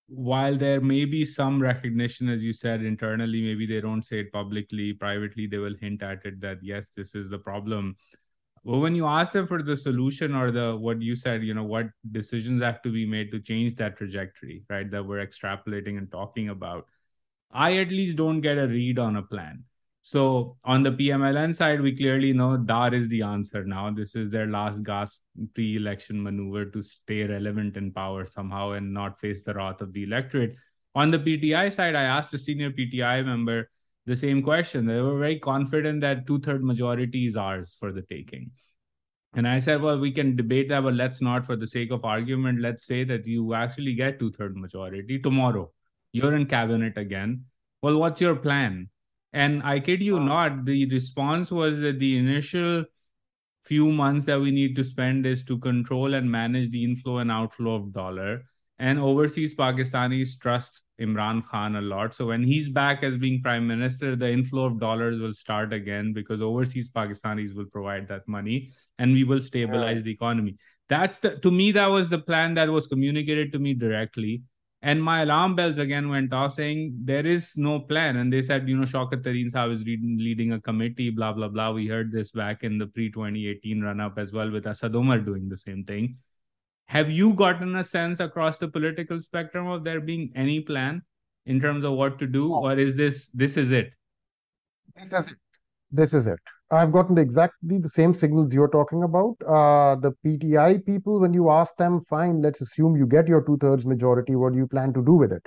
while 0.07 0.55
there 0.55 0.79
may 0.79 1.05
be 1.05 1.25
some 1.25 1.61
recognition, 1.61 2.29
as 2.29 2.41
you 2.41 2.53
said, 2.53 2.81
internally, 2.83 3.41
maybe 3.41 3.65
they 3.65 3.81
don't 3.81 4.03
say 4.03 4.21
it 4.21 4.31
publicly, 4.31 4.93
privately, 4.93 5.47
they 5.47 5.57
will 5.57 5.75
hint 5.75 6.01
at 6.01 6.25
it 6.25 6.39
that 6.41 6.59
yes, 6.61 6.91
this 6.95 7.13
is 7.13 7.29
the 7.29 7.37
problem. 7.37 7.95
Well, 8.63 8.79
when 8.79 8.95
you 8.95 9.05
ask 9.05 9.33
them 9.33 9.47
for 9.47 9.61
the 9.63 9.75
solution 9.75 10.35
or 10.35 10.51
the 10.51 10.77
what 10.77 11.01
you 11.01 11.15
said, 11.15 11.43
you 11.43 11.53
know, 11.53 11.63
what 11.63 11.87
decisions 12.11 12.61
have 12.61 12.81
to 12.83 12.91
be 12.91 13.05
made 13.05 13.31
to 13.31 13.39
change 13.39 13.75
that 13.75 13.97
trajectory, 13.97 14.63
right? 14.69 14.89
That 14.89 15.05
we're 15.05 15.25
extrapolating 15.25 15.97
and 15.97 16.11
talking 16.11 16.49
about 16.49 16.85
I 17.53 17.77
at 17.77 17.89
least 17.89 18.15
don't 18.15 18.41
get 18.41 18.57
a 18.57 18.67
read 18.67 18.99
on 18.99 19.17
a 19.17 19.21
plan. 19.21 19.63
So 20.03 20.57
on 20.65 20.81
the 20.83 20.91
PMLN 20.91 21.55
side, 21.55 21.81
we 21.81 21.95
clearly 21.95 22.33
know 22.33 22.57
Dar 22.57 22.93
is 22.93 23.07
the 23.09 23.21
answer 23.21 23.63
now. 23.63 23.91
This 23.91 24.15
is 24.15 24.31
their 24.31 24.47
last 24.47 24.83
gasp 24.83 25.21
pre-election 25.53 26.21
maneuver 26.21 26.65
to 26.65 26.81
stay 26.81 27.23
relevant 27.23 27.77
in 27.77 27.91
power 27.91 28.25
somehow 28.25 28.71
and 28.71 28.93
not 28.93 29.19
face 29.19 29.43
the 29.43 29.53
wrath 29.53 29.81
of 29.81 29.93
the 29.93 30.03
electorate. 30.03 30.55
On 30.95 31.11
the 31.11 31.19
PTI 31.19 31.71
side, 31.71 31.95
I 31.95 32.03
asked 32.03 32.33
a 32.33 32.37
senior 32.37 32.71
PTI 32.71 33.23
member 33.23 33.69
the 34.05 34.15
same 34.15 34.41
question. 34.41 34.87
They 34.87 34.99
were 34.99 35.19
very 35.19 35.39
confident 35.39 36.01
that 36.01 36.25
two-third 36.25 36.63
majority 36.63 37.27
is 37.27 37.37
ours 37.37 37.77
for 37.79 37.91
the 37.91 38.01
taking. 38.01 38.49
And 39.33 39.47
I 39.47 39.59
said, 39.59 39.81
well, 39.81 39.99
we 39.99 40.11
can 40.11 40.35
debate 40.35 40.67
that, 40.69 40.83
but 40.83 40.95
let's 40.95 41.21
not, 41.21 41.45
for 41.45 41.55
the 41.55 41.67
sake 41.67 41.91
of 41.91 42.03
argument, 42.03 42.59
let's 42.59 42.85
say 42.85 43.03
that 43.03 43.27
you 43.27 43.53
actually 43.53 43.93
get 43.93 44.19
two-third 44.19 44.57
majority 44.57 45.19
tomorrow 45.19 45.71
you're 46.11 46.33
in 46.33 46.45
cabinet 46.45 46.97
again. 46.97 47.45
Well, 47.81 47.97
what's 47.97 48.21
your 48.21 48.35
plan? 48.35 48.89
And 49.33 49.63
I 49.63 49.79
kid 49.79 50.01
you 50.01 50.19
not, 50.19 50.65
the 50.65 50.85
response 50.89 51.51
was 51.51 51.79
that 51.79 51.99
the 51.99 52.17
initial 52.17 52.85
few 53.63 53.91
months 53.91 54.25
that 54.25 54.39
we 54.39 54.51
need 54.51 54.75
to 54.75 54.83
spend 54.83 55.25
is 55.25 55.43
to 55.45 55.57
control 55.59 56.13
and 56.13 56.29
manage 56.29 56.71
the 56.71 56.83
inflow 56.83 57.19
and 57.19 57.31
outflow 57.31 57.75
of 57.75 57.93
dollar. 57.93 58.43
And 58.79 58.99
overseas 58.99 59.53
Pakistanis 59.53 60.39
trust 60.39 60.81
Imran 60.99 61.45
Khan 61.45 61.75
a 61.75 61.81
lot. 61.81 62.13
So 62.13 62.27
when 62.27 62.43
he's 62.43 62.67
back 62.67 63.03
as 63.03 63.17
being 63.17 63.41
prime 63.41 63.67
minister, 63.67 64.15
the 64.15 64.29
inflow 64.29 64.65
of 64.65 64.79
dollars 64.79 65.19
will 65.19 65.33
start 65.33 65.71
again 65.71 66.13
because 66.13 66.41
overseas 66.41 66.89
Pakistanis 66.89 67.55
will 67.55 67.65
provide 67.65 68.07
that 68.07 68.27
money 68.27 68.71
and 68.97 69.13
we 69.13 69.23
will 69.23 69.41
stabilize 69.41 69.97
yeah. 69.97 70.01
the 70.01 70.11
economy. 70.11 70.57
That's 70.89 71.19
the 71.19 71.37
to 71.37 71.51
me 71.51 71.71
that 71.73 71.87
was 71.87 72.09
the 72.09 72.19
plan 72.19 72.55
that 72.55 72.69
was 72.69 72.87
communicated 72.87 73.53
to 73.53 73.59
me 73.59 73.73
directly. 73.73 74.43
And 74.83 75.03
my 75.03 75.21
alarm 75.21 75.55
bells 75.55 75.77
again 75.77 76.09
went 76.09 76.33
off 76.33 76.55
saying 76.55 76.97
there 77.03 77.25
is 77.25 77.51
no 77.55 77.79
plan. 77.79 78.17
And 78.17 78.33
they 78.33 78.41
said, 78.41 78.67
you 78.67 78.75
know, 78.75 78.85
Shaukat 78.85 79.21
Tarin 79.21 79.51
Saab 79.51 79.73
is 79.73 79.83
leading, 79.83 80.17
leading 80.17 80.53
a 80.53 80.59
committee, 80.59 81.11
blah, 81.11 81.33
blah, 81.33 81.49
blah. 81.49 81.71
We 81.71 81.85
heard 81.85 82.11
this 82.11 82.31
back 82.31 82.63
in 82.63 82.79
the 82.79 82.87
pre 82.87 83.11
2018 83.11 83.81
run 83.81 83.99
up 83.99 84.17
as 84.17 84.31
well 84.31 84.49
with 84.49 84.65
Asad 84.65 84.95
Umar 84.95 85.19
doing 85.19 85.47
the 85.49 85.57
same 85.57 85.83
thing. 85.83 86.17
Have 86.87 87.11
you 87.11 87.33
gotten 87.33 87.75
a 87.75 87.83
sense 87.83 88.19
across 88.19 88.57
the 88.57 88.67
political 88.67 89.21
spectrum 89.21 89.67
of 89.67 89.83
there 89.83 90.01
being 90.01 90.31
any 90.35 90.59
plan 90.61 91.03
in 91.45 91.61
terms 91.61 91.85
of 91.85 91.93
what 91.93 92.17
to 92.19 92.25
do? 92.25 92.51
Or 92.53 92.73
is 92.73 92.95
this, 92.95 93.29
this 93.35 93.57
is 93.57 93.71
it? 93.71 93.93
This 94.95 95.13
is 95.13 95.31
it. 95.31 95.37
This 95.91 96.13
is 96.13 96.27
it. 96.27 96.39
I've 96.71 96.93
gotten 96.93 97.17
exactly 97.17 97.79
the 97.79 97.89
same 97.89 98.13
signals 98.13 98.53
you're 98.53 98.69
talking 98.69 99.03
about. 99.03 99.35
Uh, 99.45 99.95
the 99.95 100.13
PTI 100.25 100.85
people, 100.85 101.19
when 101.19 101.33
you 101.33 101.49
ask 101.49 101.75
them, 101.75 102.01
fine, 102.09 102.41
let's 102.41 102.61
assume 102.61 102.95
you 102.95 103.05
get 103.05 103.27
your 103.27 103.41
two 103.41 103.57
thirds 103.57 103.85
majority. 103.85 104.35
What 104.35 104.53
do 104.53 104.59
you 104.59 104.67
plan 104.67 104.93
to 104.93 105.03
do 105.03 105.13
with 105.13 105.33
it? 105.33 105.45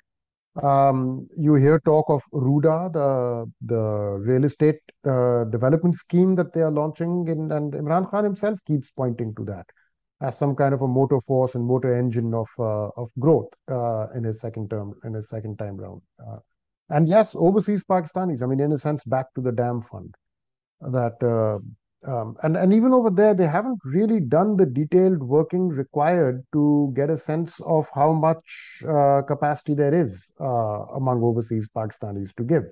Um, 0.62 1.26
you 1.36 1.54
hear 1.54 1.80
talk 1.80 2.10
of 2.10 2.22
RUDA, 2.32 2.92
the 2.92 3.50
the 3.62 4.18
real 4.20 4.44
estate 4.44 4.78
uh, 5.04 5.44
development 5.44 5.96
scheme 5.96 6.34
that 6.36 6.52
they 6.52 6.60
are 6.60 6.70
launching, 6.70 7.26
in, 7.26 7.50
and 7.50 7.72
Imran 7.72 8.08
Khan 8.08 8.22
himself 8.22 8.58
keeps 8.66 8.90
pointing 8.92 9.34
to 9.34 9.44
that 9.46 9.66
as 10.20 10.38
some 10.38 10.54
kind 10.54 10.72
of 10.72 10.82
a 10.82 10.86
motor 10.86 11.20
force 11.22 11.56
and 11.56 11.64
motor 11.64 11.96
engine 11.96 12.32
of 12.34 12.48
uh, 12.58 12.88
of 12.96 13.10
growth 13.18 13.48
uh, 13.68 14.06
in 14.14 14.22
his 14.22 14.40
second 14.40 14.70
term, 14.70 14.94
in 15.04 15.14
his 15.14 15.28
second 15.28 15.58
time 15.58 15.76
round. 15.76 16.02
Uh, 16.24 16.38
and 16.90 17.08
yes, 17.08 17.32
overseas 17.34 17.82
Pakistanis. 17.82 18.42
I 18.42 18.46
mean, 18.46 18.60
in 18.60 18.72
a 18.72 18.78
sense, 18.78 19.02
back 19.04 19.34
to 19.34 19.40
the 19.40 19.50
dam 19.50 19.82
fund 19.90 20.14
that 20.92 21.16
uh, 21.22 21.58
um, 22.10 22.36
and 22.42 22.56
and 22.56 22.72
even 22.72 22.92
over 22.92 23.10
there 23.10 23.34
they 23.34 23.46
haven't 23.46 23.78
really 23.84 24.20
done 24.20 24.56
the 24.56 24.66
detailed 24.66 25.22
working 25.22 25.68
required 25.68 26.44
to 26.52 26.92
get 26.94 27.10
a 27.10 27.18
sense 27.18 27.58
of 27.64 27.88
how 27.94 28.12
much 28.12 28.82
uh, 28.88 29.22
capacity 29.22 29.74
there 29.74 29.94
is 29.94 30.28
uh, 30.40 30.84
among 30.96 31.22
overseas 31.22 31.68
Pakistanis 31.74 32.34
to 32.36 32.44
give. 32.44 32.64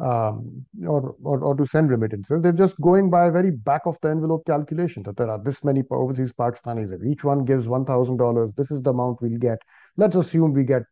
um, 0.00 0.64
or, 0.86 1.14
or, 1.22 1.40
or 1.40 1.54
to 1.56 1.66
send 1.66 1.90
remittances. 1.90 2.40
They're 2.42 2.52
just 2.52 2.80
going 2.80 3.10
by 3.10 3.26
a 3.26 3.30
very 3.32 3.50
back 3.50 3.82
of 3.86 3.98
the 4.00 4.10
envelope 4.10 4.46
calculation 4.46 5.02
that 5.04 5.16
there 5.16 5.30
are 5.30 5.42
this 5.42 5.62
many 5.62 5.82
overseas 5.90 6.32
Pakistanis. 6.32 6.92
If 6.92 7.04
each 7.04 7.24
one 7.24 7.44
gives 7.44 7.68
one 7.68 7.84
thousand 7.84 8.16
dollars, 8.16 8.50
this 8.56 8.70
is 8.70 8.80
the 8.82 8.90
amount 8.90 9.20
we'll 9.20 9.38
get. 9.38 9.58
Let's 9.96 10.16
assume 10.16 10.52
we 10.52 10.64
get 10.64 10.82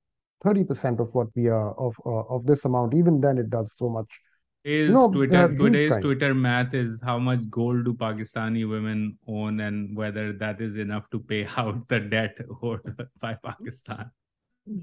thirty 0.42 0.64
percent 0.64 1.00
of 1.00 1.14
what 1.14 1.28
we 1.34 1.48
are 1.48 1.72
of 1.78 1.94
uh, 2.04 2.24
of 2.34 2.44
this 2.46 2.64
amount. 2.64 2.94
Even 2.94 3.20
then, 3.20 3.38
it 3.38 3.50
does 3.50 3.74
so 3.78 3.88
much. 3.88 4.20
Is 4.64 4.90
No, 4.90 5.10
Twitter 5.10 5.48
today's 5.48 5.92
kind. 5.92 6.02
Twitter 6.02 6.34
math 6.34 6.74
is 6.74 7.00
how 7.00 7.18
much 7.18 7.48
gold 7.48 7.84
do 7.84 7.94
Pakistani 7.94 8.68
women 8.68 9.16
own 9.26 9.60
and 9.60 9.96
whether 9.96 10.32
that 10.32 10.60
is 10.60 10.76
enough 10.76 11.08
to 11.10 11.20
pay 11.20 11.46
out 11.56 11.88
the 11.88 12.00
debt 12.00 12.36
owed 12.62 12.80
by 13.20 13.34
Pakistan. 13.34 14.10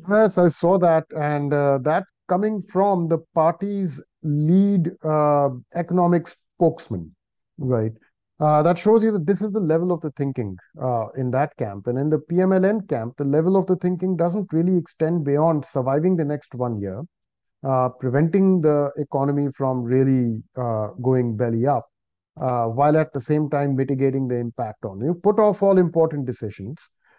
Yes, 0.10 0.38
I 0.38 0.48
saw 0.48 0.80
that, 0.80 1.06
and 1.16 1.54
uh, 1.54 1.78
that 1.84 2.06
coming 2.28 2.64
from 2.64 3.08
the 3.08 3.20
party's 3.36 4.02
lead 4.24 4.92
uh, 5.04 5.50
economic 5.76 6.28
spokesman, 6.58 7.16
right? 7.58 7.92
Uh, 8.40 8.62
that 8.64 8.78
shows 8.78 9.02
you 9.04 9.12
that 9.12 9.26
this 9.26 9.42
is 9.42 9.54
the 9.54 9.60
level 9.60 9.92
of 9.92 10.02
the 10.02 10.12
thinking 10.12 10.58
uh, 10.82 11.08
in 11.16 11.32
that 11.32 11.56
camp. 11.58 11.88
And 11.88 11.98
in 11.98 12.10
the 12.10 12.20
PMLN 12.20 12.90
camp, 12.90 13.16
the 13.18 13.24
level 13.24 13.56
of 13.56 13.66
the 13.66 13.78
thinking 13.78 14.18
doesn't 14.18 14.52
really 14.52 14.78
extend 14.78 15.24
beyond 15.24 15.64
surviving 15.64 16.18
the 16.18 16.26
next 16.26 16.54
one 16.54 16.82
year, 16.82 17.02
uh, 17.66 17.90
preventing 17.90 18.62
the 18.62 18.92
economy 18.98 19.48
from 19.58 19.84
really 19.84 20.44
uh, 20.56 20.88
going 21.02 21.36
belly 21.36 21.66
up, 21.66 21.86
uh, 22.40 22.66
while 22.66 22.96
at 22.98 23.12
the 23.14 23.22
same 23.22 23.50
time 23.50 23.76
mitigating 23.76 24.28
the 24.28 24.36
impact 24.36 24.86
on 24.86 25.02
you. 25.02 25.16
Put 25.24 25.40
off 25.40 25.64
all 25.64 25.78
important 25.78 26.26
decisions. 26.26 26.78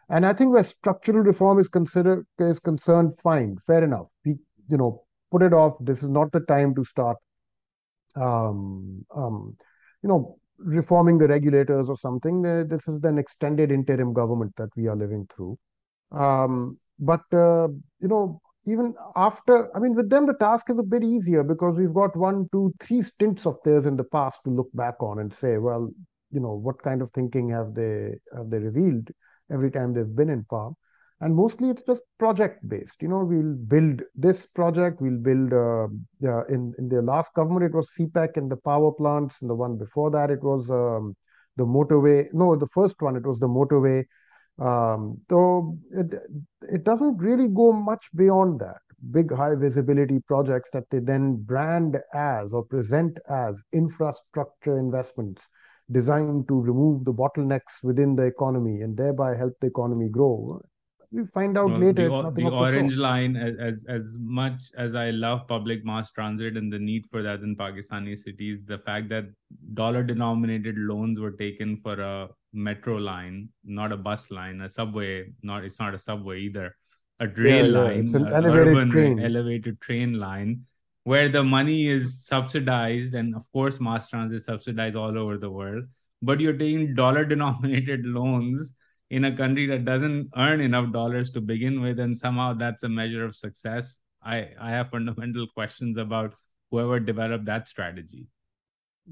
And 0.09 0.25
I 0.25 0.33
think 0.33 0.53
where 0.53 0.63
structural 0.63 1.25
reform 1.25 1.59
is 1.59 1.69
considered 1.69 2.27
is 2.39 2.61
concerned, 2.61 3.15
fine, 3.21 3.59
fair 3.67 3.83
enough. 3.83 4.07
We, 4.25 4.39
you 4.69 4.77
know, 4.77 5.03
put 5.33 5.43
it 5.43 5.53
off. 5.53 5.75
This 5.81 6.03
is 6.03 6.09
not 6.09 6.31
the 6.31 6.41
time 6.41 6.77
to 6.77 6.85
start, 6.85 7.17
um, 8.15 9.05
um, 9.15 9.57
you 10.03 10.09
know, 10.09 10.39
reforming 10.59 11.19
the 11.19 11.27
regulators 11.27 11.89
or 11.89 11.99
something. 11.99 12.47
Uh, 12.47 12.63
This 12.65 12.87
is 12.87 13.03
an 13.03 13.19
extended 13.19 13.73
interim 13.73 14.13
government 14.13 14.55
that 14.57 14.71
we 14.77 14.87
are 14.87 14.97
living 14.97 15.27
through. 15.35 15.59
Um, 16.13 16.79
but 17.01 17.25
uh, 17.33 17.67
you 17.99 18.09
know, 18.09 18.41
even 18.67 18.95
after, 19.15 19.75
I 19.77 19.79
mean, 19.79 19.95
with 19.95 20.11
them 20.11 20.27
the 20.27 20.35
task 20.35 20.71
is 20.71 20.79
a 20.79 20.83
bit 20.83 21.05
easier 21.05 21.43
because 21.43 21.77
we've 21.77 21.95
got 21.95 22.17
one, 22.17 22.49
two, 22.53 22.73
three 22.81 23.03
stints 23.03 23.47
of 23.47 23.59
theirs 23.65 23.87
in 23.87 23.97
the 23.97 24.05
past 24.05 24.41
to 24.45 24.51
look 24.51 24.69
back 24.75 24.97
on 25.01 25.21
and 25.21 25.33
say, 25.33 25.59
well, 25.59 25.91
you 26.33 26.41
know, 26.41 26.55
what 26.55 26.83
kind 26.83 27.01
of 27.01 27.11
thinking 27.13 27.49
have 27.51 27.75
they 27.75 28.15
have 28.37 28.51
they 28.51 28.59
revealed 28.59 29.09
every 29.53 29.71
time 29.71 29.95
they've 29.95 30.17
been 30.17 30.31
in 30.31 30.45
power? 30.45 30.73
And 31.21 31.35
mostly 31.35 31.71
it's 31.71 31.83
just 31.85 32.03
project 32.19 32.69
based. 32.69 33.01
You 33.01 33.09
know, 33.09 33.25
we'll 33.25 33.55
build 33.55 34.03
this 34.15 34.45
project, 34.47 35.01
we'll 35.01 35.19
build. 35.19 35.53
Uh, 35.53 35.89
yeah, 36.21 36.43
in 36.49 36.75
in 36.79 36.89
the 36.89 37.01
last 37.01 37.33
government 37.35 37.65
it 37.65 37.75
was 37.75 37.91
CPEC 37.99 38.37
and 38.37 38.51
the 38.51 38.57
power 38.57 38.93
plants, 38.93 39.37
and 39.41 39.49
the 39.49 39.55
one 39.55 39.79
before 39.79 40.11
that 40.11 40.31
it 40.31 40.43
was 40.43 40.69
um, 40.69 41.17
the 41.57 41.65
motorway. 41.65 42.27
No, 42.35 42.57
the 42.57 42.69
first 42.75 43.01
one 43.01 43.17
it 43.17 43.25
was 43.25 43.39
the 43.39 43.49
motorway 43.49 44.05
um, 44.59 45.21
so 45.29 45.79
it, 45.93 46.15
it 46.63 46.85
doesn't 46.85 47.17
really 47.19 47.49
go 47.49 47.73
much 47.73 48.09
beyond 48.15 48.61
that. 48.61 48.79
Big 49.11 49.33
high 49.33 49.55
visibility 49.55 50.21
projects 50.27 50.71
that 50.71 50.89
they 50.91 50.99
then 50.99 51.37
brand 51.37 51.99
as 52.15 52.53
or 52.53 52.65
present 52.65 53.19
as 53.29 53.63
infrastructure 53.73 54.79
investments 54.79 55.49
designed 55.93 56.49
to 56.49 56.61
remove 56.61 57.05
the 57.05 57.13
bottlenecks 57.13 57.83
within 57.83 58.17
the 58.17 58.25
economy 58.25 58.81
and 58.81 58.97
thereby 58.97 59.37
help 59.37 59.53
the 59.61 59.67
economy 59.67 60.09
grow. 60.09 60.61
We 61.13 61.25
find 61.27 61.57
out 61.57 61.71
Well, 61.71 61.79
later 61.79 62.09
the, 62.09 62.15
it's 62.15 62.23
nothing 62.23 62.45
the 62.47 62.51
orange 62.51 62.97
line, 62.97 63.37
as 63.37 63.85
as 63.89 64.09
much 64.19 64.61
as 64.77 64.97
I 64.97 65.11
love 65.11 65.47
public 65.47 65.85
mass 65.85 66.11
transit 66.11 66.57
and 66.57 66.73
the 66.73 66.81
need 66.81 67.07
for 67.11 67.23
that 67.23 67.41
in 67.41 67.55
Pakistani 67.55 68.19
cities, 68.19 68.65
the 68.67 68.79
fact 68.79 69.09
that 69.11 69.27
dollar 69.75 70.03
denominated 70.03 70.77
loans 70.77 71.21
were 71.21 71.31
taken 71.31 71.77
for 71.77 72.01
a 72.01 72.29
metro 72.57 72.97
line, 72.97 73.51
not 73.65 73.93
a 73.93 73.97
bus 73.99 74.31
line, 74.33 74.61
a 74.63 74.71
subway, 74.71 75.33
not 75.43 75.65
it's 75.65 75.79
not 75.79 75.95
a 75.95 75.99
subway 75.99 76.41
either, 76.43 76.77
a 77.21 77.29
Yeah, 77.41 77.63
rail 77.63 77.67
yeah, 77.67 77.89
line, 77.89 78.01
it's 78.01 78.15
an 78.15 78.27
a 78.27 78.33
elevated 78.33 78.87
urban 78.87 78.91
train. 78.91 79.19
elevated 79.19 79.81
train 79.81 80.15
line, 80.15 80.67
where 81.05 81.29
the 81.29 81.45
money 81.45 81.89
is 81.89 82.25
subsidized, 82.27 83.15
and 83.15 83.35
of 83.35 83.51
course 83.53 83.81
mass 83.81 84.09
transit 84.09 84.37
is 84.37 84.45
subsidized 84.47 84.97
all 84.97 85.17
over 85.19 85.39
the 85.39 85.51
world, 85.51 85.85
but 86.23 86.41
you're 86.41 86.57
taking 86.57 86.95
dollar 86.95 87.25
denominated 87.35 88.05
loans 88.05 88.75
in 89.11 89.25
a 89.25 89.37
country 89.37 89.67
that 89.67 89.85
doesn't 89.85 90.31
earn 90.37 90.61
enough 90.61 90.93
dollars 90.93 91.31
to 91.31 91.41
begin 91.41 91.81
with, 91.81 92.01
and 92.01 92.17
somehow 92.19 92.53
that's 92.55 92.83
a 92.85 92.89
measure 92.89 93.25
of 93.25 93.37
success. 93.37 93.99
I, 94.23 94.51
I 94.61 94.71
have 94.71 94.91
fundamental 94.91 95.47
questions 95.55 95.97
about 95.99 96.35
whoever 96.71 96.99
developed 97.01 97.45
that 97.47 97.69
strategy. 97.69 98.27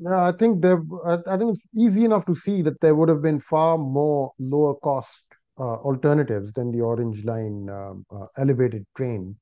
Yeah, 0.01 0.27
I 0.27 0.33
think 0.33 0.61
there. 0.63 0.83
I 1.27 1.37
think 1.39 1.53
it's 1.53 1.61
easy 1.77 2.05
enough 2.05 2.27
to 2.27 2.35
see 2.35 2.63
that 2.63 2.81
there 2.81 2.95
would 2.95 3.09
have 3.09 3.23
been 3.23 3.39
far 3.41 3.79
more 3.79 4.33
lower 4.39 4.75
cost 4.75 5.25
uh, 5.59 5.77
alternatives 5.89 6.53
than 6.53 6.73
the 6.73 6.81
Orange 6.81 7.25
Line 7.25 7.69
um, 7.71 8.05
uh, 8.11 8.27
elevated 8.37 8.87
train 8.97 9.37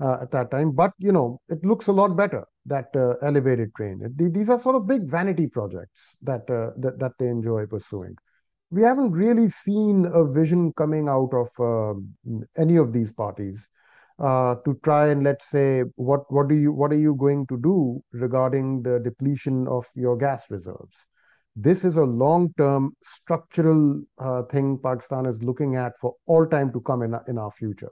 uh, 0.00 0.18
at 0.22 0.30
that 0.32 0.50
time. 0.50 0.72
But 0.72 0.92
you 0.98 1.12
know, 1.12 1.40
it 1.48 1.64
looks 1.64 1.88
a 1.88 1.92
lot 1.92 2.16
better 2.16 2.46
that 2.66 2.88
uh, 2.96 3.14
elevated 3.26 3.74
train. 3.76 4.02
It- 4.02 4.34
these 4.34 4.50
are 4.50 4.58
sort 4.58 4.76
of 4.76 4.86
big 4.88 5.10
vanity 5.10 5.48
projects 5.48 6.16
that 6.22 6.48
uh, 6.50 6.72
that 6.78 6.98
that 7.00 7.12
they 7.18 7.28
enjoy 7.28 7.66
pursuing. 7.66 8.16
We 8.70 8.82
haven't 8.82 9.12
really 9.12 9.48
seen 9.50 10.06
a 10.06 10.24
vision 10.24 10.72
coming 10.74 11.08
out 11.08 11.32
of 11.34 11.48
um, 11.60 12.14
any 12.56 12.76
of 12.76 12.92
these 12.92 13.12
parties 13.12 13.68
uh, 14.22 14.54
to 14.64 14.78
try 14.84 15.08
and 15.08 15.24
let's 15.24 15.50
say 15.50 15.82
what 15.96 16.30
what 16.32 16.48
do 16.48 16.54
you 16.54 16.72
what 16.72 16.92
are 16.92 16.98
you 16.98 17.14
going 17.16 17.46
to 17.48 17.58
do 17.58 18.00
regarding 18.12 18.82
the 18.82 19.00
depletion 19.00 19.66
of 19.66 19.84
your 19.94 20.16
gas 20.16 20.44
reserves? 20.48 21.06
This 21.56 21.84
is 21.84 21.96
a 21.96 22.04
long-term 22.04 22.96
structural 23.02 24.00
uh, 24.18 24.44
thing 24.44 24.78
Pakistan 24.82 25.26
is 25.26 25.42
looking 25.42 25.76
at 25.76 25.92
for 26.00 26.14
all 26.26 26.46
time 26.46 26.72
to 26.72 26.80
come 26.80 27.02
in, 27.02 27.14
in 27.28 27.36
our 27.36 27.50
future. 27.50 27.90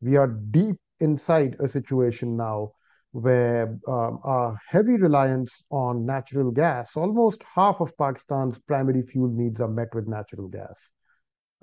We 0.00 0.16
are 0.16 0.28
deep 0.28 0.76
inside 1.00 1.56
a 1.60 1.68
situation 1.68 2.36
now 2.36 2.70
where 3.12 3.78
um, 3.88 4.20
our 4.22 4.56
heavy 4.68 4.96
reliance 4.96 5.52
on 5.70 6.06
natural 6.06 6.50
gas, 6.50 6.92
almost 6.96 7.42
half 7.42 7.80
of 7.80 7.96
Pakistan's 7.98 8.58
primary 8.60 9.02
fuel 9.02 9.28
needs 9.28 9.60
are 9.60 9.68
met 9.68 9.94
with 9.94 10.06
natural 10.06 10.48
gas. 10.48 10.92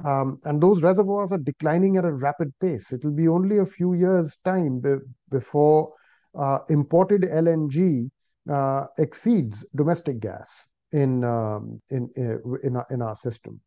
Um, 0.03 0.39
and 0.43 0.61
those 0.61 0.81
reservoirs 0.81 1.31
are 1.31 1.37
declining 1.37 1.97
at 1.97 2.05
a 2.05 2.11
rapid 2.11 2.53
pace. 2.59 2.91
It 2.91 3.03
will 3.03 3.13
be 3.13 3.27
only 3.27 3.59
a 3.59 3.65
few 3.65 3.93
years' 3.93 4.35
time 4.43 4.79
be 4.81 4.97
before 5.29 5.93
uh, 6.37 6.59
imported 6.69 7.21
LNG 7.21 8.09
uh, 8.51 8.85
exceeds 8.97 9.65
domestic 9.75 10.19
gas 10.19 10.67
in 10.91 11.23
um, 11.23 11.81
in 11.89 12.09
in 12.17 12.75
our, 12.75 12.87
in 12.89 13.01
our 13.01 13.15
system. 13.15 13.59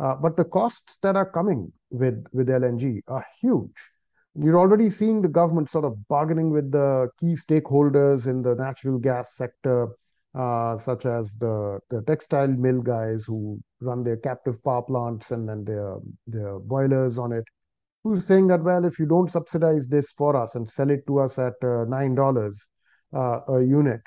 Uh, 0.00 0.14
but 0.14 0.36
the 0.36 0.44
costs 0.44 0.98
that 1.02 1.16
are 1.16 1.28
coming 1.28 1.72
with 1.90 2.24
with 2.32 2.48
LNG 2.48 3.00
are 3.08 3.26
huge. 3.40 3.90
You're 4.34 4.58
already 4.58 4.88
seeing 4.88 5.20
the 5.20 5.28
government 5.28 5.68
sort 5.70 5.84
of 5.84 6.08
bargaining 6.08 6.50
with 6.50 6.70
the 6.70 7.10
key 7.18 7.36
stakeholders 7.36 8.26
in 8.26 8.40
the 8.40 8.54
natural 8.54 8.98
gas 8.98 9.36
sector 9.36 9.88
uh, 10.34 10.78
such 10.78 11.04
as 11.06 11.36
the, 11.36 11.78
the 11.90 12.02
textile 12.02 12.48
mill 12.48 12.82
guys 12.82 13.24
who 13.24 13.60
run 13.80 14.02
their 14.02 14.16
captive 14.16 14.62
power 14.64 14.82
plants 14.82 15.30
and 15.30 15.48
then 15.48 15.64
their, 15.64 15.96
their 16.26 16.58
boilers 16.58 17.18
on 17.18 17.32
it, 17.32 17.44
who's 18.02 18.26
saying 18.26 18.46
that, 18.46 18.62
well, 18.62 18.84
if 18.84 18.98
you 18.98 19.06
don't 19.06 19.30
subsidize 19.30 19.88
this 19.88 20.10
for 20.12 20.34
us 20.36 20.54
and 20.54 20.70
sell 20.70 20.90
it 20.90 21.06
to 21.06 21.18
us 21.18 21.38
at 21.38 21.54
uh, 21.62 21.84
$9 21.86 22.54
uh, 23.14 23.40
a 23.52 23.62
unit, 23.62 24.00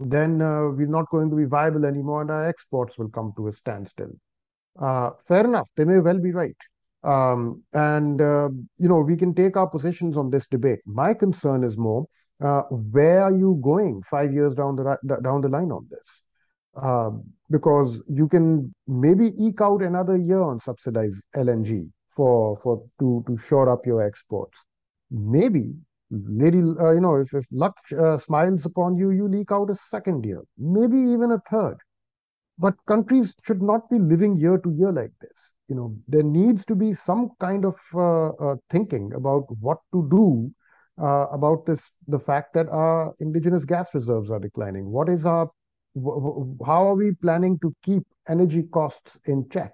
then 0.00 0.42
uh, 0.42 0.68
we're 0.68 0.86
not 0.86 1.08
going 1.10 1.30
to 1.30 1.36
be 1.36 1.44
viable 1.44 1.84
anymore 1.84 2.22
and 2.22 2.30
our 2.30 2.48
exports 2.48 2.98
will 2.98 3.08
come 3.08 3.32
to 3.36 3.48
a 3.48 3.52
standstill. 3.52 4.10
Uh, 4.80 5.10
fair 5.26 5.44
enough, 5.44 5.70
they 5.76 5.84
may 5.84 6.00
well 6.00 6.18
be 6.18 6.32
right. 6.32 6.56
Um, 7.02 7.62
and, 7.72 8.20
uh, 8.20 8.48
you 8.78 8.88
know, 8.88 9.00
we 9.00 9.16
can 9.16 9.34
take 9.34 9.56
our 9.56 9.68
positions 9.68 10.16
on 10.16 10.30
this 10.30 10.48
debate. 10.48 10.80
My 10.86 11.14
concern 11.14 11.62
is 11.62 11.76
more 11.76 12.06
uh, 12.42 12.62
where 12.70 13.22
are 13.22 13.36
you 13.36 13.58
going 13.62 14.02
five 14.02 14.32
years 14.32 14.54
down 14.54 14.76
the 14.76 15.18
down 15.22 15.40
the 15.40 15.48
line 15.48 15.70
on 15.70 15.86
this? 15.90 16.22
Uh, 16.80 17.10
because 17.50 18.02
you 18.08 18.28
can 18.28 18.74
maybe 18.86 19.32
eke 19.42 19.60
out 19.60 19.82
another 19.82 20.16
year 20.16 20.42
on 20.42 20.60
subsidized 20.60 21.22
LNG 21.34 21.90
for 22.14 22.58
for 22.62 22.82
to 22.98 23.24
to 23.26 23.36
shore 23.38 23.68
up 23.68 23.86
your 23.86 24.02
exports. 24.02 24.66
Maybe, 25.10 25.74
lady, 26.10 26.58
uh, 26.58 26.92
you 26.92 27.00
know, 27.00 27.16
if 27.16 27.32
if 27.32 27.46
luck 27.50 27.76
uh, 27.98 28.18
smiles 28.18 28.66
upon 28.66 28.96
you, 28.96 29.10
you 29.10 29.28
leak 29.28 29.52
out 29.52 29.70
a 29.70 29.76
second 29.76 30.24
year, 30.24 30.42
maybe 30.58 30.96
even 30.96 31.30
a 31.32 31.40
third. 31.50 31.78
But 32.58 32.74
countries 32.86 33.34
should 33.42 33.62
not 33.62 33.88
be 33.90 33.98
living 33.98 34.34
year 34.36 34.58
to 34.58 34.70
year 34.70 34.92
like 34.92 35.12
this. 35.20 35.52
You 35.68 35.76
know, 35.76 35.96
there 36.08 36.22
needs 36.22 36.64
to 36.66 36.74
be 36.74 36.94
some 36.94 37.30
kind 37.38 37.64
of 37.64 37.76
uh, 37.94 38.28
uh, 38.30 38.56
thinking 38.70 39.12
about 39.14 39.44
what 39.60 39.78
to 39.92 40.08
do 40.10 40.54
uh, 41.00 41.26
about 41.32 41.66
this, 41.66 41.90
the 42.08 42.18
fact 42.18 42.54
that 42.54 42.68
our 42.68 43.14
indigenous 43.20 43.64
gas 43.64 43.94
reserves 43.94 44.30
are 44.30 44.38
declining. 44.38 44.86
What 44.86 45.08
is 45.08 45.26
our, 45.26 45.50
how 46.64 46.88
are 46.88 46.94
we 46.94 47.12
planning 47.12 47.58
to 47.60 47.74
keep 47.82 48.02
energy 48.28 48.64
costs 48.64 49.18
in 49.26 49.48
check 49.50 49.72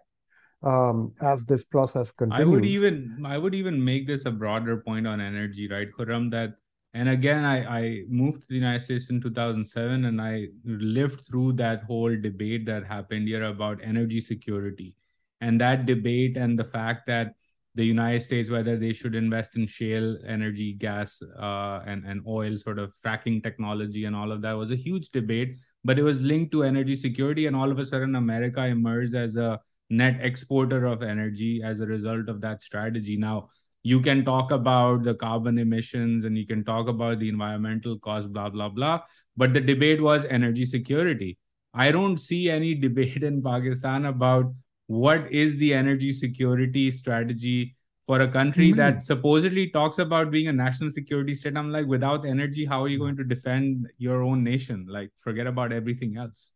um, 0.62 1.12
as 1.20 1.44
this 1.44 1.64
process 1.64 2.12
continues? 2.12 2.46
I 2.46 2.50
would 2.50 2.64
even 2.64 3.24
I 3.26 3.38
would 3.38 3.54
even 3.54 3.84
make 3.84 4.06
this 4.06 4.26
a 4.26 4.30
broader 4.30 4.78
point 4.78 5.06
on 5.06 5.20
energy, 5.20 5.68
right, 5.68 5.88
Khurram, 5.92 6.30
that 6.30 6.54
And 6.94 7.08
again, 7.08 7.44
I, 7.44 7.64
I 7.64 8.02
moved 8.08 8.42
to 8.42 8.48
the 8.48 8.54
United 8.56 8.84
States 8.84 9.08
in 9.10 9.20
2007 9.20 10.04
and 10.04 10.20
I 10.20 10.48
lived 10.64 11.22
through 11.26 11.54
that 11.54 11.84
whole 11.84 12.14
debate 12.20 12.66
that 12.66 12.84
happened 12.84 13.28
here 13.28 13.44
about 13.44 13.80
energy 13.82 14.20
security. 14.20 14.94
And 15.40 15.60
that 15.60 15.86
debate 15.86 16.36
and 16.36 16.58
the 16.58 16.64
fact 16.64 17.06
that 17.06 17.34
the 17.74 17.84
United 17.84 18.22
States, 18.22 18.50
whether 18.50 18.76
they 18.76 18.92
should 18.92 19.14
invest 19.14 19.56
in 19.56 19.66
shale 19.66 20.18
energy, 20.26 20.74
gas, 20.74 21.20
uh, 21.38 21.80
and, 21.86 22.04
and 22.04 22.20
oil 22.26 22.58
sort 22.58 22.78
of 22.78 22.92
fracking 23.04 23.42
technology 23.42 24.04
and 24.04 24.14
all 24.14 24.30
of 24.30 24.42
that 24.42 24.52
was 24.52 24.70
a 24.70 24.76
huge 24.76 25.08
debate, 25.10 25.56
but 25.84 25.98
it 25.98 26.02
was 26.02 26.20
linked 26.20 26.52
to 26.52 26.64
energy 26.64 26.96
security. 26.96 27.46
And 27.46 27.56
all 27.56 27.70
of 27.70 27.78
a 27.78 27.86
sudden, 27.86 28.14
America 28.14 28.64
emerged 28.64 29.14
as 29.14 29.36
a 29.36 29.58
net 29.88 30.18
exporter 30.20 30.86
of 30.86 31.02
energy 31.02 31.62
as 31.64 31.80
a 31.80 31.86
result 31.86 32.28
of 32.28 32.40
that 32.42 32.62
strategy. 32.62 33.16
Now, 33.16 33.48
you 33.82 34.00
can 34.00 34.24
talk 34.24 34.50
about 34.52 35.02
the 35.02 35.14
carbon 35.14 35.58
emissions 35.58 36.24
and 36.24 36.36
you 36.36 36.46
can 36.46 36.64
talk 36.64 36.88
about 36.88 37.18
the 37.18 37.28
environmental 37.28 37.98
cost, 37.98 38.32
blah, 38.32 38.48
blah, 38.48 38.68
blah. 38.68 39.00
But 39.36 39.54
the 39.54 39.60
debate 39.60 40.00
was 40.00 40.24
energy 40.26 40.66
security. 40.66 41.38
I 41.74 41.90
don't 41.90 42.18
see 42.18 42.50
any 42.50 42.74
debate 42.86 43.22
in 43.22 43.42
Pakistan 43.42 44.04
about 44.04 44.52
what 44.92 45.30
is 45.32 45.56
the 45.56 45.72
energy 45.72 46.12
security 46.12 46.90
strategy 46.90 47.74
for 48.06 48.20
a 48.20 48.28
country 48.28 48.70
mm-hmm. 48.70 48.78
that 48.78 49.06
supposedly 49.06 49.70
talks 49.70 49.98
about 49.98 50.30
being 50.30 50.48
a 50.48 50.52
national 50.52 50.90
security 50.90 51.34
state. 51.34 51.56
I'm 51.56 51.70
like, 51.72 51.86
without 51.86 52.26
energy, 52.26 52.66
how 52.66 52.82
are 52.82 52.88
you 52.88 52.98
going 52.98 53.16
to 53.16 53.24
defend 53.24 53.86
your 53.96 54.22
own 54.22 54.44
nation? 54.44 54.86
Like, 54.88 55.10
forget 55.20 55.46
about 55.46 55.72
everything 55.72 56.18
else. 56.18 56.50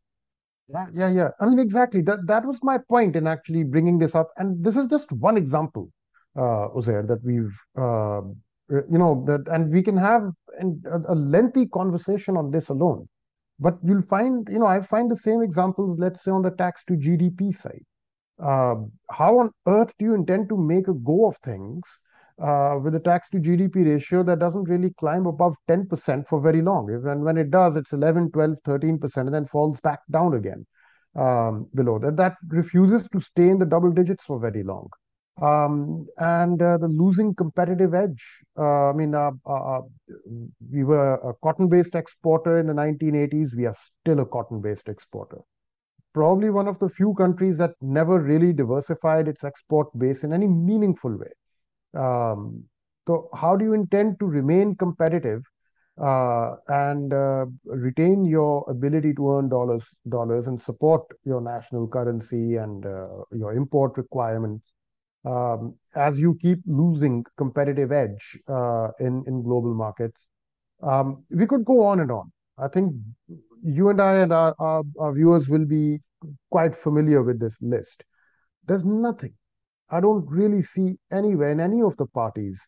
Yeah, 0.69 0.87
yeah, 0.93 1.11
yeah. 1.11 1.31
I 1.41 1.47
mean, 1.47 1.59
exactly. 1.61 2.03
That 2.03 2.27
that 2.27 2.45
was 2.45 2.59
my 2.63 2.79
point 2.79 3.17
in 3.17 3.27
actually 3.27 3.65
bringing 3.65 3.99
this 3.99 4.15
up, 4.15 4.31
and 4.37 4.63
this 4.63 4.77
is 4.77 4.87
just 4.89 5.11
one 5.13 5.37
example 5.37 5.91
uh, 6.37 6.69
Uzair, 6.77 7.07
that 7.09 7.25
we've, 7.25 7.57
uh, 7.79 8.23
you 8.91 8.99
know, 8.99 9.25
that, 9.27 9.47
and 9.49 9.73
we 9.73 9.83
can 9.83 9.97
have 9.97 10.31
an, 10.59 10.83
a, 10.91 11.13
a 11.13 11.15
lengthy 11.15 11.67
conversation 11.67 12.37
on 12.37 12.51
this 12.51 12.69
alone. 12.69 13.09
But 13.59 13.79
you'll 13.83 14.03
find, 14.03 14.47
you 14.51 14.59
know, 14.59 14.67
I 14.67 14.81
find 14.83 15.11
the 15.11 15.17
same 15.17 15.41
examples, 15.41 15.99
let's 15.99 16.25
say, 16.25 16.33
on 16.33 16.43
the 16.43 16.51
tax 16.51 16.85
to 16.89 16.95
GDP 16.95 17.55
side. 17.55 17.85
Uh, 18.43 18.77
how 19.11 19.39
on 19.39 19.51
earth 19.67 19.93
do 19.99 20.05
you 20.05 20.15
intend 20.15 20.49
to 20.49 20.57
make 20.57 20.89
a 20.89 20.95
go 20.95 21.27
of 21.27 21.37
things 21.39 21.83
uh, 22.43 22.79
with 22.83 22.95
a 22.95 23.01
tax 23.01 23.29
to 23.31 23.39
GDP 23.39 23.87
ratio 23.87 24.23
that 24.23 24.39
doesn't 24.39 24.65
really 24.65 24.91
climb 24.95 25.27
above 25.27 25.55
10% 25.69 26.29
for 26.29 26.41
very 26.41 26.63
long? 26.63 26.91
And 26.91 27.23
when 27.23 27.39
it 27.39 27.51
does, 27.51 27.77
it's 27.77 27.93
11, 27.93 28.33
12, 28.33 28.59
13%, 28.67 29.17
and 29.17 29.35
then 29.35 29.47
falls 29.47 29.81
back 29.81 30.01
down 30.11 30.35
again 30.35 30.67
um, 31.15 31.67
below 31.75 31.99
that. 31.99 32.17
That 32.17 32.37
refuses 32.49 33.09
to 33.13 33.21
stay 33.21 33.49
in 33.49 33.59
the 33.59 33.67
double 33.67 33.91
digits 33.91 34.25
for 34.25 34.39
very 34.39 34.63
long 34.63 34.89
um, 35.41 36.07
and 36.19 36.61
uh, 36.63 36.79
the 36.79 36.89
losing 36.89 37.35
competitive 37.35 37.95
edge. 37.95 38.25
Uh, 38.59 38.91
I 38.91 38.93
mean, 38.93 39.15
uh, 39.15 39.33
uh, 39.47 39.79
uh 39.79 39.81
we 40.73 40.85
were 40.85 41.15
a 41.15 41.35
cotton-based 41.43 41.95
exporter 41.95 42.59
in 42.59 42.67
the 42.67 42.73
1980s. 42.73 43.55
We 43.55 43.67
are 43.67 43.75
still 43.75 44.21
a 44.21 44.27
cotton-based 44.27 44.89
exporter. 44.89 45.39
Probably 46.17 46.51
one 46.51 46.67
of 46.67 46.79
the 46.81 46.89
few 46.89 47.15
countries 47.15 47.59
that 47.59 47.75
never 47.81 48.19
really 48.19 48.53
diversified 48.53 49.29
its 49.29 49.45
export 49.45 49.89
base 49.99 50.25
in 50.25 50.33
any 50.33 50.49
meaningful 50.49 51.17
way. 51.17 51.33
Um, 51.95 52.65
so, 53.07 53.29
how 53.35 53.55
do 53.57 53.65
you 53.65 53.75
intend 53.75 54.19
to 54.21 54.27
remain 54.27 54.75
competitive 54.75 55.43
uh, 56.01 56.57
and 56.69 57.13
retain 57.67 58.25
your 58.25 58.65
ability 58.69 59.15
to 59.15 59.31
earn 59.33 59.49
dollars, 59.51 59.85
dollars, 60.09 60.49
and 60.49 60.61
support 60.61 61.03
your 61.25 61.41
national 61.41 61.87
currency 61.87 62.57
and 62.57 62.85
your 63.33 63.53
import 63.55 63.97
requirements? 63.97 64.73
um, 65.27 65.75
as 65.95 66.19
you 66.19 66.39
keep 66.41 66.61
losing 66.67 67.25
competitive 67.37 67.93
edge 67.93 68.39
uh, 68.49 68.89
in 69.01 69.25
in 69.27 69.43
global 69.43 69.75
markets. 69.75 70.27
Um, 70.83 71.25
we 71.31 71.47
could 71.47 71.65
go 71.65 71.83
on 71.85 72.01
and 72.01 72.11
on. 72.11 72.33
I 72.59 72.69
think 72.69 72.95
you 73.63 73.89
and 73.89 74.01
I 74.01 74.19
and 74.19 74.33
our, 74.33 74.55
our, 74.59 74.83
our 75.01 75.13
viewers 75.15 75.49
will 75.49 75.67
be 75.67 75.99
quite 76.51 76.75
familiar 76.75 77.23
with 77.23 77.41
this 77.41 77.57
list. 77.61 78.05
There's 78.67 78.85
nothing. 78.85 79.35
I 79.91 80.01
don't 80.01 80.27
really 80.29 80.63
see 80.63 80.99
anywhere 81.13 81.51
in 81.51 81.61
any 81.61 81.83
of 81.83 81.97
the 81.97 82.07
parties 82.07 82.61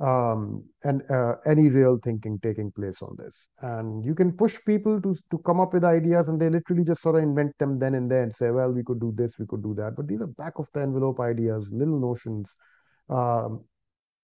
um, 0.00 0.64
and 0.82 1.02
uh, 1.10 1.34
any 1.46 1.68
real 1.68 1.98
thinking 2.02 2.38
taking 2.42 2.72
place 2.72 3.00
on 3.00 3.16
this. 3.16 3.34
And 3.60 4.04
you 4.04 4.14
can 4.14 4.32
push 4.32 4.58
people 4.66 5.00
to 5.00 5.16
to 5.30 5.38
come 5.38 5.60
up 5.60 5.72
with 5.72 5.84
ideas, 5.84 6.28
and 6.28 6.40
they 6.40 6.50
literally 6.50 6.84
just 6.84 7.02
sort 7.02 7.16
of 7.16 7.22
invent 7.22 7.56
them 7.58 7.78
then 7.78 7.94
and 7.94 8.10
there 8.10 8.22
and 8.22 8.34
say, 8.34 8.50
"Well, 8.50 8.72
we 8.72 8.82
could 8.82 9.00
do 9.00 9.12
this, 9.14 9.38
we 9.38 9.46
could 9.46 9.62
do 9.62 9.74
that." 9.74 9.94
But 9.96 10.08
these 10.08 10.20
are 10.20 10.26
back 10.26 10.54
of 10.58 10.68
the 10.72 10.82
envelope 10.82 11.20
ideas, 11.20 11.68
little 11.70 12.00
notions. 12.00 12.50
Um, 13.08 13.64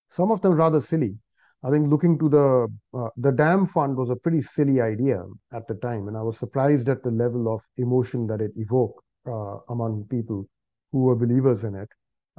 some 0.09 0.33
of 0.33 0.41
them 0.41 0.55
rather 0.55 0.81
silly. 0.81 1.17
I 1.63 1.71
think 1.71 1.91
looking 1.91 2.19
to 2.19 2.29
the 2.29 2.69
uh, 2.95 3.09
the 3.17 3.33
dam 3.33 3.67
fund 3.67 3.97
was 3.97 4.09
a 4.09 4.17
pretty 4.17 4.43
silly 4.43 4.81
idea 4.81 5.23
at 5.53 5.67
the 5.69 5.75
time, 5.75 6.09
and 6.09 6.17
I 6.17 6.23
was 6.23 6.39
surprised 6.39 6.89
at 6.89 7.03
the 7.03 7.11
level 7.11 7.53
of 7.53 7.61
emotion 7.77 8.27
that 8.29 8.41
it 8.41 8.53
evoked 8.57 9.05
uh, 9.27 9.59
among 9.69 10.07
people 10.11 10.49
who 10.93 11.01
were 11.05 11.17
believers 11.17 11.65
in 11.65 11.75
it. 11.75 11.89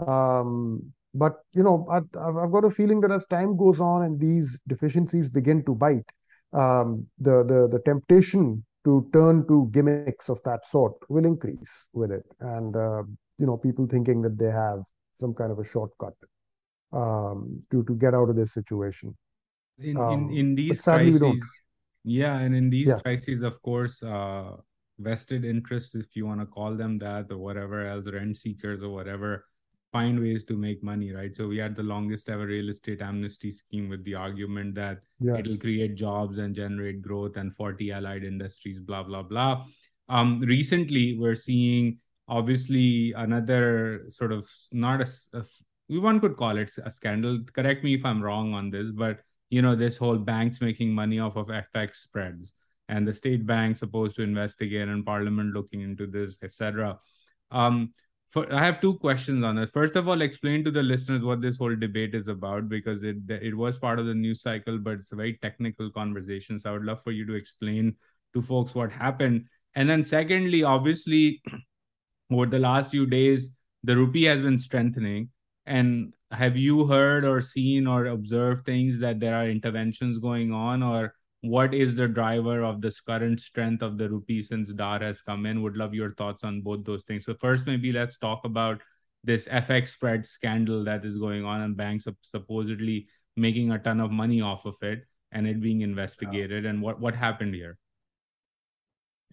Um, 0.07 0.91
but 1.13 1.41
you 1.53 1.61
know, 1.61 1.85
I, 1.91 1.97
have 1.97 2.51
got 2.51 2.65
a 2.65 2.71
feeling 2.71 3.01
that 3.01 3.11
as 3.11 3.25
time 3.27 3.57
goes 3.57 3.79
on 3.79 4.03
and 4.03 4.19
these 4.19 4.57
deficiencies 4.67 5.29
begin 5.29 5.63
to 5.65 5.75
bite, 5.75 6.09
um, 6.53 7.05
the 7.19 7.43
the 7.43 7.67
the 7.67 7.81
temptation 7.85 8.65
to 8.85 9.07
turn 9.13 9.47
to 9.47 9.69
gimmicks 9.71 10.29
of 10.29 10.41
that 10.45 10.67
sort 10.67 10.93
will 11.09 11.25
increase 11.25 11.85
with 11.93 12.11
it, 12.11 12.25
and 12.39 12.75
uh, 12.75 13.03
you 13.37 13.45
know, 13.45 13.57
people 13.57 13.85
thinking 13.85 14.21
that 14.23 14.37
they 14.37 14.49
have 14.49 14.81
some 15.19 15.35
kind 15.35 15.51
of 15.51 15.59
a 15.59 15.63
shortcut 15.63 16.15
um, 16.93 17.63
to 17.71 17.83
to 17.83 17.95
get 17.95 18.13
out 18.13 18.29
of 18.29 18.35
this 18.35 18.53
situation. 18.53 19.15
In 19.79 19.97
um, 19.97 20.29
in, 20.29 20.37
in 20.37 20.55
these 20.55 20.81
crises, 20.81 21.41
yeah, 22.03 22.37
and 22.37 22.55
in 22.55 22.69
these 22.69 22.87
yeah. 22.87 22.99
crises, 22.99 23.41
of 23.41 23.61
course, 23.61 24.01
uh, 24.03 24.57
vested 24.99 25.45
interests, 25.45 25.95
if 25.95 26.15
you 26.15 26.25
want 26.25 26.39
to 26.39 26.45
call 26.45 26.75
them 26.75 26.97
that, 26.99 27.31
or 27.31 27.37
whatever 27.37 27.87
else, 27.87 28.05
rent 28.11 28.37
seekers 28.37 28.83
or 28.83 28.89
whatever 28.89 29.45
find 29.91 30.19
ways 30.19 30.43
to 30.45 30.55
make 30.55 30.81
money, 30.83 31.11
right? 31.11 31.35
So 31.35 31.47
we 31.47 31.57
had 31.57 31.75
the 31.75 31.83
longest 31.83 32.29
ever 32.29 32.45
real 32.45 32.69
estate 32.69 33.01
amnesty 33.01 33.51
scheme 33.51 33.89
with 33.89 34.03
the 34.05 34.15
argument 34.15 34.75
that 34.75 34.99
yes. 35.19 35.39
it'll 35.39 35.57
create 35.57 35.95
jobs 35.95 36.37
and 36.37 36.55
generate 36.55 37.01
growth 37.01 37.37
and 37.37 37.53
40 37.55 37.91
allied 37.91 38.23
industries, 38.23 38.79
blah, 38.79 39.03
blah, 39.03 39.23
blah. 39.23 39.65
Um, 40.07 40.39
recently, 40.41 41.17
we're 41.17 41.35
seeing 41.35 41.99
obviously 42.27 43.13
another 43.17 44.05
sort 44.09 44.31
of 44.31 44.49
not 44.71 45.01
a, 45.01 45.37
a 45.37 45.43
one 45.99 46.19
could 46.19 46.37
call 46.37 46.57
it 46.57 46.71
a 46.83 46.91
scandal. 46.91 47.39
Correct 47.53 47.83
me 47.83 47.95
if 47.95 48.05
I'm 48.05 48.21
wrong 48.21 48.53
on 48.53 48.69
this, 48.69 48.91
but 48.91 49.19
you 49.49 49.61
know, 49.61 49.75
this 49.75 49.97
whole 49.97 50.17
banks 50.17 50.61
making 50.61 50.93
money 50.93 51.19
off 51.19 51.35
of 51.35 51.47
FX 51.47 51.95
spreads 51.95 52.53
and 52.87 53.07
the 53.07 53.13
state 53.13 53.45
bank 53.45 53.77
supposed 53.77 54.15
to 54.17 54.21
investigate 54.21 54.87
and 54.87 55.05
parliament 55.05 55.53
looking 55.53 55.81
into 55.81 56.07
this, 56.07 56.37
etc. 56.43 56.99
Um, 57.51 57.93
for, 58.29 58.53
I 58.53 58.63
have 58.65 58.79
two 58.79 58.97
questions 58.97 59.43
on 59.43 59.57
it. 59.57 59.71
First 59.73 59.97
of 59.97 60.07
all, 60.07 60.21
explain 60.21 60.63
to 60.63 60.71
the 60.71 60.81
listeners 60.81 61.21
what 61.21 61.41
this 61.41 61.57
whole 61.57 61.75
debate 61.75 62.15
is 62.15 62.29
about 62.29 62.69
because 62.69 63.03
it 63.03 63.17
it 63.29 63.55
was 63.55 63.77
part 63.77 63.99
of 63.99 64.05
the 64.05 64.13
news 64.13 64.41
cycle, 64.41 64.77
but 64.77 64.99
it's 64.99 65.11
a 65.11 65.17
very 65.17 65.37
technical 65.41 65.89
conversation. 65.91 66.59
So 66.59 66.69
I 66.69 66.73
would 66.73 66.85
love 66.85 67.03
for 67.03 67.11
you 67.11 67.25
to 67.25 67.33
explain 67.33 67.95
to 68.33 68.41
folks 68.41 68.73
what 68.73 68.91
happened. 68.91 69.45
And 69.75 69.89
then 69.89 70.03
secondly, 70.03 70.63
obviously, 70.63 71.41
over 72.31 72.45
the 72.45 72.59
last 72.59 72.91
few 72.91 73.05
days, 73.05 73.49
the 73.83 73.97
rupee 73.97 74.25
has 74.25 74.41
been 74.41 74.59
strengthening. 74.59 75.29
And 75.71 76.11
have 76.31 76.57
you 76.57 76.85
heard 76.85 77.23
or 77.23 77.39
seen 77.39 77.87
or 77.87 78.07
observed 78.07 78.65
things 78.65 78.99
that 78.99 79.21
there 79.21 79.35
are 79.35 79.47
interventions 79.47 80.19
going 80.19 80.51
on 80.51 80.83
or 80.83 81.13
what 81.39 81.73
is 81.73 81.95
the 81.95 82.09
driver 82.09 82.61
of 82.61 82.81
this 82.81 82.99
current 82.99 83.39
strength 83.39 83.81
of 83.81 83.97
the 83.97 84.09
rupee 84.09 84.43
since 84.43 84.73
Dar 84.73 84.99
has 84.99 85.21
come 85.21 85.45
in? 85.45 85.61
Would 85.61 85.77
love 85.77 85.93
your 85.93 86.11
thoughts 86.15 86.43
on 86.43 86.59
both 86.59 86.83
those 86.83 87.03
things. 87.03 87.23
So 87.23 87.35
first, 87.39 87.65
maybe 87.65 87.93
let's 87.93 88.17
talk 88.17 88.43
about 88.43 88.81
this 89.23 89.47
FX 89.47 89.87
spread 89.87 90.25
scandal 90.25 90.83
that 90.83 91.05
is 91.05 91.17
going 91.17 91.45
on, 91.45 91.61
and 91.61 91.77
banks 91.77 92.05
are 92.05 92.15
supposedly 92.21 93.07
making 93.37 93.71
a 93.71 93.79
ton 93.79 94.01
of 94.01 94.11
money 94.11 94.41
off 94.41 94.65
of 94.65 94.75
it, 94.81 95.05
and 95.31 95.47
it 95.47 95.61
being 95.61 95.81
investigated. 95.81 96.65
Yeah. 96.65 96.71
And 96.71 96.81
what 96.81 96.99
what 96.99 97.15
happened 97.15 97.55
here? 97.55 97.77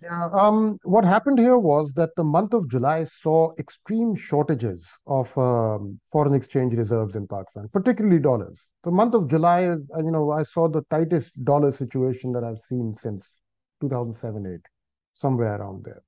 Yeah, 0.03 0.29
um, 0.33 0.79
what 0.85 1.05
happened 1.05 1.41
here 1.41 1.59
was 1.59 1.93
that 1.95 2.15
the 2.15 2.23
month 2.23 2.55
of 2.55 2.71
July 2.71 3.05
saw 3.05 3.53
extreme 3.59 4.15
shortages 4.15 4.89
of 5.07 5.37
um, 5.37 5.99
foreign 6.13 6.35
exchange 6.35 6.75
reserves 6.75 7.17
in 7.17 7.27
Pakistan, 7.27 7.69
particularly 7.73 8.21
dollars. 8.21 8.61
The 8.85 8.93
month 8.93 9.15
of 9.15 9.29
July 9.29 9.63
is, 9.63 9.91
uh, 9.97 10.05
you 10.05 10.13
know, 10.13 10.31
I 10.31 10.45
saw 10.45 10.69
the 10.69 10.83
tightest 10.91 11.33
dollar 11.45 11.73
situation 11.73 12.31
that 12.33 12.45
I've 12.45 12.61
seen 12.61 12.95
since 12.97 13.27
2007 13.81 14.47
8, 14.47 14.61
somewhere 15.15 15.57
around 15.57 15.85
there. 15.85 16.03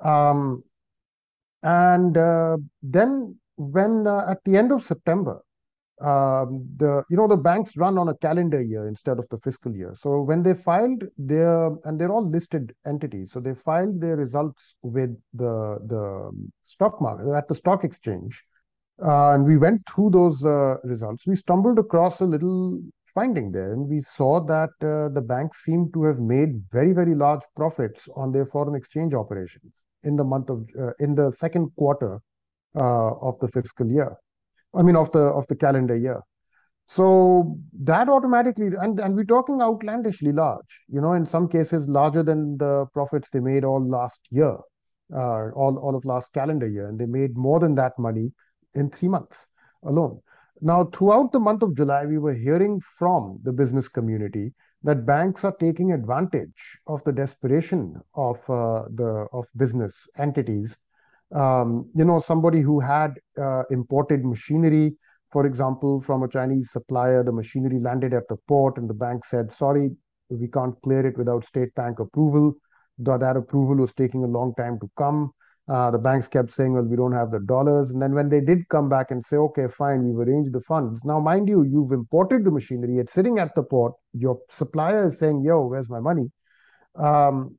Um, 0.00 0.64
and 1.62 2.16
uh, 2.16 2.56
then 2.82 3.36
when 3.56 4.06
uh, 4.06 4.24
at 4.30 4.42
the 4.44 4.56
end 4.56 4.72
of 4.72 4.82
September, 4.82 5.42
um, 6.00 6.66
the 6.76 7.04
you 7.10 7.16
know 7.16 7.28
the 7.28 7.36
banks 7.36 7.76
run 7.76 7.98
on 7.98 8.08
a 8.08 8.16
calendar 8.16 8.60
year 8.60 8.88
instead 8.88 9.18
of 9.18 9.26
the 9.30 9.38
fiscal 9.38 9.74
year. 9.74 9.94
So 10.00 10.22
when 10.22 10.42
they 10.42 10.54
filed 10.54 11.04
their 11.18 11.66
and 11.84 12.00
they're 12.00 12.10
all 12.12 12.26
listed 12.26 12.74
entities, 12.86 13.32
so 13.32 13.40
they 13.40 13.54
filed 13.54 14.00
their 14.00 14.16
results 14.16 14.76
with 14.82 15.10
the 15.34 15.78
the 15.86 16.30
stock 16.62 17.00
market 17.00 17.30
at 17.34 17.48
the 17.48 17.54
stock 17.54 17.84
exchange, 17.84 18.42
uh, 19.04 19.32
and 19.32 19.44
we 19.44 19.58
went 19.58 19.82
through 19.88 20.10
those 20.10 20.44
uh, 20.44 20.76
results. 20.84 21.26
We 21.26 21.36
stumbled 21.36 21.78
across 21.78 22.20
a 22.20 22.26
little 22.26 22.80
finding 23.14 23.52
there, 23.52 23.72
and 23.72 23.88
we 23.88 24.00
saw 24.00 24.40
that 24.40 24.70
uh, 24.82 25.08
the 25.12 25.20
banks 25.20 25.64
seem 25.64 25.90
to 25.92 26.04
have 26.04 26.18
made 26.18 26.62
very, 26.72 26.92
very 26.92 27.14
large 27.14 27.42
profits 27.56 28.08
on 28.16 28.32
their 28.32 28.46
foreign 28.46 28.74
exchange 28.74 29.14
operations 29.14 29.72
in 30.04 30.16
the 30.16 30.24
month 30.24 30.48
of 30.48 30.66
uh, 30.80 30.92
in 30.98 31.14
the 31.14 31.30
second 31.32 31.70
quarter 31.76 32.20
uh, 32.76 33.10
of 33.20 33.38
the 33.40 33.48
fiscal 33.48 33.86
year. 33.86 34.16
I 34.74 34.82
mean, 34.82 34.96
of 34.96 35.10
the 35.12 35.20
of 35.20 35.46
the 35.48 35.56
calendar 35.56 35.96
year. 35.96 36.20
So 36.86 37.56
that 37.84 38.08
automatically, 38.08 38.66
and, 38.80 38.98
and 38.98 39.14
we're 39.14 39.24
talking 39.24 39.62
outlandishly 39.62 40.32
large, 40.32 40.82
you 40.88 41.00
know, 41.00 41.12
in 41.12 41.24
some 41.24 41.46
cases 41.48 41.88
larger 41.88 42.24
than 42.24 42.58
the 42.58 42.86
profits 42.92 43.30
they 43.30 43.38
made 43.38 43.62
all 43.62 43.80
last 43.80 44.18
year, 44.30 44.56
uh, 45.14 45.50
all, 45.54 45.78
all 45.78 45.94
of 45.94 46.04
last 46.04 46.32
calendar 46.32 46.66
year. 46.66 46.88
And 46.88 46.98
they 46.98 47.06
made 47.06 47.36
more 47.36 47.60
than 47.60 47.76
that 47.76 47.96
money 47.96 48.32
in 48.74 48.90
three 48.90 49.08
months 49.08 49.46
alone. 49.84 50.20
Now, 50.60 50.86
throughout 50.92 51.30
the 51.30 51.38
month 51.38 51.62
of 51.62 51.76
July, 51.76 52.06
we 52.06 52.18
were 52.18 52.34
hearing 52.34 52.80
from 52.98 53.38
the 53.44 53.52
business 53.52 53.86
community 53.86 54.52
that 54.82 55.06
banks 55.06 55.44
are 55.44 55.54
taking 55.60 55.92
advantage 55.92 56.80
of 56.88 57.04
the 57.04 57.12
desperation 57.12 58.00
of 58.14 58.36
uh, 58.50 58.82
the 58.94 59.28
of 59.32 59.46
business 59.56 60.08
entities. 60.18 60.76
Um, 61.34 61.88
you 61.94 62.04
know, 62.04 62.18
somebody 62.20 62.60
who 62.60 62.80
had 62.80 63.14
uh, 63.40 63.62
imported 63.70 64.24
machinery 64.24 64.96
for 65.30 65.46
example, 65.46 66.00
from 66.00 66.22
a 66.22 66.28
Chinese 66.28 66.72
supplier, 66.72 67.22
the 67.22 67.32
machinery 67.32 67.78
landed 67.78 68.12
at 68.12 68.26
the 68.28 68.36
port 68.48 68.78
and 68.78 68.90
the 68.90 68.94
bank 68.94 69.24
said, 69.24 69.52
sorry, 69.52 69.90
we 70.28 70.48
can't 70.48 70.74
clear 70.82 71.06
it 71.06 71.16
without 71.16 71.44
state 71.44 71.74
bank 71.74 72.00
approval. 72.00 72.54
That 72.98 73.36
approval 73.36 73.76
was 73.76 73.94
taking 73.94 74.24
a 74.24 74.26
long 74.26 74.54
time 74.56 74.78
to 74.80 74.90
come. 74.98 75.30
Uh, 75.68 75.90
the 75.92 75.98
banks 75.98 76.26
kept 76.26 76.52
saying, 76.52 76.72
well, 76.72 76.82
we 76.82 76.96
don't 76.96 77.12
have 77.12 77.30
the 77.30 77.38
dollars. 77.38 77.90
And 77.90 78.02
then 78.02 78.12
when 78.12 78.28
they 78.28 78.40
did 78.40 78.68
come 78.68 78.88
back 78.88 79.12
and 79.12 79.24
say, 79.24 79.36
okay, 79.36 79.68
fine, 79.68 80.04
we've 80.04 80.28
arranged 80.28 80.52
the 80.52 80.60
funds. 80.62 81.04
Now, 81.04 81.20
mind 81.20 81.48
you, 81.48 81.62
you've 81.62 81.92
imported 81.92 82.44
the 82.44 82.50
machinery, 82.50 82.98
it's 82.98 83.12
sitting 83.12 83.38
at 83.38 83.54
the 83.54 83.62
port. 83.62 83.94
Your 84.12 84.38
supplier 84.50 85.08
is 85.08 85.18
saying, 85.18 85.42
yo, 85.44 85.66
where's 85.66 85.88
my 85.88 86.00
money? 86.00 86.32
Um, 86.96 87.56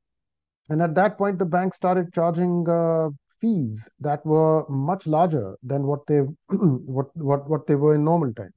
and 0.70 0.82
at 0.82 0.94
that 0.96 1.18
point, 1.18 1.40
the 1.40 1.46
bank 1.46 1.74
started 1.74 2.14
charging 2.14 2.68
uh, 2.68 3.10
fees 3.42 3.90
that 4.00 4.26
were 4.26 4.66
much 4.70 5.08
larger 5.08 5.58
than 5.64 5.88
what 5.88 6.06
they 6.08 6.20
what, 6.50 7.08
what 7.16 7.50
what 7.50 7.68
they 7.68 7.76
were 7.76 7.96
in 7.96 8.06
normal 8.06 8.34
times. 8.34 8.54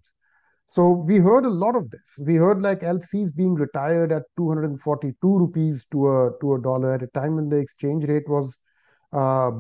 So 0.69 0.91
we 0.91 1.19
heard 1.19 1.47
a 1.47 1.51
lot 1.51 1.77
of 1.77 1.91
this. 1.91 2.19
We 2.19 2.35
heard 2.37 2.61
like 2.63 2.83
LCs 2.83 3.31
being 3.37 3.55
retired 3.55 4.13
at 4.13 4.25
242 4.37 5.39
rupees 5.39 5.87
to 5.93 6.09
a 6.09 6.31
to 6.41 6.55
a 6.55 6.61
dollar 6.63 6.95
at 6.95 7.03
a 7.03 7.07
time 7.09 7.37
when 7.37 7.49
the 7.49 7.57
exchange 7.57 8.07
rate 8.07 8.29
was, 8.29 8.57
uh, 9.13 9.53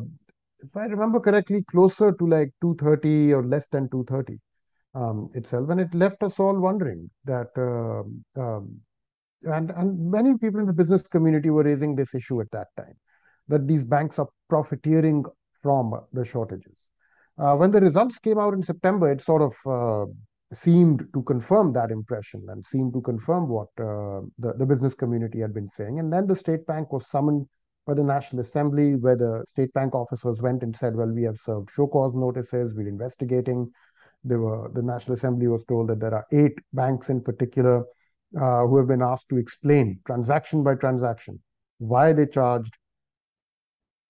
if 0.60 0.76
I 0.76 0.86
remember 0.86 1.20
correctly, 1.20 1.62
closer 1.70 2.12
to 2.12 2.26
like 2.26 2.52
230 2.60 3.32
or 3.32 3.44
less 3.44 3.68
than 3.68 3.88
230 3.90 4.40
um, 4.94 5.30
itself, 5.34 5.70
and 5.70 5.80
it 5.80 5.94
left 5.94 6.22
us 6.22 6.38
all 6.40 6.58
wondering 6.58 7.10
that. 7.24 7.50
Uh, 7.56 8.40
um, 8.40 8.80
and 9.44 9.70
and 9.72 10.10
many 10.10 10.36
people 10.38 10.60
in 10.60 10.66
the 10.66 10.72
business 10.72 11.02
community 11.02 11.50
were 11.50 11.62
raising 11.62 11.94
this 11.94 12.14
issue 12.14 12.40
at 12.40 12.50
that 12.50 12.68
time 12.76 12.94
that 13.48 13.66
these 13.66 13.84
banks 13.84 14.18
are 14.18 14.28
profiteering 14.48 15.24
from 15.62 15.94
the 16.12 16.24
shortages. 16.24 16.90
Uh, 17.38 17.56
when 17.56 17.70
the 17.70 17.80
results 17.80 18.18
came 18.18 18.38
out 18.38 18.54
in 18.54 18.62
September, 18.62 19.10
it 19.10 19.22
sort 19.22 19.42
of 19.42 19.54
uh, 19.66 20.06
seemed 20.52 21.04
to 21.12 21.22
confirm 21.22 21.72
that 21.72 21.90
impression 21.90 22.44
and 22.48 22.64
seemed 22.66 22.92
to 22.92 23.00
confirm 23.00 23.48
what 23.48 23.68
uh, 23.78 24.20
the, 24.38 24.54
the 24.58 24.66
business 24.66 24.94
community 24.94 25.40
had 25.40 25.52
been 25.52 25.68
saying. 25.68 25.98
And 25.98 26.12
then 26.12 26.26
the 26.26 26.36
state 26.36 26.64
bank 26.66 26.92
was 26.92 27.10
summoned 27.10 27.46
by 27.86 27.94
the 27.94 28.04
National 28.04 28.40
Assembly, 28.40 28.94
where 28.94 29.16
the 29.16 29.44
state 29.48 29.72
bank 29.74 29.94
officers 29.94 30.40
went 30.40 30.62
and 30.62 30.74
said, 30.74 30.94
well, 30.96 31.08
we 31.08 31.22
have 31.24 31.38
served 31.38 31.70
show 31.74 31.86
cause 31.86 32.14
notices, 32.14 32.74
we're 32.74 32.88
investigating. 32.88 33.70
There 34.22 34.40
were, 34.40 34.70
the 34.72 34.82
National 34.82 35.16
Assembly 35.16 35.48
was 35.48 35.64
told 35.66 35.88
that 35.88 36.00
there 36.00 36.14
are 36.14 36.26
eight 36.32 36.58
banks 36.72 37.10
in 37.10 37.20
particular 37.20 37.84
uh, 38.40 38.66
who 38.66 38.78
have 38.78 38.88
been 38.88 39.02
asked 39.02 39.28
to 39.30 39.36
explain 39.36 40.00
transaction 40.06 40.62
by 40.62 40.76
transaction 40.76 41.40
why 41.78 42.12
they 42.12 42.26
charged 42.26 42.72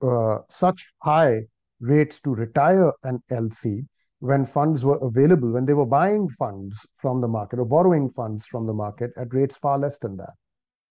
uh, 0.04 0.38
such 0.48 0.86
high 1.02 1.42
rates 1.80 2.20
to 2.20 2.34
retire 2.34 2.92
an 3.04 3.22
LC 3.30 3.86
when 4.20 4.46
funds 4.46 4.84
were 4.84 4.98
available, 5.02 5.52
when 5.52 5.66
they 5.66 5.74
were 5.74 5.86
buying 5.86 6.28
funds 6.30 6.86
from 6.96 7.20
the 7.20 7.28
market 7.28 7.58
or 7.58 7.64
borrowing 7.66 8.10
funds 8.10 8.46
from 8.46 8.66
the 8.66 8.72
market 8.72 9.10
at 9.16 9.32
rates 9.34 9.56
far 9.56 9.78
less 9.78 9.98
than 9.98 10.16
that. 10.16 10.34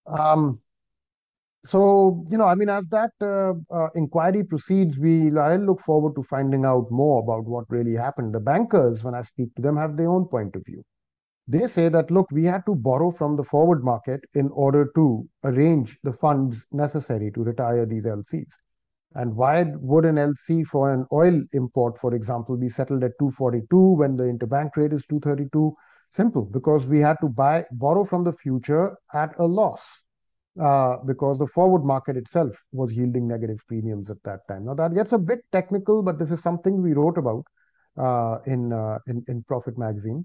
Um, 0.08 0.60
so, 1.66 2.26
you 2.30 2.38
know, 2.38 2.44
I 2.46 2.56
mean, 2.56 2.70
as 2.70 2.90
that 2.90 3.12
uh, 3.22 3.54
uh, 3.74 3.90
inquiry 3.96 4.44
proceeds, 4.44 4.98
we 4.98 5.36
I 5.38 5.56
look 5.56 5.80
forward 5.80 6.14
to 6.16 6.24
finding 6.24 6.66
out 6.66 6.92
more 6.92 7.24
about 7.24 7.46
what 7.46 7.66
really 7.70 7.96
happened. 7.96 8.36
The 8.36 8.42
bankers, 8.42 9.04
when 9.04 9.16
I 9.16 9.22
speak 9.22 9.56
to 9.56 9.62
them, 9.62 9.78
have 9.78 9.96
their 9.96 10.10
own 10.10 10.26
point 10.26 10.56
of 10.56 10.66
view. 10.66 10.84
They 11.48 11.68
say 11.68 11.90
that, 11.90 12.12
look, 12.12 12.28
we 12.32 12.44
had 12.44 12.66
to 12.66 12.76
borrow 12.76 13.12
from 13.12 13.36
the 13.36 13.44
forward 13.44 13.84
market 13.84 14.26
in 14.34 14.50
order 14.50 14.92
to 14.96 15.28
arrange 15.44 15.98
the 16.04 16.14
funds 16.14 16.66
necessary 16.72 17.32
to 17.32 17.44
retire 17.44 17.86
these 17.86 18.06
LCs. 18.06 18.52
And 19.16 19.36
why 19.36 19.64
would 19.76 20.06
an 20.06 20.16
LC 20.16 20.66
for 20.66 20.94
an 20.94 21.06
oil 21.12 21.42
import, 21.54 21.98
for 22.00 22.14
example, 22.16 22.58
be 22.58 22.70
settled 22.70 23.04
at 23.04 23.12
242 23.20 23.98
when 23.98 24.18
the 24.18 24.24
interbank 24.24 24.72
rate 24.76 24.94
is 24.94 25.06
232? 25.06 25.76
Simple, 26.10 26.46
because 26.46 26.86
we 26.86 27.00
had 27.00 27.18
to 27.22 27.30
buy 27.30 27.66
borrow 27.72 28.04
from 28.04 28.24
the 28.24 28.34
future 28.34 28.96
at 29.14 29.38
a 29.40 29.46
loss. 29.46 30.02
Uh, 30.62 30.98
because 31.08 31.40
the 31.40 31.48
forward 31.48 31.84
market 31.84 32.16
itself 32.16 32.56
was 32.72 32.94
yielding 32.94 33.28
negative 33.28 33.58
premiums 33.68 34.12
at 34.12 34.22
that 34.24 34.48
time. 34.48 34.66
Now 34.66 34.76
that 34.76 34.94
gets 34.94 35.12
a 35.12 35.18
bit 35.18 35.40
technical, 35.52 36.04
but 36.04 36.20
this 36.20 36.30
is 36.30 36.44
something 36.44 36.80
we 36.80 36.94
wrote 36.94 37.18
about 37.18 37.44
uh, 37.98 38.38
in, 38.46 38.72
uh, 38.72 39.00
in, 39.08 39.26
in 39.28 39.42
Profit 39.48 39.80
Magazine 39.80 40.24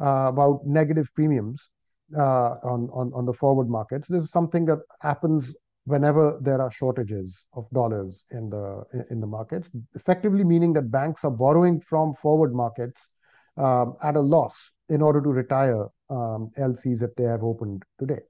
uh, 0.00 0.28
about 0.28 0.60
negative 0.64 1.10
premiums 1.14 1.68
uh, 2.16 2.56
on, 2.62 2.88
on 2.92 3.12
on 3.14 3.26
the 3.26 3.32
forward 3.32 3.68
markets. 3.68 4.08
This 4.08 4.24
is 4.24 4.30
something 4.30 4.64
that 4.66 4.78
happens 5.00 5.54
whenever 5.86 6.38
there 6.42 6.60
are 6.60 6.70
shortages 6.70 7.46
of 7.54 7.68
dollars 7.70 8.24
in 8.30 8.50
the 8.50 8.84
in 9.10 9.20
the 9.20 9.26
markets, 9.26 9.68
effectively 9.94 10.44
meaning 10.44 10.72
that 10.74 10.90
banks 10.90 11.24
are 11.24 11.30
borrowing 11.30 11.80
from 11.80 12.14
forward 12.14 12.54
markets 12.54 13.08
um, 13.56 13.96
at 14.02 14.16
a 14.16 14.20
loss 14.20 14.72
in 14.88 15.00
order 15.00 15.20
to 15.20 15.30
retire 15.30 15.86
um, 16.10 16.50
LCs 16.58 16.98
that 17.00 17.16
they 17.16 17.24
have 17.24 17.42
opened 17.42 17.82
today. 17.98 18.20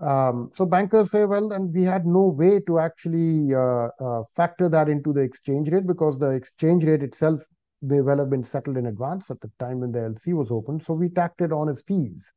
Um, 0.00 0.50
so 0.54 0.64
bankers 0.64 1.10
say, 1.10 1.24
well, 1.24 1.52
and 1.52 1.74
we 1.74 1.82
had 1.82 2.06
no 2.06 2.26
way 2.26 2.60
to 2.66 2.78
actually 2.78 3.54
uh, 3.54 3.88
uh, 4.00 4.22
factor 4.36 4.68
that 4.68 4.88
into 4.88 5.12
the 5.12 5.20
exchange 5.20 5.70
rate 5.70 5.86
because 5.86 6.18
the 6.18 6.30
exchange 6.30 6.84
rate 6.84 7.02
itself 7.02 7.42
may 7.82 8.00
well 8.00 8.18
have 8.18 8.30
been 8.30 8.44
settled 8.44 8.76
in 8.76 8.86
advance 8.86 9.30
at 9.30 9.40
the 9.40 9.50
time 9.58 9.80
when 9.80 9.92
the 9.92 9.98
LC 9.98 10.34
was 10.34 10.50
opened. 10.50 10.84
So 10.84 10.94
we 10.94 11.08
tacked 11.08 11.40
it 11.40 11.52
on 11.52 11.68
as 11.68 11.82
fees 11.82 12.32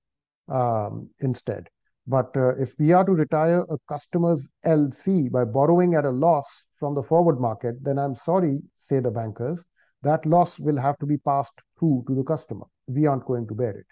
um, 0.48 1.10
instead. 1.20 1.70
But 2.08 2.36
uh, 2.36 2.56
if 2.56 2.74
we 2.80 2.94
are 2.94 3.06
to 3.06 3.12
retire 3.12 3.62
a 3.70 3.78
customer's 3.88 4.50
LC 4.66 5.32
by 5.32 5.46
borrowing 5.46 5.96
at 5.96 6.06
a 6.06 6.10
loss 6.10 6.66
from 6.80 6.96
the 6.96 7.04
forward 7.04 7.40
market, 7.40 7.84
then 7.84 8.00
I'm 8.00 8.16
sorry, 8.16 8.62
say 8.78 9.00
the 9.00 9.12
bankers, 9.12 9.64
that 10.04 10.26
loss 10.26 10.58
will 10.60 10.78
have 10.78 10.98
to 11.00 11.06
be 11.06 11.18
passed 11.18 11.54
through 11.78 12.04
to 12.08 12.16
the 12.16 12.24
customer. 12.24 12.66
We 12.88 13.06
aren't 13.06 13.26
going 13.26 13.48
to 13.48 13.54
bear 13.54 13.78
it. 13.78 13.86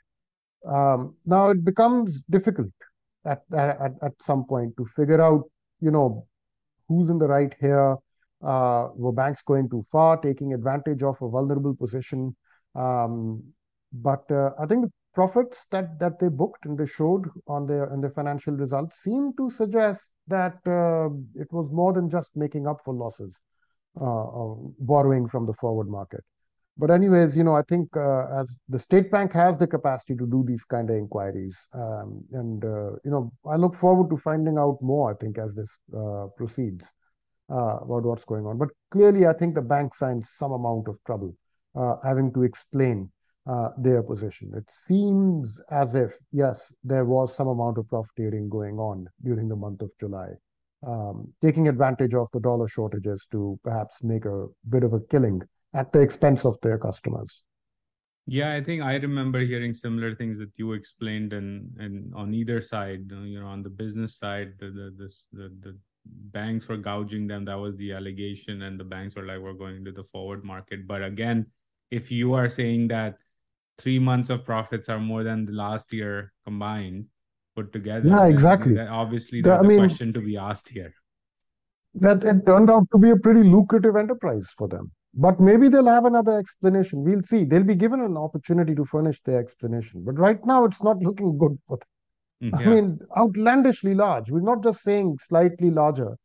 Um, 0.68 1.16
now 1.26 1.50
it 1.52 1.64
becomes 1.64 2.22
difficult 2.30 2.72
at, 3.26 3.44
at, 3.56 3.94
at 4.02 4.22
some 4.22 4.46
point 4.46 4.76
to 4.78 4.86
figure 4.96 5.22
out, 5.22 5.44
you 5.80 5.92
know, 5.92 6.28
who's 6.88 7.10
in 7.10 7.20
the 7.20 7.28
right 7.28 7.54
here. 7.60 7.96
Uh, 8.42 8.88
were 8.96 9.12
banks 9.12 9.42
going 9.42 9.70
too 9.70 9.86
far, 9.92 10.16
taking 10.18 10.54
advantage 10.54 11.04
of 11.04 11.16
a 11.22 11.30
vulnerable 11.30 11.76
position? 11.76 12.36
Um, 12.74 13.44
but 13.92 14.24
uh, 14.32 14.52
I 14.60 14.66
think 14.66 14.86
profits 15.20 15.66
that 15.74 15.88
that 16.00 16.18
they 16.20 16.30
booked 16.42 16.66
and 16.66 16.78
they 16.80 16.90
showed 17.00 17.26
on 17.56 17.68
their 17.70 17.86
in 17.94 18.00
their 18.04 18.16
financial 18.20 18.56
results 18.64 19.02
seem 19.06 19.24
to 19.40 19.50
suggest 19.62 20.12
that 20.36 20.58
uh, 20.82 21.08
it 21.44 21.50
was 21.58 21.68
more 21.80 21.92
than 21.98 22.10
just 22.18 22.30
making 22.44 22.66
up 22.72 22.80
for 22.86 22.94
losses 22.94 23.34
uh, 24.06 24.26
borrowing 24.92 25.28
from 25.28 25.46
the 25.46 25.58
forward 25.62 25.90
market. 26.00 26.24
But 26.82 26.92
anyways 26.98 27.36
you 27.40 27.44
know 27.48 27.56
i 27.62 27.64
think 27.72 27.98
uh, 27.98 28.24
as 28.42 28.48
the 28.76 28.80
state 28.88 29.12
bank 29.16 29.34
has 29.42 29.58
the 29.58 29.68
capacity 29.76 30.16
to 30.22 30.28
do 30.36 30.40
these 30.52 30.66
kind 30.74 30.90
of 30.92 30.96
inquiries 31.04 31.58
um, 31.84 32.10
and 32.42 32.64
uh, 32.76 32.92
you 33.06 33.12
know 33.14 33.24
i 33.54 33.58
look 33.64 33.76
forward 33.84 34.08
to 34.12 34.18
finding 34.30 34.58
out 34.64 34.78
more 34.94 35.06
i 35.12 35.16
think 35.22 35.44
as 35.46 35.52
this 35.60 35.72
uh, 36.02 36.26
proceeds 36.38 36.86
uh, 37.58 37.76
about 37.86 38.04
what's 38.10 38.30
going 38.32 38.46
on. 38.50 38.58
But 38.64 38.70
clearly 38.96 39.28
i 39.32 39.38
think 39.40 39.56
the 39.56 39.70
bank 39.76 40.02
signs 40.02 40.32
some 40.42 40.54
amount 40.62 40.88
of 40.94 40.98
trouble 41.12 41.32
having 42.10 42.30
to 42.36 42.42
explain 42.52 42.98
uh, 43.48 43.70
their 43.78 44.04
position. 44.04 44.52
It 44.56 44.70
seems 44.70 45.60
as 45.72 45.96
if, 45.96 46.14
yes, 46.32 46.74
there 46.84 47.06
was 47.06 47.36
some 47.36 47.48
amount 47.48 47.78
of 47.78 47.88
profiteering 47.88 48.50
going 48.50 48.78
on 48.78 49.08
during 49.24 49.48
the 49.48 49.56
month 49.56 49.82
of 49.82 49.92
July, 50.00 50.30
um, 50.86 51.34
taking 51.42 51.68
advantage 51.68 52.14
of 52.14 52.28
the 52.34 52.40
dollar 52.40 52.68
shortages 52.68 53.26
to 53.32 53.60
perhaps 53.64 53.96
make 54.04 54.26
a 54.26 54.48
bit 54.70 54.84
of 54.84 54.94
a 54.94 55.00
killing 55.00 55.42
at 55.74 55.92
the 55.94 56.02
expense 56.02 56.46
of 56.46 56.58
their 56.62 56.78
customers. 56.78 57.44
Yeah, 58.26 58.54
I 58.54 58.64
think 58.64 58.84
I 58.84 58.96
remember 58.96 59.40
hearing 59.40 59.74
similar 59.74 60.14
things 60.14 60.38
that 60.38 60.52
you 60.58 60.74
explained, 60.74 61.34
and 61.34 61.76
and 61.80 62.14
on 62.14 62.32
either 62.32 62.62
side, 62.62 63.10
you 63.10 63.40
know, 63.40 63.48
on 63.48 63.64
the 63.64 63.72
business 63.72 64.20
side, 64.20 64.54
the 64.60 64.68
the 64.68 64.94
the, 64.98 65.10
the, 65.32 65.56
the 65.62 65.78
banks 66.06 66.68
were 66.68 66.78
gouging 66.78 67.26
them. 67.26 67.46
That 67.46 67.58
was 67.58 67.76
the 67.78 67.94
allegation, 67.94 68.62
and 68.62 68.80
the 68.80 68.84
banks 68.84 69.16
were 69.16 69.26
like, 69.26 69.40
"We're 69.40 69.54
going 69.54 69.84
to 69.86 69.92
the 69.92 70.04
forward 70.04 70.44
market." 70.44 70.86
But 70.86 71.04
again, 71.04 71.48
if 71.90 72.12
you 72.12 72.34
are 72.34 72.50
saying 72.50 72.90
that 72.90 73.18
three 73.80 74.00
months 74.00 74.30
of 74.30 74.46
profits 74.46 74.90
are 74.90 75.00
more 75.00 75.24
than 75.24 75.46
the 75.46 75.54
last 75.54 75.92
year 75.94 76.34
combined 76.46 77.06
put 77.56 77.74
together. 77.74 78.10
Yeah, 78.10 78.28
exactly. 78.28 78.74
That 78.76 78.90
obviously, 78.90 79.42
the, 79.42 79.60
a 79.60 79.64
mean, 79.64 79.80
question 79.80 80.14
to 80.14 80.22
be 80.22 80.38
asked 80.38 80.70
here. 80.70 80.94
That 81.96 82.24
it 82.24 82.46
turned 82.46 82.70
out 82.70 82.88
to 82.92 82.98
be 82.98 83.10
a 83.10 83.16
pretty 83.16 83.44
lucrative 83.44 83.96
enterprise 83.96 84.48
for 84.58 84.68
them. 84.68 84.92
But 85.16 85.40
maybe 85.40 85.70
they'll 85.70 85.88
have 85.88 86.06
another 86.06 86.38
explanation. 86.38 87.04
We'll 87.04 87.24
see. 87.24 87.44
They'll 87.44 87.64
be 87.64 87.76
given 87.76 88.00
an 88.02 88.16
opportunity 88.16 88.76
to 88.76 88.86
furnish 88.86 89.22
their 89.22 89.40
explanation. 89.40 90.04
But 90.06 90.20
right 90.20 90.40
now, 90.46 90.66
it's 90.66 90.84
not 90.84 90.98
looking 91.02 91.38
good 91.38 91.58
for 91.68 91.78
them. 91.78 92.52
Mm. 92.52 92.58
I 92.58 92.66
mean, 92.70 93.00
outlandishly 93.18 93.96
large. 93.96 94.32
We're 94.32 94.42
not 94.42 94.64
just 94.64 94.82
saying 94.82 95.18
slightly 95.22 95.72
larger. 95.72 96.16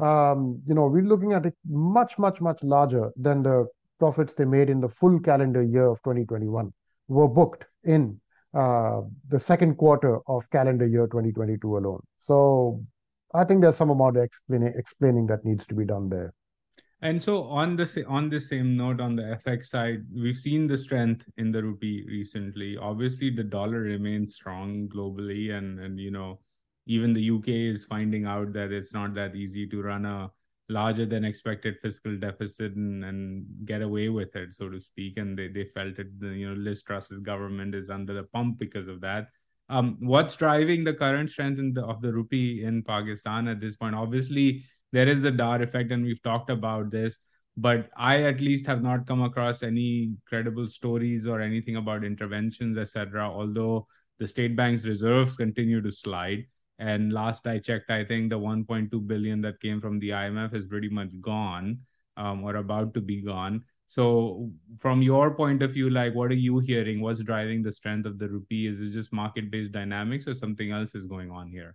Um, 0.00 0.60
you 0.66 0.74
know, 0.74 0.86
we're 0.86 1.02
looking 1.02 1.32
at 1.32 1.46
it 1.46 1.54
much, 1.66 2.18
much, 2.18 2.40
much 2.40 2.62
larger 2.62 3.10
than 3.16 3.42
the 3.42 3.66
profits 3.98 4.34
they 4.34 4.44
made 4.44 4.70
in 4.70 4.80
the 4.80 4.88
full 4.88 5.18
calendar 5.18 5.62
year 5.62 5.88
of 5.88 5.98
2021 6.04 6.72
were 7.08 7.28
booked 7.28 7.64
in 7.84 8.20
uh, 8.54 9.02
the 9.28 9.40
second 9.40 9.76
quarter 9.76 10.20
of 10.28 10.48
calendar 10.50 10.86
year 10.86 11.06
2022 11.06 11.78
alone. 11.78 12.00
So 12.26 12.82
I 13.34 13.44
think 13.44 13.60
there's 13.60 13.76
some 13.76 13.90
amount 13.90 14.16
of 14.16 14.22
explaining 14.22 14.72
explaining 14.76 15.26
that 15.26 15.44
needs 15.44 15.66
to 15.66 15.74
be 15.74 15.84
done 15.84 16.08
there. 16.08 16.32
And 17.00 17.22
so 17.22 17.44
on 17.44 17.76
the 17.76 18.04
on 18.08 18.28
the 18.28 18.40
same 18.40 18.76
note, 18.76 19.00
on 19.00 19.14
the 19.14 19.38
FX 19.46 19.66
side, 19.66 20.04
we've 20.12 20.36
seen 20.36 20.66
the 20.66 20.76
strength 20.76 21.24
in 21.36 21.52
the 21.52 21.62
rupee 21.62 22.04
recently. 22.08 22.76
Obviously, 22.76 23.30
the 23.30 23.44
dollar 23.44 23.80
remains 23.80 24.34
strong 24.34 24.88
globally, 24.88 25.52
and 25.52 25.78
and 25.78 26.00
you 26.00 26.10
know, 26.10 26.40
even 26.86 27.12
the 27.12 27.30
UK 27.30 27.48
is 27.48 27.84
finding 27.84 28.24
out 28.24 28.52
that 28.54 28.72
it's 28.72 28.92
not 28.92 29.14
that 29.14 29.36
easy 29.36 29.66
to 29.68 29.82
run 29.82 30.06
a 30.06 30.30
larger 30.68 31.06
than 31.06 31.24
expected 31.24 31.76
fiscal 31.80 32.16
deficit 32.16 32.74
and, 32.74 33.04
and 33.04 33.46
get 33.64 33.82
away 33.82 34.08
with 34.08 34.34
it, 34.36 34.52
so 34.52 34.68
to 34.68 34.80
speak. 34.80 35.16
And 35.16 35.38
they, 35.38 35.48
they 35.48 35.64
felt 35.74 35.98
it. 35.98 36.20
The, 36.20 36.28
you 36.28 36.48
know, 36.48 36.54
Liz 36.54 36.82
Truss's 36.82 37.20
government 37.20 37.74
is 37.74 37.90
under 37.90 38.14
the 38.14 38.24
pump 38.24 38.58
because 38.58 38.88
of 38.88 39.00
that. 39.00 39.28
Um, 39.70 39.96
what's 40.00 40.36
driving 40.36 40.84
the 40.84 40.94
current 40.94 41.30
strength 41.30 41.74
the, 41.74 41.84
of 41.84 42.00
the 42.00 42.12
rupee 42.12 42.64
in 42.64 42.82
Pakistan 42.82 43.48
at 43.48 43.60
this 43.60 43.76
point? 43.76 43.94
Obviously 43.94 44.64
there 44.92 45.08
is 45.08 45.22
the 45.22 45.30
Dar 45.30 45.62
effect, 45.62 45.92
and 45.92 46.04
we've 46.04 46.22
talked 46.22 46.50
about 46.50 46.90
this. 46.90 47.18
But 47.56 47.90
I 47.96 48.22
at 48.22 48.40
least 48.40 48.66
have 48.66 48.82
not 48.82 49.06
come 49.06 49.22
across 49.22 49.62
any 49.62 50.14
credible 50.28 50.68
stories 50.68 51.26
or 51.26 51.40
anything 51.40 51.76
about 51.76 52.04
interventions, 52.04 52.78
etc. 52.78 53.28
Although 53.28 53.86
the 54.18 54.28
state 54.28 54.56
bank's 54.56 54.84
reserves 54.84 55.36
continue 55.36 55.82
to 55.82 55.90
slide. 55.90 56.46
And 56.78 57.12
last 57.12 57.46
I 57.46 57.58
checked, 57.58 57.90
I 57.90 58.04
think 58.04 58.30
the 58.30 58.38
1.2 58.38 59.06
billion 59.06 59.40
that 59.42 59.60
came 59.60 59.80
from 59.80 59.98
the 59.98 60.10
IMF 60.10 60.54
is 60.54 60.66
pretty 60.66 60.88
much 60.88 61.10
gone 61.20 61.78
um, 62.16 62.44
or 62.44 62.56
about 62.56 62.94
to 62.94 63.00
be 63.00 63.20
gone. 63.22 63.64
So, 63.86 64.50
from 64.78 65.00
your 65.00 65.34
point 65.34 65.62
of 65.62 65.72
view, 65.72 65.88
like 65.88 66.14
what 66.14 66.30
are 66.30 66.34
you 66.34 66.58
hearing? 66.58 67.00
What's 67.00 67.22
driving 67.22 67.62
the 67.62 67.72
strength 67.72 68.06
of 68.06 68.18
the 68.18 68.28
rupee? 68.28 68.66
Is 68.66 68.80
it 68.80 68.90
just 68.90 69.12
market 69.12 69.50
based 69.50 69.72
dynamics 69.72 70.26
or 70.26 70.34
something 70.34 70.70
else 70.70 70.94
is 70.94 71.06
going 71.06 71.30
on 71.30 71.48
here? 71.48 71.74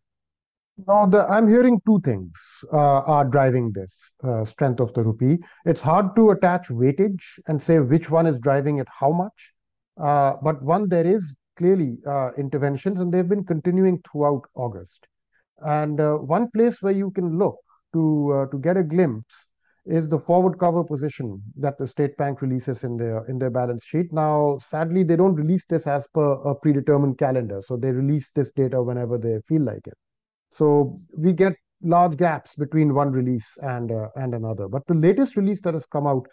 No, 0.87 1.07
the, 1.09 1.25
I'm 1.27 1.47
hearing 1.47 1.79
two 1.85 2.01
things 2.03 2.33
uh, 2.71 3.01
are 3.01 3.25
driving 3.25 3.71
this 3.71 4.11
uh, 4.23 4.43
strength 4.45 4.79
of 4.79 4.93
the 4.93 5.03
rupee. 5.03 5.39
It's 5.65 5.81
hard 5.81 6.15
to 6.15 6.31
attach 6.31 6.69
weightage 6.69 7.21
and 7.47 7.61
say 7.61 7.79
which 7.79 8.09
one 8.09 8.25
is 8.25 8.39
driving 8.39 8.79
it 8.79 8.87
how 8.89 9.11
much. 9.11 9.53
Uh, 9.99 10.33
but 10.41 10.61
one, 10.63 10.89
there 10.89 11.05
is 11.05 11.35
clearly 11.57 11.99
uh, 12.07 12.31
interventions, 12.37 12.99
and 12.99 13.13
they've 13.13 13.27
been 13.27 13.45
continuing 13.45 14.01
throughout 14.11 14.41
August. 14.55 15.07
And 15.59 15.99
uh, 15.99 16.15
one 16.15 16.49
place 16.51 16.81
where 16.81 16.93
you 16.93 17.11
can 17.11 17.37
look 17.37 17.57
to 17.93 18.33
uh, 18.33 18.45
to 18.51 18.57
get 18.57 18.77
a 18.77 18.83
glimpse 18.83 19.47
is 19.85 20.07
the 20.07 20.19
forward 20.19 20.57
cover 20.59 20.83
position 20.83 21.41
that 21.57 21.77
the 21.77 21.87
state 21.87 22.15
bank 22.17 22.41
releases 22.41 22.83
in 22.83 22.97
their 22.97 23.25
in 23.25 23.37
their 23.37 23.49
balance 23.49 23.83
sheet. 23.85 24.11
Now, 24.13 24.57
sadly, 24.61 25.03
they 25.03 25.15
don't 25.15 25.35
release 25.35 25.65
this 25.65 25.87
as 25.87 26.07
per 26.13 26.33
a 26.43 26.55
predetermined 26.55 27.17
calendar, 27.17 27.61
so 27.65 27.75
they 27.75 27.91
release 27.91 28.31
this 28.31 28.51
data 28.51 28.81
whenever 28.81 29.17
they 29.17 29.39
feel 29.47 29.61
like 29.61 29.87
it. 29.87 29.97
So 30.51 30.99
we 31.17 31.33
get 31.33 31.53
large 31.81 32.15
gaps 32.15 32.55
between 32.55 32.93
one 32.93 33.11
release 33.11 33.57
and 33.61 33.91
uh, 33.91 34.07
and 34.15 34.33
another. 34.33 34.67
But 34.67 34.87
the 34.87 34.93
latest 34.93 35.35
release 35.35 35.61
that 35.61 35.73
has 35.73 35.85
come 35.85 36.07
out, 36.07 36.25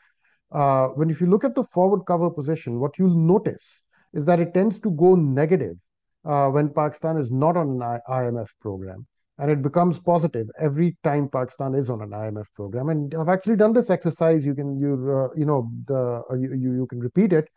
uh, 0.53 0.89
when 0.89 1.11
if 1.11 1.21
you 1.21 1.27
look 1.27 1.45
at 1.45 1.55
the 1.55 1.65
forward 1.73 2.03
cover 2.07 2.31
position, 2.31 2.79
what 2.79 2.99
you'll 2.99 3.21
notice 3.21 3.83
is 4.13 4.27
that 4.27 4.41
it 4.41 4.55
tends 4.55 4.81
to 4.81 4.91
go 4.93 5.15
negative 5.15 5.77
uh, 6.25 6.49
when 6.49 6.69
Pakistan 6.69 7.17
is 7.17 7.31
not 7.31 7.57
on 7.57 7.83
an 7.83 8.01
IMF 8.09 8.49
program, 8.61 9.07
and 9.39 9.51
it 9.51 9.63
becomes 9.63 9.99
positive 9.99 10.49
every 10.59 10.97
time 11.03 11.29
Pakistan 11.29 11.75
is 11.75 11.91
on 11.91 12.03
an 12.03 12.11
IMF 12.11 12.47
program. 12.55 12.89
And 12.89 13.15
I've 13.15 13.29
actually 13.29 13.57
done 13.57 13.73
this 13.73 13.91
exercise. 13.91 14.45
You 14.45 14.55
can 14.55 14.79
you 14.79 14.93
uh, 15.11 15.29
you 15.37 15.47
know 15.47 15.71
the 15.87 16.23
uh, 16.31 16.35
you, 16.35 16.55
you 16.55 16.87
can 16.89 17.01
repeat 17.01 17.33
it 17.33 17.49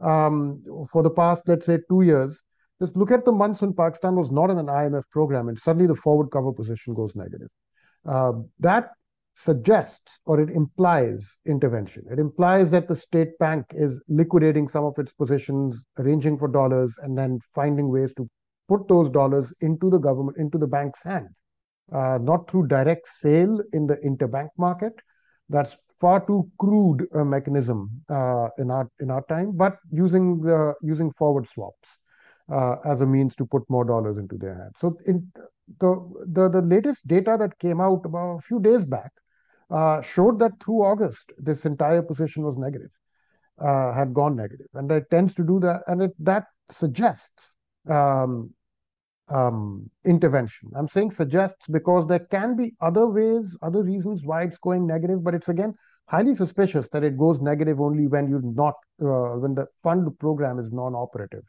um, 0.00 0.62
for 0.90 1.02
the 1.02 1.10
past 1.10 1.48
let's 1.48 1.66
say 1.66 1.78
two 1.88 2.02
years 2.02 2.42
just 2.82 2.96
look 2.96 3.12
at 3.12 3.24
the 3.24 3.30
months 3.30 3.60
when 3.60 3.72
Pakistan 3.72 4.16
was 4.16 4.32
not 4.32 4.50
in 4.50 4.58
an 4.58 4.66
IMF 4.66 5.04
program 5.10 5.48
and 5.48 5.58
suddenly 5.58 5.86
the 5.86 5.94
forward 5.94 6.30
cover 6.32 6.52
position 6.52 6.94
goes 6.94 7.14
negative. 7.14 7.48
Uh, 8.04 8.32
that 8.58 8.90
suggests 9.34 10.20
or 10.26 10.40
it 10.40 10.50
implies 10.50 11.36
intervention. 11.46 12.04
It 12.10 12.18
implies 12.18 12.70
that 12.72 12.88
the 12.88 12.96
state 12.96 13.38
bank 13.38 13.66
is 13.70 14.00
liquidating 14.08 14.68
some 14.68 14.84
of 14.84 14.98
its 14.98 15.12
positions, 15.12 15.82
arranging 15.98 16.38
for 16.38 16.48
dollars, 16.48 16.94
and 17.02 17.16
then 17.16 17.40
finding 17.54 17.88
ways 17.88 18.14
to 18.14 18.28
put 18.68 18.86
those 18.88 19.10
dollars 19.10 19.52
into 19.60 19.90
the 19.90 19.98
government, 19.98 20.36
into 20.36 20.58
the 20.58 20.66
bank's 20.66 21.02
hand, 21.02 21.28
uh, 21.92 22.18
not 22.20 22.50
through 22.50 22.66
direct 22.68 23.08
sale 23.08 23.62
in 23.72 23.86
the 23.86 23.96
interbank 23.98 24.48
market. 24.58 24.92
That's 25.48 25.76
far 26.00 26.24
too 26.26 26.50
crude 26.58 27.06
a 27.14 27.24
mechanism 27.24 27.90
uh, 28.10 28.48
in 28.58 28.70
our 28.70 28.88
in 29.00 29.10
our 29.10 29.24
time, 29.26 29.52
but 29.56 29.76
using 29.90 30.40
the 30.40 30.74
using 30.82 31.10
forward 31.12 31.46
swaps 31.46 31.98
uh, 32.52 32.76
as 32.84 33.00
a 33.00 33.06
means 33.06 33.34
to 33.36 33.46
put 33.46 33.62
more 33.68 33.84
dollars 33.84 34.18
into 34.18 34.36
their 34.36 34.54
hands. 34.54 34.74
So 34.78 34.98
in 35.06 35.30
the, 35.80 36.24
the, 36.26 36.48
the 36.48 36.62
latest 36.62 37.06
data 37.06 37.36
that 37.38 37.58
came 37.58 37.80
out 37.80 38.02
about 38.04 38.38
a 38.38 38.42
few 38.42 38.60
days 38.60 38.84
back 38.84 39.12
showed 40.02 40.38
that 40.38 40.52
through 40.62 40.82
August, 40.82 41.32
this 41.38 41.64
entire 41.64 42.02
position 42.02 42.44
was 42.44 42.58
negative, 42.58 42.90
uh, 43.58 43.92
had 43.92 44.12
gone 44.12 44.36
negative. 44.36 44.66
And 44.74 44.90
it 44.92 45.04
tends 45.10 45.34
to 45.34 45.44
do 45.44 45.60
that. 45.60 45.82
And 45.86 46.02
it, 46.02 46.12
that 46.18 46.44
suggests 46.70 47.54
um, 47.88 48.52
um, 49.28 49.90
intervention. 50.04 50.70
I'm 50.76 50.88
saying 50.88 51.12
suggests 51.12 51.66
because 51.68 52.06
there 52.06 52.26
can 52.30 52.56
be 52.56 52.74
other 52.80 53.06
ways, 53.08 53.56
other 53.62 53.82
reasons 53.82 54.22
why 54.24 54.42
it's 54.42 54.58
going 54.58 54.86
negative, 54.86 55.24
but 55.24 55.34
it's 55.34 55.48
again 55.48 55.74
highly 56.06 56.34
suspicious 56.34 56.90
that 56.90 57.04
it 57.04 57.16
goes 57.16 57.40
negative 57.40 57.80
only 57.80 58.06
when 58.06 58.28
you're 58.28 58.42
not, 58.42 58.74
uh, 59.00 59.38
when 59.38 59.54
the 59.54 59.66
fund 59.82 60.06
program 60.18 60.58
is 60.58 60.70
non-operative. 60.70 61.44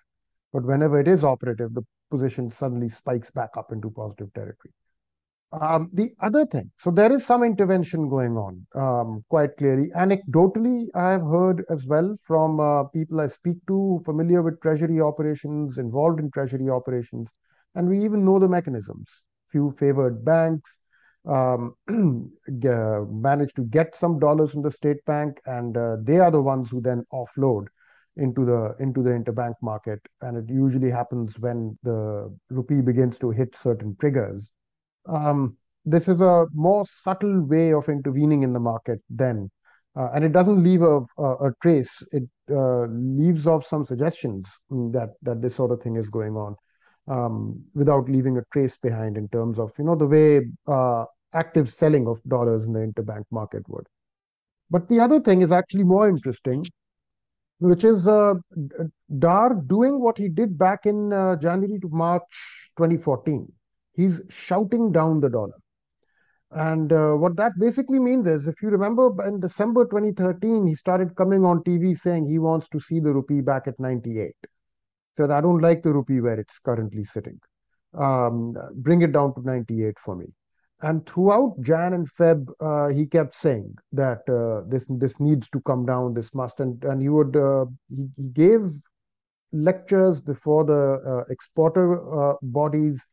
But 0.54 0.64
whenever 0.64 1.00
it 1.00 1.08
is 1.08 1.24
operative, 1.24 1.74
the 1.74 1.82
position 2.12 2.50
suddenly 2.50 2.90
spikes 2.90 3.32
back 3.32 3.50
up 3.58 3.72
into 3.72 3.90
positive 3.90 4.32
territory. 4.34 4.72
Um, 5.62 5.92
the 5.94 6.10
other 6.20 6.48
thing, 6.48 6.72
so 6.80 6.90
there 6.90 7.12
is 7.12 7.24
some 7.24 7.44
intervention 7.44 8.10
going 8.10 8.38
on 8.38 8.66
um, 8.74 9.24
quite 9.30 9.56
clearly. 9.58 9.90
Anecdotally, 9.96 10.88
I 10.96 11.12
have 11.12 11.22
heard 11.22 11.64
as 11.70 11.86
well 11.86 12.18
from 12.26 12.60
uh, 12.60 12.86
people 12.86 13.22
I 13.22 13.28
speak 13.28 13.58
to 13.68 14.02
familiar 14.04 14.42
with 14.42 14.60
treasury 14.62 15.00
operations, 15.00 15.78
involved 15.78 16.20
in 16.20 16.32
treasury 16.32 16.70
operations, 16.70 17.30
and 17.76 17.88
we 17.88 18.00
even 18.04 18.26
know 18.26 18.40
the 18.40 18.48
mechanisms. 18.48 19.08
Few 19.52 19.76
favored 19.78 20.26
banks 20.26 20.80
um, 21.30 21.76
manage 21.88 23.54
to 23.54 23.64
get 23.70 23.96
some 23.96 24.18
dollars 24.18 24.52
from 24.52 24.64
the 24.64 24.72
state 24.72 25.06
bank, 25.06 25.40
and 25.46 25.78
uh, 25.78 25.98
they 26.02 26.18
are 26.18 26.32
the 26.32 26.42
ones 26.42 26.72
who 26.72 26.82
then 26.82 27.06
offload 27.14 27.68
into 28.18 28.44
the 28.44 28.76
into 28.80 29.02
the 29.02 29.10
interbank 29.10 29.56
market 29.62 30.00
and 30.22 30.38
it 30.38 30.54
usually 30.54 30.92
happens 30.92 31.40
when 31.40 31.76
the 31.82 32.32
rupee 32.52 32.80
begins 32.80 33.18
to 33.18 33.32
hit 33.32 33.58
certain 33.58 33.96
triggers 34.00 34.52
um, 35.08 35.58
this 35.86 36.08
is 36.08 36.22
a 36.22 36.46
more 36.54 36.86
subtle 36.88 37.42
way 37.44 37.74
of 37.74 37.90
intervening 37.90 38.44
in 38.44 38.54
the 38.54 38.60
market 38.60 39.00
then. 39.10 39.50
Uh, 39.96 40.10
and 40.16 40.24
it 40.24 40.32
doesn't 40.32 40.64
leave 40.64 40.82
a, 40.82 41.02
a, 41.20 41.48
a 41.48 41.54
trace. 41.62 42.02
It 42.12 42.24
uh, 42.50 42.86
leaves 42.86 43.46
off 43.46 43.66
some 43.66 43.86
suggestions 43.86 44.50
that 44.70 45.10
that 45.22 45.42
this 45.42 45.56
sort 45.56 45.72
of 45.72 45.82
thing 45.82 45.98
is 45.98 46.10
going 46.10 46.36
on 46.36 46.56
um, 47.08 47.64
without 47.76 48.10
leaving 48.10 48.38
a 48.38 48.44
trace 48.52 48.76
behind 48.82 49.18
in 49.18 49.30
terms 49.30 49.60
of 49.60 49.72
you 49.78 49.84
know 49.84 49.96
the 49.96 50.08
way 50.08 50.42
uh, 50.68 51.06
active 51.36 51.72
selling 51.72 52.08
of 52.08 52.20
dollars 52.28 52.66
in 52.66 52.74
the 52.74 52.80
interbank 52.80 53.24
market 53.30 53.64
would. 53.70 53.86
But 54.72 54.88
the 54.90 55.00
other 55.00 55.20
thing 55.20 55.44
is 55.44 55.52
actually 55.52 55.84
more 55.84 56.10
interesting 56.10 56.66
which 57.60 57.84
is 57.84 58.08
uh, 58.08 58.34
Dar 59.20 59.54
doing 59.54 60.02
what 60.02 60.18
he 60.18 60.28
did 60.28 60.58
back 60.58 60.86
in 60.86 61.14
uh, 61.14 61.38
January 61.38 61.80
to 61.80 61.88
March 61.90 62.72
2014. 62.78 63.52
He's 63.94 64.22
shouting 64.30 64.92
down 64.92 65.20
the 65.20 65.30
dollar. 65.30 65.54
And 66.52 66.94
uh, 66.94 67.14
what 67.14 67.36
that 67.38 67.54
basically 67.60 68.00
means 68.00 68.26
is, 68.28 68.48
if 68.48 68.62
you 68.62 68.70
remember 68.70 69.10
in 69.28 69.40
December 69.40 69.86
2013, 69.86 70.68
he 70.68 70.76
started 70.76 71.16
coming 71.16 71.46
on 71.46 71.64
TV 71.64 71.98
saying 71.98 72.26
he 72.26 72.38
wants 72.38 72.68
to 72.70 72.80
see 72.80 73.00
the 73.00 73.12
rupee 73.12 73.42
back 73.42 73.68
at 73.68 73.80
98. 73.80 74.36
Said, 75.18 75.32
I 75.32 75.42
don't 75.42 75.62
like 75.62 75.82
the 75.82 75.94
rupee 75.94 76.22
where 76.22 76.40
it's 76.40 76.60
currently 76.60 77.04
sitting. 77.04 77.40
Um, 77.98 78.56
bring 78.76 79.02
it 79.02 79.14
down 79.14 79.34
to 79.36 79.42
98 79.42 79.96
for 80.04 80.16
me 80.16 80.28
and 80.84 81.08
throughout 81.08 81.56
Jan 81.62 81.94
and 81.94 82.08
Feb, 82.14 82.46
uh, 82.60 82.94
he 82.94 83.06
kept 83.08 83.38
saying 83.38 83.74
that 83.94 84.22
uh, 84.30 84.68
this 84.70 84.86
this 84.90 85.20
needs 85.20 85.50
to 85.50 85.62
come 85.62 85.86
down. 85.86 86.14
This 86.14 86.34
must, 86.34 86.60
and 86.60 86.84
and 86.84 87.02
he 87.02 87.10
would 87.10 87.36
uh, 87.36 87.66
he, 87.88 88.10
he 88.16 88.30
gave 88.30 88.70
lectures 89.54 90.20
before 90.20 90.66
the 90.66 91.00
uh, 91.12 91.24
exporter 91.32 91.88
uh, 92.14 92.36
bodies, 92.42 93.04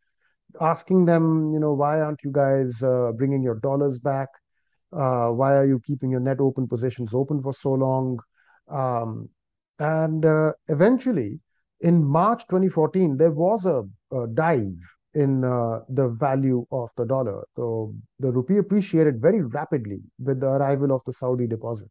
asking 0.61 1.05
them, 1.05 1.53
you 1.53 1.61
know, 1.61 1.72
why 1.72 2.01
aren't 2.01 2.20
you 2.24 2.32
guys 2.32 2.82
uh, 2.82 3.12
bringing 3.16 3.42
your 3.42 3.57
dollars 3.57 3.98
back? 3.98 4.28
Uh, 4.92 5.28
why 5.28 5.55
are 5.55 5.66
you 5.66 5.80
keeping 5.80 6.11
your 6.11 6.20
net 6.20 6.40
open 6.40 6.66
positions 6.66 7.11
open 7.14 7.42
for 7.42 7.55
so 7.55 7.72
long? 7.72 8.18
Um, 8.68 9.28
and 9.78 10.24
uh, 10.24 10.53
eventually, 10.68 11.40
in 11.80 12.05
March 12.05 12.42
2014, 12.48 13.16
there 13.16 13.30
was 13.30 13.64
a, 13.64 13.84
a 14.14 14.26
dive 14.28 14.76
in 15.14 15.44
uh, 15.44 15.80
the 15.88 16.09
value 16.09 16.64
of 16.70 16.90
the 16.96 17.05
dollar. 17.05 17.42
So 17.57 17.94
the 18.18 18.30
rupee 18.30 18.59
appreciated 18.59 19.20
very 19.20 19.42
rapidly 19.42 20.03
with 20.18 20.40
the 20.40 20.48
arrival 20.48 20.92
of 20.92 21.03
the 21.07 21.12
Saudi 21.12 21.46
deposit. 21.46 21.88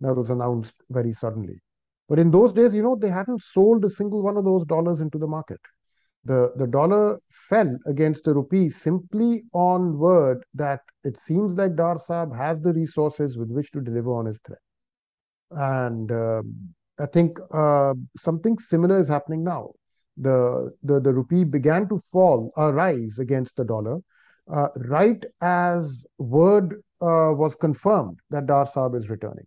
That 0.00 0.14
was 0.14 0.30
announced 0.30 0.74
very 0.90 1.12
suddenly. 1.12 1.60
But 2.08 2.18
in 2.18 2.30
those 2.30 2.52
days, 2.52 2.74
you 2.74 2.82
know, 2.82 2.96
they 2.96 3.10
hadn't 3.10 3.42
sold 3.42 3.84
a 3.84 3.90
single 3.90 4.22
one 4.22 4.36
of 4.36 4.44
those 4.44 4.64
dollars 4.64 5.00
into 5.00 5.18
the 5.18 5.26
market. 5.26 5.60
The, 6.28 6.52
the 6.56 6.66
dollar 6.66 7.18
fell 7.48 7.74
against 7.86 8.24
the 8.24 8.34
rupee 8.34 8.68
simply 8.68 9.44
on 9.54 9.98
word 9.98 10.44
that 10.54 10.80
it 11.02 11.18
seems 11.18 11.56
like 11.56 11.74
Dar 11.74 11.96
Saab 11.96 12.36
has 12.36 12.60
the 12.60 12.74
resources 12.74 13.38
with 13.38 13.50
which 13.50 13.70
to 13.72 13.80
deliver 13.80 14.12
on 14.12 14.26
his 14.26 14.38
threat. 14.44 14.58
And 15.50 16.12
uh, 16.12 16.42
I 17.00 17.06
think 17.06 17.38
uh, 17.52 17.94
something 18.18 18.58
similar 18.58 19.00
is 19.00 19.08
happening 19.08 19.42
now. 19.42 19.70
The, 20.18 20.70
the, 20.82 21.00
the 21.00 21.14
rupee 21.14 21.44
began 21.44 21.88
to 21.88 22.02
fall, 22.12 22.52
or 22.56 22.74
rise 22.74 23.18
against 23.18 23.56
the 23.56 23.64
dollar, 23.64 23.98
uh, 24.52 24.68
right 24.76 25.24
as 25.40 26.06
word 26.18 26.82
uh, 27.00 27.32
was 27.42 27.54
confirmed 27.56 28.18
that 28.30 28.46
Dar 28.46 28.66
Saab 28.66 28.98
is 28.98 29.08
returning. 29.08 29.46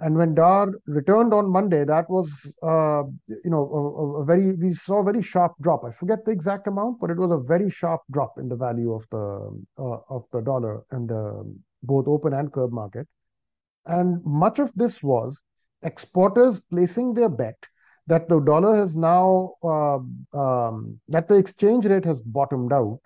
And 0.00 0.16
when 0.16 0.34
Dar 0.34 0.72
returned 0.86 1.34
on 1.34 1.50
Monday, 1.50 1.84
that 1.84 2.08
was, 2.08 2.30
uh, 2.62 3.02
you 3.28 3.50
know, 3.50 3.68
a, 3.70 4.20
a, 4.22 4.24
very, 4.24 4.54
we 4.54 4.74
saw 4.74 5.00
a 5.00 5.04
very 5.04 5.22
sharp 5.22 5.52
drop. 5.60 5.84
I 5.84 5.92
forget 5.92 6.24
the 6.24 6.30
exact 6.30 6.66
amount, 6.66 7.00
but 7.00 7.10
it 7.10 7.18
was 7.18 7.30
a 7.30 7.38
very 7.38 7.68
sharp 7.68 8.00
drop 8.10 8.38
in 8.38 8.48
the 8.48 8.56
value 8.56 8.94
of 8.94 9.04
the, 9.10 9.62
uh, 9.78 9.98
of 10.08 10.24
the 10.32 10.40
dollar 10.40 10.82
and 10.90 11.08
the 11.08 11.54
both 11.82 12.08
open 12.08 12.32
and 12.32 12.50
curb 12.50 12.72
market. 12.72 13.06
And 13.84 14.24
much 14.24 14.58
of 14.58 14.72
this 14.74 15.02
was 15.02 15.38
exporters 15.82 16.60
placing 16.70 17.12
their 17.12 17.28
bet 17.28 17.56
that 18.06 18.26
the 18.28 18.40
dollar 18.40 18.76
has 18.76 18.96
now, 18.96 19.52
uh, 19.62 19.98
um, 20.38 20.98
that 21.08 21.28
the 21.28 21.36
exchange 21.36 21.84
rate 21.84 22.06
has 22.06 22.22
bottomed 22.22 22.72
out 22.72 23.00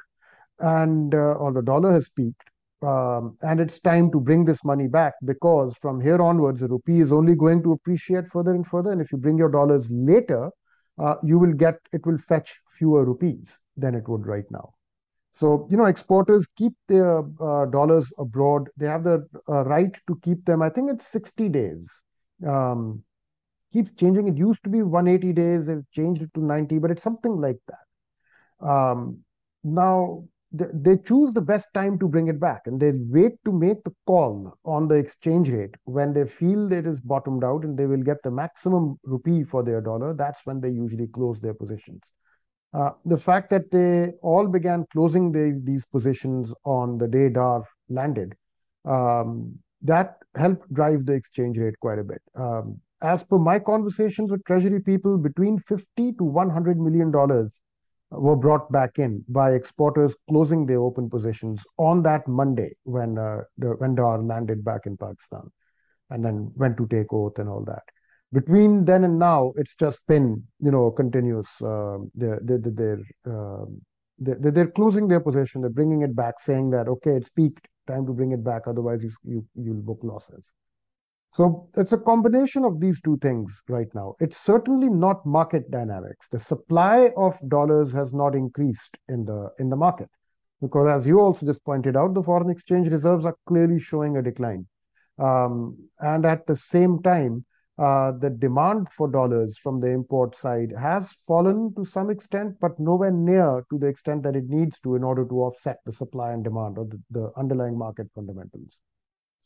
and, 0.61 1.13
uh, 1.13 1.35
or 1.35 1.53
the 1.53 1.63
dollar 1.63 1.93
has 1.93 2.09
peaked 2.09 2.51
um, 2.85 3.37
and 3.43 3.61
it's 3.61 3.81
time 3.81 4.11
to 4.13 4.21
bring 4.21 4.45
this 4.45 4.63
money 4.65 4.89
back 4.89 5.15
because 5.25 5.75
from 5.81 6.01
here 6.01 6.21
onwards, 6.21 6.61
the 6.61 6.69
rupee 6.69 7.01
is 7.01 7.13
only 7.13 7.35
going 7.35 7.63
to 7.63 7.73
appreciate 7.73 8.29
further 8.29 8.55
and 8.55 8.67
further. 8.67 8.93
And 8.93 9.01
if 9.01 9.11
you 9.13 9.19
bring 9.19 9.39
your 9.39 9.51
dollars 9.51 9.89
later, 9.91 10.51
uh, 10.99 11.15
you 11.23 11.39
will 11.39 11.53
get, 11.53 11.77
it 11.93 12.05
will 12.05 12.19
fetch 12.19 12.61
fewer 12.79 13.05
rupees 13.05 13.59
than 13.77 13.95
it 13.95 14.09
would 14.09 14.27
right 14.27 14.45
now. 14.51 14.75
So, 15.33 15.67
you 15.71 15.77
know, 15.77 15.87
exporters 15.87 16.47
keep 16.57 16.75
their 16.89 17.19
uh, 17.41 17.67
dollars 17.67 18.13
abroad. 18.19 18.69
They 18.77 18.87
have 18.87 19.03
the 19.03 19.27
uh, 19.49 19.65
right 19.65 19.93
to 20.07 20.19
keep 20.23 20.45
them. 20.45 20.63
I 20.63 20.69
think 20.69 20.91
it's 20.91 21.09
60 21.09 21.49
days. 21.49 21.91
Um, 22.47 23.03
keeps 23.73 23.93
changing. 23.93 24.29
It 24.29 24.37
used 24.37 24.63
to 24.65 24.71
be 24.71 24.83
180 24.83 25.33
days. 25.33 25.67
They've 25.67 25.91
changed 25.91 26.23
it 26.23 26.33
to 26.35 26.45
90, 26.45 26.79
but 26.79 26.93
it's 26.93 27.03
something 27.03 27.33
like 27.41 27.59
that. 27.67 28.67
Um, 28.67 29.25
now, 29.65 30.25
they 30.57 30.97
choose 30.99 31.33
the 31.33 31.41
best 31.41 31.67
time 31.75 31.99
to 31.99 32.07
bring 32.07 32.29
it 32.29 32.39
back 32.39 32.63
and 32.67 32.81
they 32.81 32.93
wait 32.95 33.33
to 33.45 33.53
make 33.53 33.83
the 33.85 33.93
call 34.07 34.57
on 34.65 34.87
the 34.87 34.95
exchange 34.95 35.51
rate. 35.51 35.75
When 35.85 36.13
they 36.13 36.27
feel 36.27 36.69
that 36.69 36.79
it 36.79 36.87
is 36.87 37.01
bottomed 37.01 37.43
out 37.43 37.65
and 37.65 37.77
they 37.77 37.87
will 37.87 38.03
get 38.03 38.23
the 38.23 38.31
maximum 38.31 38.97
rupee 39.03 39.43
for 39.43 39.65
their 39.65 39.81
dollar 39.81 40.15
that's 40.15 40.41
when 40.45 40.61
they 40.61 40.71
usually 40.71 41.09
close 41.09 41.41
their 41.41 41.55
positions. 41.55 42.13
Uh, 42.73 42.91
the 43.05 43.17
fact 43.17 43.51
that 43.51 43.71
they 43.71 44.13
all 44.23 44.47
began 44.47 44.85
closing 44.93 45.33
the, 45.33 45.61
these 45.65 45.85
positions 45.87 46.53
on 46.65 46.99
the 46.99 47.09
day 47.09 47.29
Dar 47.29 47.65
landed 47.89 48.35
um, 48.85 49.57
that 49.83 50.19
helped 50.37 50.73
drive 50.73 51.07
the 51.07 51.15
exchange 51.15 51.59
rate 51.59 51.79
quite 51.81 51.99
a 51.99 52.05
bit. 52.05 52.23
Um, 52.35 52.81
as 53.03 53.23
per 53.23 53.39
my 53.39 53.59
conversations 53.59 54.31
with 54.31 54.45
treasury 54.45 54.81
people 54.81 55.19
between 55.19 55.59
50 55.59 56.13
to 56.13 56.25
100 56.25 56.79
million 56.81 57.11
dollars 57.11 57.61
were 58.11 58.37
brought 58.37 58.71
back 58.71 58.99
in 58.99 59.25
by 59.29 59.53
exporters 59.53 60.15
closing 60.29 60.67
their 60.67 60.81
open 60.81 61.11
positions 61.11 61.63
on 61.79 62.03
that 62.03 62.27
Monday 62.29 62.73
when 62.85 63.19
uh, 63.19 63.41
the, 63.59 63.69
when 63.79 63.95
Dar 63.95 64.23
landed 64.23 64.65
back 64.65 64.87
in 64.87 64.97
Pakistan, 64.97 65.51
and 66.11 66.25
then 66.25 66.53
went 66.55 66.77
to 66.77 66.87
take 66.87 67.13
oath 67.13 67.39
and 67.39 67.49
all 67.49 67.65
that. 67.65 67.83
Between 68.33 68.85
then 68.85 69.05
and 69.05 69.19
now, 69.19 69.53
it's 69.57 69.75
just 69.75 70.07
been 70.07 70.43
you 70.61 70.71
know 70.71 70.91
continuous. 70.91 71.49
Uh, 71.63 71.99
they're 72.15 72.41
they're 72.43 72.59
they're, 72.59 73.03
uh, 73.27 73.65
they're, 74.19 74.51
they're 74.51 74.71
closing 74.71 75.09
their 75.09 75.21
position. 75.21 75.61
They're 75.61 75.71
bringing 75.71 76.03
it 76.03 76.15
back, 76.15 76.41
saying 76.41 76.71
that 76.71 76.89
okay, 76.89 77.13
it's 77.17 77.31
peaked. 77.31 77.69
Time 77.87 78.07
to 78.07 78.13
bring 78.13 78.33
it 78.33 78.43
back. 78.43 78.63
Otherwise, 78.67 79.03
you 79.03 79.11
you 79.25 79.47
you'll 79.55 79.83
book 79.83 80.01
losses. 80.03 80.55
So 81.37 81.69
it's 81.77 81.93
a 81.93 81.99
combination 81.99 82.65
of 82.65 82.79
these 82.79 83.01
two 83.01 83.17
things 83.17 83.61
right 83.69 83.93
now. 83.93 84.15
It's 84.21 84.39
certainly 84.39 84.89
not 84.89 85.27
market 85.27 85.69
dynamics. 85.69 86.29
The 86.29 86.39
supply 86.39 87.11
of 87.17 87.37
dollars 87.49 87.93
has 87.93 88.13
not 88.13 88.37
increased 88.37 88.97
in 89.09 89.25
the 89.25 89.51
in 89.59 89.69
the 89.69 89.77
market 89.77 90.09
because, 90.63 90.87
as 90.87 91.07
you 91.07 91.19
also 91.21 91.45
just 91.45 91.65
pointed 91.65 91.97
out, 91.97 92.15
the 92.15 92.23
foreign 92.23 92.51
exchange 92.51 92.89
reserves 92.89 93.25
are 93.25 93.37
clearly 93.49 93.81
showing 93.81 94.17
a 94.17 94.23
decline. 94.23 94.65
Um, 95.19 95.77
and 95.99 96.25
at 96.25 96.47
the 96.47 96.55
same 96.55 97.03
time, 97.03 97.45
uh, 97.79 98.13
the 98.13 98.31
demand 98.31 98.89
for 98.97 99.11
dollars 99.11 99.59
from 99.59 99.81
the 99.81 99.91
import 99.91 100.37
side 100.37 100.73
has 100.81 101.11
fallen 101.27 101.75
to 101.75 101.85
some 101.85 102.11
extent, 102.11 102.55
but 102.61 102.79
nowhere 102.79 103.11
near 103.11 103.65
to 103.71 103.79
the 103.79 103.89
extent 103.89 104.23
that 104.23 104.37
it 104.37 104.49
needs 104.49 104.79
to 104.85 104.95
in 104.95 105.03
order 105.03 105.25
to 105.25 105.43
offset 105.43 105.79
the 105.85 105.93
supply 105.93 106.31
and 106.31 106.45
demand 106.45 106.79
or 106.79 106.85
the, 106.85 107.03
the 107.11 107.33
underlying 107.37 107.77
market 107.77 108.07
fundamentals. 108.15 108.79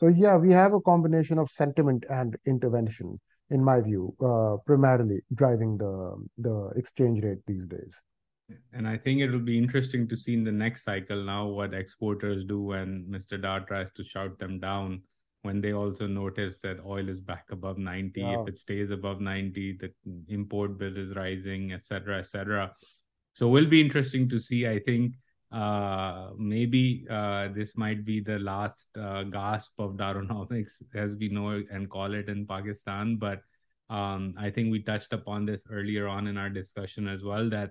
So 0.01 0.07
yeah, 0.07 0.37
we 0.37 0.53
have 0.53 0.75
a 0.75 0.81
combination 0.81 1.39
of 1.39 1.51
sentiment 1.51 2.05
and 2.09 2.37
intervention, 2.47 3.21
in 3.51 3.65
my 3.65 3.81
view, 3.81 4.15
uh, 4.21 4.59
primarily 4.65 5.21
driving 5.35 5.77
the 5.77 6.17
the 6.39 6.71
exchange 6.77 7.23
rate 7.23 7.39
these 7.47 7.67
days. 7.67 8.01
And 8.73 8.89
I 8.89 8.97
think 8.97 9.21
it 9.21 9.31
will 9.31 9.41
be 9.41 9.59
interesting 9.59 10.09
to 10.09 10.17
see 10.17 10.35
in 10.35 10.45
the 10.45 10.53
next 10.53 10.85
cycle 10.85 11.23
now 11.23 11.47
what 11.49 11.75
exporters 11.75 12.45
do 12.45 12.63
when 12.63 13.05
Mr. 13.11 13.41
Dar 13.41 13.61
tries 13.61 13.91
to 13.93 14.05
shout 14.05 14.39
them 14.39 14.59
down. 14.59 15.03
When 15.43 15.61
they 15.61 15.73
also 15.73 16.07
notice 16.07 16.59
that 16.61 16.85
oil 16.85 17.09
is 17.09 17.21
back 17.21 17.45
above 17.51 17.79
90, 17.79 18.21
yeah. 18.21 18.41
if 18.41 18.49
it 18.49 18.59
stays 18.59 18.91
above 18.91 19.21
90, 19.21 19.79
the 19.79 19.93
import 20.29 20.79
bill 20.79 20.97
is 20.97 21.15
rising, 21.15 21.73
etc., 21.73 22.19
etc. 22.19 22.73
So 23.35 23.49
will 23.49 23.67
be 23.67 23.81
interesting 23.81 24.29
to 24.31 24.41
see. 24.41 24.67
I 24.67 24.81
think 24.81 25.15
uh, 25.51 26.31
maybe 26.37 27.07
uh, 27.11 27.49
this 27.55 27.77
might 27.77 28.05
be 28.05 28.21
the 28.21 28.39
last 28.39 28.89
uh, 28.99 29.23
gasp 29.23 29.73
of 29.79 29.93
Daronomics 29.93 30.83
as 30.95 31.17
we 31.17 31.29
know 31.29 31.63
and 31.71 31.89
call 31.89 32.13
it 32.15 32.29
in 32.29 32.47
Pakistan. 32.47 33.17
But 33.17 33.41
um, 33.89 34.35
I 34.39 34.51
think 34.51 34.71
we 34.71 34.83
touched 34.83 35.13
upon 35.13 35.47
this 35.47 35.65
earlier 35.71 36.07
on 36.07 36.27
in 36.27 36.37
our 36.37 36.51
discussion 36.51 37.09
as 37.09 37.23
well. 37.23 37.49
That 37.49 37.71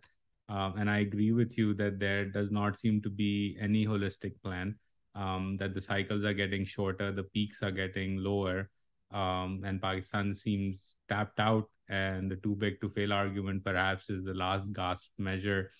um, 0.50 0.76
and 0.78 0.90
I 0.90 1.00
agree 1.00 1.34
with 1.34 1.58
you 1.58 1.74
that 1.76 2.00
there 2.00 2.26
does 2.26 2.52
not 2.52 2.78
seem 2.78 3.02
to 3.02 3.10
be 3.10 3.58
any 3.60 3.86
holistic 3.86 4.42
plan. 4.44 4.76
Um, 5.14 5.58
that 5.58 5.74
the 5.74 5.82
cycles 5.82 6.24
are 6.24 6.34
getting 6.34 6.64
shorter, 6.64 7.12
the 7.12 7.24
peaks 7.24 7.64
are 7.64 7.72
getting 7.72 8.18
lower, 8.18 8.70
um, 9.12 9.64
and 9.66 9.82
Pakistan 9.82 10.36
seems 10.36 10.94
tapped 11.10 11.40
out. 11.40 11.70
And 11.90 12.30
the 12.30 12.36
too 12.36 12.56
big 12.56 12.82
to 12.82 12.90
fail 12.90 13.14
argument 13.14 13.64
perhaps 13.64 14.10
is 14.10 14.26
the 14.26 14.34
last 14.34 14.72
gasp 14.74 15.10
measure 15.18 15.72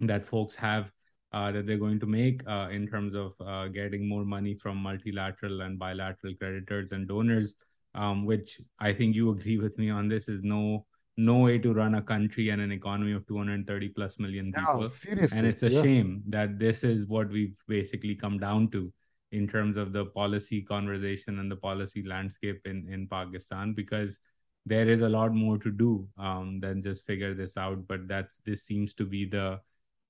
that 0.00 0.24
folks 0.24 0.54
have 0.54 0.92
uh, 1.32 1.52
that 1.52 1.66
they're 1.66 1.78
going 1.78 2.00
to 2.00 2.06
make 2.06 2.42
uh, 2.48 2.68
in 2.70 2.88
terms 2.88 3.14
of 3.14 3.32
uh, 3.46 3.68
getting 3.68 4.08
more 4.08 4.24
money 4.24 4.54
from 4.54 4.76
multilateral 4.76 5.60
and 5.62 5.78
bilateral 5.78 6.34
creditors 6.34 6.92
and 6.92 7.06
donors, 7.08 7.54
um, 7.94 8.24
which 8.24 8.60
I 8.78 8.92
think 8.92 9.14
you 9.14 9.30
agree 9.30 9.58
with 9.58 9.78
me 9.78 9.90
on 9.90 10.08
this 10.08 10.28
is 10.28 10.42
no 10.42 10.86
no 11.16 11.36
way 11.36 11.58
to 11.58 11.74
run 11.74 11.96
a 11.96 12.02
country 12.02 12.48
and 12.48 12.62
an 12.62 12.72
economy 12.72 13.12
of 13.12 13.26
230 13.26 13.88
plus 13.90 14.18
million 14.18 14.52
people. 14.52 14.80
No, 14.80 14.86
seriously. 14.86 15.38
And 15.38 15.46
it's 15.46 15.62
a 15.62 15.70
yeah. 15.70 15.82
shame 15.82 16.22
that 16.28 16.58
this 16.58 16.82
is 16.82 17.06
what 17.06 17.28
we've 17.28 17.56
basically 17.68 18.14
come 18.14 18.38
down 18.38 18.70
to 18.70 18.90
in 19.32 19.46
terms 19.46 19.76
of 19.76 19.92
the 19.92 20.06
policy 20.06 20.62
conversation 20.62 21.38
and 21.38 21.50
the 21.50 21.56
policy 21.56 22.02
landscape 22.04 22.60
in, 22.64 22.88
in 22.90 23.06
Pakistan 23.06 23.74
because 23.74 24.18
there 24.66 24.88
is 24.88 25.02
a 25.02 25.08
lot 25.08 25.34
more 25.34 25.58
to 25.58 25.70
do 25.70 26.08
um, 26.18 26.58
than 26.60 26.82
just 26.82 27.06
figure 27.06 27.34
this 27.34 27.56
out. 27.56 27.86
But 27.86 28.08
that's 28.08 28.38
this 28.46 28.62
seems 28.64 28.94
to 28.94 29.04
be 29.04 29.26
the 29.26 29.60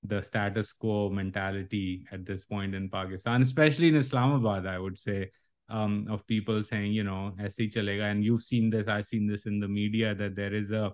the 0.03 0.21
status 0.21 0.73
quo 0.73 1.09
mentality 1.09 2.05
at 2.11 2.25
this 2.25 2.43
point 2.43 2.73
in 2.73 2.89
Pakistan, 2.89 3.41
especially 3.41 3.89
in 3.89 3.95
Islamabad, 3.95 4.65
I 4.65 4.79
would 4.79 4.97
say, 4.97 5.31
um, 5.69 6.07
of 6.09 6.25
people 6.27 6.63
saying, 6.63 6.91
you 6.91 7.03
know, 7.03 7.33
chalega. 7.39 8.11
And 8.11 8.23
you've 8.23 8.43
seen 8.43 8.69
this, 8.69 8.87
I've 8.87 9.05
seen 9.05 9.27
this 9.27 9.45
in 9.45 9.59
the 9.59 9.67
media 9.67 10.13
that 10.15 10.35
there 10.35 10.53
is 10.53 10.71
a 10.71 10.93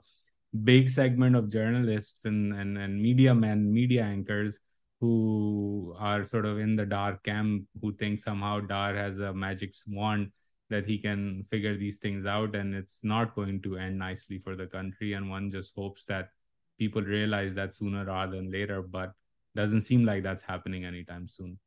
big 0.63 0.89
segment 0.89 1.35
of 1.35 1.49
journalists 1.49 2.25
and, 2.25 2.53
and, 2.53 2.77
and 2.77 3.01
media 3.01 3.33
men, 3.33 3.73
media 3.73 4.03
anchors 4.03 4.59
who 4.99 5.95
are 5.99 6.25
sort 6.25 6.45
of 6.45 6.59
in 6.59 6.75
the 6.75 6.85
Dar 6.85 7.17
camp, 7.23 7.65
who 7.81 7.93
think 7.95 8.19
somehow 8.19 8.59
Dar 8.59 8.95
has 8.95 9.19
a 9.19 9.33
magic 9.33 9.73
wand 9.87 10.31
that 10.69 10.85
he 10.85 10.97
can 10.97 11.45
figure 11.49 11.77
these 11.77 11.97
things 11.97 12.25
out 12.25 12.55
and 12.55 12.75
it's 12.75 12.99
not 13.03 13.35
going 13.35 13.61
to 13.61 13.77
end 13.77 13.97
nicely 13.97 14.37
for 14.37 14.55
the 14.55 14.65
country 14.65 15.13
and 15.13 15.29
one 15.29 15.49
just 15.49 15.73
hopes 15.75 16.03
that 16.07 16.29
people 16.77 17.01
realize 17.01 17.53
that 17.55 17.75
sooner 17.75 18.05
rather 18.05 18.35
than 18.37 18.51
later 18.51 18.81
but 18.81 19.13
doesn't 19.55 19.81
seem 19.81 20.05
like 20.05 20.23
that's 20.23 20.43
happening 20.43 20.85
anytime 20.85 21.27
soon. 21.27 21.59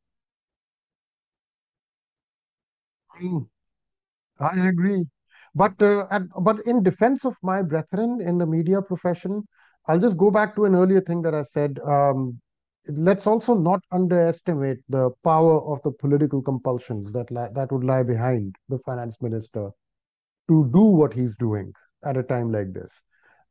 I 4.41 4.69
agree. 4.69 5.07
But 5.55 5.81
uh, 5.83 6.07
at, 6.11 6.23
but 6.43 6.61
in 6.67 6.83
defense 6.83 7.25
of 7.25 7.37
my 7.43 7.63
brethren 7.63 8.21
in 8.21 8.39
the 8.39 8.47
media 8.47 8.81
profession 8.83 9.47
i'll 9.89 9.99
just 9.99 10.17
go 10.19 10.31
back 10.31 10.55
to 10.57 10.65
an 10.67 10.75
earlier 10.75 11.01
thing 11.01 11.23
that 11.23 11.35
i 11.35 11.43
said. 11.43 11.79
Um, 11.85 12.41
let's 12.89 13.27
also 13.27 13.55
not 13.55 13.81
underestimate 13.93 14.79
the 14.89 15.11
power 15.25 15.61
of 15.73 15.81
the 15.83 15.93
political 15.93 16.43
compulsions 16.43 17.13
that 17.13 17.31
li- 17.31 17.49
that 17.55 17.71
would 17.73 17.85
lie 17.85 18.03
behind 18.03 18.55
the 18.69 18.79
finance 18.81 19.17
minister 19.21 19.71
to 20.49 20.71
do 20.73 20.83
what 21.01 21.15
he's 21.15 21.37
doing 21.39 21.73
at 22.05 22.17
a 22.17 22.23
time 22.25 22.53
like 22.53 22.73
this. 22.73 23.03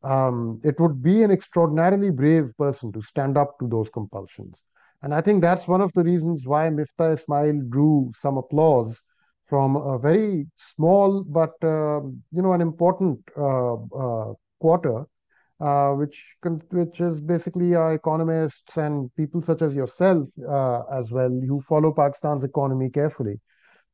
Um, 0.03 0.61
it 0.63 0.79
would 0.79 1.01
be 1.03 1.23
an 1.23 1.31
extraordinarily 1.31 2.09
brave 2.09 2.51
person 2.57 2.91
to 2.93 3.01
stand 3.01 3.37
up 3.37 3.57
to 3.59 3.67
those 3.67 3.89
compulsions. 3.89 4.63
And 5.01 5.13
I 5.13 5.21
think 5.21 5.41
that's 5.41 5.67
one 5.67 5.81
of 5.81 5.93
the 5.93 6.03
reasons 6.03 6.45
why 6.45 6.69
Miftah 6.69 7.13
Ismail 7.13 7.61
drew 7.69 8.11
some 8.19 8.37
applause 8.37 9.01
from 9.47 9.75
a 9.75 9.97
very 9.97 10.47
small 10.75 11.23
but 11.23 11.51
uh, 11.63 12.01
you 12.31 12.41
know 12.41 12.53
an 12.53 12.61
important 12.61 13.19
uh, 13.37 13.73
uh, 13.75 14.33
quarter 14.59 15.05
uh, 15.59 15.91
which 15.93 16.35
which 16.71 17.01
is 17.01 17.19
basically 17.19 17.75
uh, 17.75 17.89
economists 17.89 18.77
and 18.77 19.13
people 19.15 19.41
such 19.41 19.61
as 19.61 19.73
yourself 19.73 20.27
uh, 20.47 20.81
as 20.93 21.11
well 21.11 21.29
who 21.47 21.61
follow 21.61 21.91
Pakistan's 21.91 22.43
economy 22.43 22.89
carefully. 22.89 23.39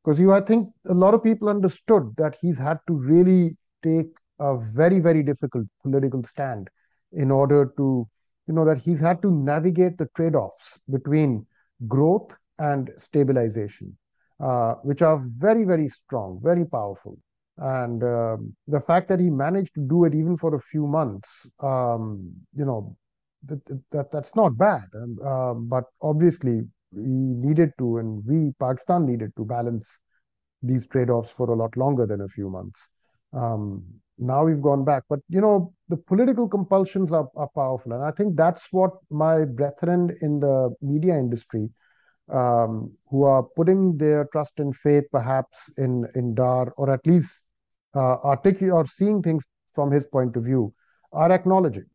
Because 0.04 0.20
you, 0.20 0.32
I 0.32 0.40
think 0.40 0.68
a 0.86 0.94
lot 0.94 1.14
of 1.14 1.24
people 1.24 1.48
understood 1.48 2.14
that 2.16 2.36
he's 2.40 2.58
had 2.58 2.78
to 2.86 2.94
really 2.94 3.56
take 3.82 4.16
a 4.38 4.56
very, 4.58 5.00
very 5.00 5.22
difficult 5.22 5.66
political 5.82 6.22
stand 6.24 6.68
in 7.12 7.30
order 7.30 7.72
to, 7.76 8.06
you 8.46 8.54
know, 8.54 8.64
that 8.64 8.78
he's 8.78 9.00
had 9.00 9.22
to 9.22 9.30
navigate 9.30 9.96
the 9.98 10.08
trade-offs 10.14 10.78
between 10.90 11.46
growth 11.88 12.36
and 12.58 12.90
stabilization, 12.96 13.96
uh, 14.40 14.74
which 14.82 15.02
are 15.02 15.22
very, 15.38 15.64
very 15.64 15.88
strong, 15.88 16.40
very 16.42 16.64
powerful. 16.64 17.18
And 17.58 18.02
uh, 18.02 18.36
the 18.68 18.80
fact 18.80 19.08
that 19.08 19.20
he 19.20 19.30
managed 19.30 19.74
to 19.76 19.80
do 19.80 20.04
it 20.04 20.14
even 20.14 20.36
for 20.36 20.54
a 20.54 20.60
few 20.60 20.86
months 20.86 21.46
um, 21.62 22.30
you 22.54 22.66
know 22.66 22.96
that, 23.46 23.60
that 23.92 24.10
that's 24.10 24.36
not 24.36 24.58
bad. 24.58 24.84
Um, 25.24 25.66
but 25.68 25.84
obviously 26.02 26.62
we 26.92 27.34
needed 27.34 27.72
to 27.78 27.98
and 27.98 28.24
we 28.26 28.52
pakistan 28.60 29.06
needed 29.06 29.32
to 29.36 29.44
balance 29.44 29.98
these 30.62 30.86
trade-offs 30.86 31.30
for 31.30 31.50
a 31.50 31.54
lot 31.54 31.76
longer 31.76 32.06
than 32.06 32.22
a 32.22 32.28
few 32.28 32.50
months. 32.50 32.80
Um, 33.32 33.84
now 34.18 34.44
we've 34.44 34.62
gone 34.62 34.84
back 34.84 35.02
but 35.08 35.20
you 35.28 35.40
know 35.40 35.72
the 35.88 35.96
political 35.96 36.48
compulsions 36.48 37.12
are, 37.12 37.28
are 37.36 37.48
powerful 37.54 37.92
and 37.92 38.02
i 38.02 38.10
think 38.10 38.36
that's 38.36 38.62
what 38.70 38.92
my 39.10 39.44
brethren 39.44 40.16
in 40.22 40.40
the 40.40 40.74
media 40.80 41.14
industry 41.14 41.68
um, 42.32 42.92
who 43.08 43.22
are 43.24 43.42
putting 43.42 43.96
their 43.98 44.26
trust 44.32 44.58
and 44.58 44.74
faith 44.76 45.04
perhaps 45.12 45.70
in 45.78 46.06
in 46.14 46.34
Dar 46.34 46.72
or 46.76 46.92
at 46.92 47.06
least 47.06 47.42
uh, 47.94 48.16
articulate 48.24 48.72
or 48.72 48.86
seeing 48.86 49.22
things 49.22 49.44
from 49.74 49.90
his 49.90 50.04
point 50.06 50.36
of 50.36 50.44
view 50.44 50.72
are 51.12 51.32
acknowledging. 51.32 51.86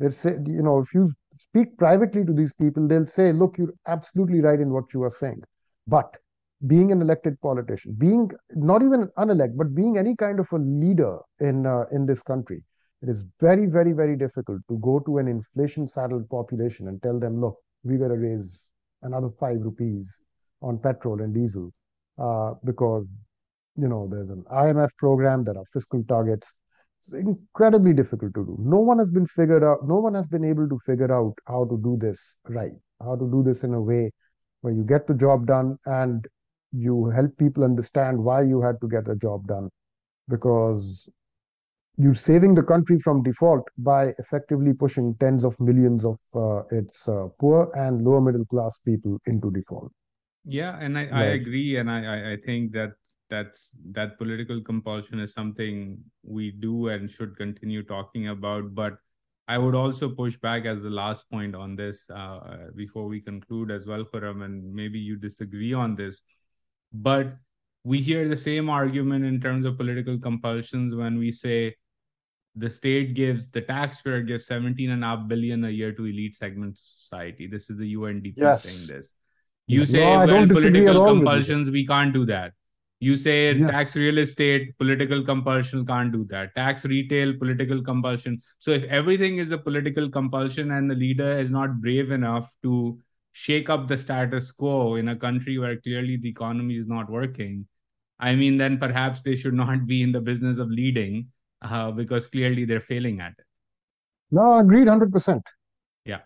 They 0.00 0.10
say, 0.10 0.36
you 0.46 0.62
know, 0.62 0.80
if 0.80 0.94
you 0.94 1.12
speak 1.38 1.76
privately 1.78 2.24
to 2.24 2.32
these 2.32 2.52
people, 2.60 2.86
they'll 2.86 3.06
say, 3.06 3.32
look, 3.32 3.58
you're 3.58 3.74
absolutely 3.86 4.40
right 4.40 4.60
in 4.60 4.70
what 4.70 4.92
you 4.92 5.02
are 5.02 5.10
saying. 5.10 5.42
But 5.86 6.16
being 6.66 6.90
an 6.90 7.00
elected 7.00 7.40
politician, 7.40 7.94
being 7.98 8.30
not 8.54 8.82
even 8.82 9.08
unelect, 9.16 9.56
but 9.56 9.74
being 9.74 9.96
any 9.96 10.16
kind 10.16 10.40
of 10.40 10.46
a 10.52 10.56
leader 10.56 11.18
in 11.40 11.66
uh, 11.66 11.84
in 11.92 12.04
this 12.04 12.22
country, 12.22 12.62
it 13.02 13.08
is 13.08 13.24
very, 13.40 13.66
very, 13.66 13.92
very 13.92 14.16
difficult 14.16 14.60
to 14.68 14.78
go 14.78 14.98
to 15.00 15.18
an 15.18 15.28
inflation-saddled 15.28 16.28
population 16.28 16.88
and 16.88 17.00
tell 17.02 17.18
them, 17.18 17.40
look, 17.40 17.56
we 17.84 17.96
got 17.96 18.08
to 18.08 18.14
raise 18.16 18.64
another 19.02 19.28
five 19.38 19.58
rupees 19.60 20.12
on 20.62 20.78
petrol 20.78 21.20
and 21.22 21.32
diesel 21.32 21.72
uh, 22.18 22.54
because 22.64 23.06
you 23.78 23.88
know, 23.88 24.08
there's 24.10 24.28
an 24.30 24.44
IMF 24.52 24.90
program, 24.96 25.44
there 25.44 25.56
are 25.56 25.64
fiscal 25.72 26.02
targets. 26.08 26.52
It's 27.00 27.12
incredibly 27.12 27.92
difficult 27.92 28.34
to 28.34 28.44
do. 28.44 28.56
No 28.60 28.80
one 28.80 28.98
has 28.98 29.10
been 29.10 29.26
figured 29.26 29.62
out, 29.62 29.86
no 29.86 29.96
one 29.96 30.14
has 30.14 30.26
been 30.26 30.44
able 30.44 30.68
to 30.68 30.78
figure 30.84 31.12
out 31.12 31.34
how 31.46 31.64
to 31.66 31.80
do 31.82 31.96
this 32.00 32.34
right, 32.48 32.72
how 33.00 33.14
to 33.14 33.30
do 33.30 33.44
this 33.44 33.62
in 33.62 33.74
a 33.74 33.80
way 33.80 34.10
where 34.62 34.74
you 34.74 34.82
get 34.82 35.06
the 35.06 35.14
job 35.14 35.46
done 35.46 35.76
and 35.86 36.26
you 36.72 37.06
help 37.10 37.36
people 37.38 37.64
understand 37.64 38.18
why 38.18 38.42
you 38.42 38.60
had 38.60 38.80
to 38.80 38.88
get 38.88 39.04
the 39.04 39.16
job 39.16 39.46
done. 39.46 39.68
Because 40.28 41.08
you're 41.96 42.14
saving 42.14 42.54
the 42.54 42.62
country 42.62 42.98
from 43.00 43.22
default 43.22 43.66
by 43.78 44.14
effectively 44.18 44.72
pushing 44.72 45.14
tens 45.16 45.44
of 45.44 45.58
millions 45.58 46.04
of 46.04 46.18
uh, 46.34 46.62
its 46.70 47.08
uh, 47.08 47.26
poor 47.40 47.70
and 47.74 48.04
lower 48.04 48.20
middle 48.20 48.44
class 48.46 48.78
people 48.84 49.18
into 49.26 49.50
default. 49.50 49.90
Yeah, 50.44 50.78
and 50.78 50.96
I, 50.96 51.02
right. 51.02 51.12
I 51.12 51.24
agree, 51.24 51.76
and 51.76 51.90
I, 51.90 52.32
I 52.32 52.36
think 52.44 52.72
that 52.72 52.92
that's 53.30 53.70
that 53.92 54.18
political 54.18 54.60
compulsion 54.60 55.20
is 55.20 55.32
something 55.32 55.98
we 56.22 56.50
do 56.50 56.88
and 56.88 57.10
should 57.10 57.36
continue 57.36 57.82
talking 57.82 58.28
about 58.28 58.74
but 58.74 58.96
i 59.48 59.58
would 59.58 59.74
also 59.74 60.08
push 60.08 60.36
back 60.36 60.64
as 60.64 60.82
the 60.82 60.90
last 60.90 61.28
point 61.30 61.54
on 61.54 61.76
this 61.76 62.08
uh, 62.10 62.68
before 62.74 63.06
we 63.06 63.20
conclude 63.20 63.70
as 63.70 63.86
well 63.86 64.04
Khurram, 64.04 64.44
and 64.44 64.72
maybe 64.72 64.98
you 64.98 65.16
disagree 65.16 65.72
on 65.72 65.94
this 65.94 66.22
but 66.92 67.36
we 67.84 68.00
hear 68.00 68.28
the 68.28 68.36
same 68.36 68.68
argument 68.68 69.24
in 69.24 69.40
terms 69.40 69.64
of 69.64 69.76
political 69.76 70.18
compulsions 70.18 70.94
when 70.94 71.18
we 71.18 71.30
say 71.32 71.74
the 72.56 72.68
state 72.68 73.14
gives 73.14 73.48
the 73.50 73.60
taxpayer 73.60 74.20
gives 74.22 74.46
17 74.46 74.90
and 74.90 75.04
a 75.04 75.06
half 75.06 75.28
billion 75.28 75.64
a 75.64 75.70
year 75.70 75.92
to 75.92 76.06
elite 76.06 76.36
segment 76.36 76.76
society. 76.76 77.46
This 77.46 77.70
is 77.70 77.78
the 77.78 77.94
undp 77.94 78.34
yes. 78.36 78.64
saying 78.64 78.86
this. 78.88 79.12
You 79.66 79.86
say 79.86 80.00
no, 80.00 80.26
well 80.26 80.46
political 80.46 81.04
compulsions 81.04 81.70
we 81.70 81.86
can't 81.86 82.12
do 82.12 82.26
that. 82.26 82.52
You 83.00 83.16
say 83.16 83.54
yes. 83.54 83.70
tax 83.70 83.94
real 83.94 84.18
estate 84.18 84.76
political 84.78 85.24
compulsion 85.24 85.86
can't 85.86 86.10
do 86.10 86.24
that. 86.30 86.54
Tax 86.56 86.84
retail 86.84 87.32
political 87.38 87.82
compulsion. 87.82 88.42
So 88.58 88.72
if 88.72 88.82
everything 88.84 89.38
is 89.38 89.52
a 89.52 89.58
political 89.58 90.10
compulsion 90.10 90.72
and 90.72 90.90
the 90.90 90.96
leader 90.96 91.38
is 91.38 91.50
not 91.50 91.80
brave 91.80 92.10
enough 92.10 92.50
to 92.64 92.98
shake 93.38 93.70
up 93.70 93.86
the 93.86 93.96
status 93.96 94.50
quo 94.50 94.96
in 94.96 95.08
a 95.08 95.16
country 95.24 95.58
where 95.58 95.76
clearly 95.76 96.16
the 96.16 96.28
economy 96.28 96.76
is 96.76 96.88
not 96.88 97.08
working. 97.08 97.66
I 98.18 98.34
mean 98.34 98.58
then 98.58 98.78
perhaps 98.78 99.22
they 99.22 99.36
should 99.36 99.54
not 99.64 99.86
be 99.86 100.02
in 100.02 100.10
the 100.12 100.20
business 100.20 100.58
of 100.58 100.68
leading 100.70 101.28
uh, 101.62 101.92
because 101.92 102.26
clearly 102.26 102.64
they're 102.64 102.88
failing 102.88 103.20
at 103.20 103.32
it. 103.38 103.44
No 104.30 104.58
agreed 104.58 104.88
100% 104.88 105.40
yeah. 106.04 106.20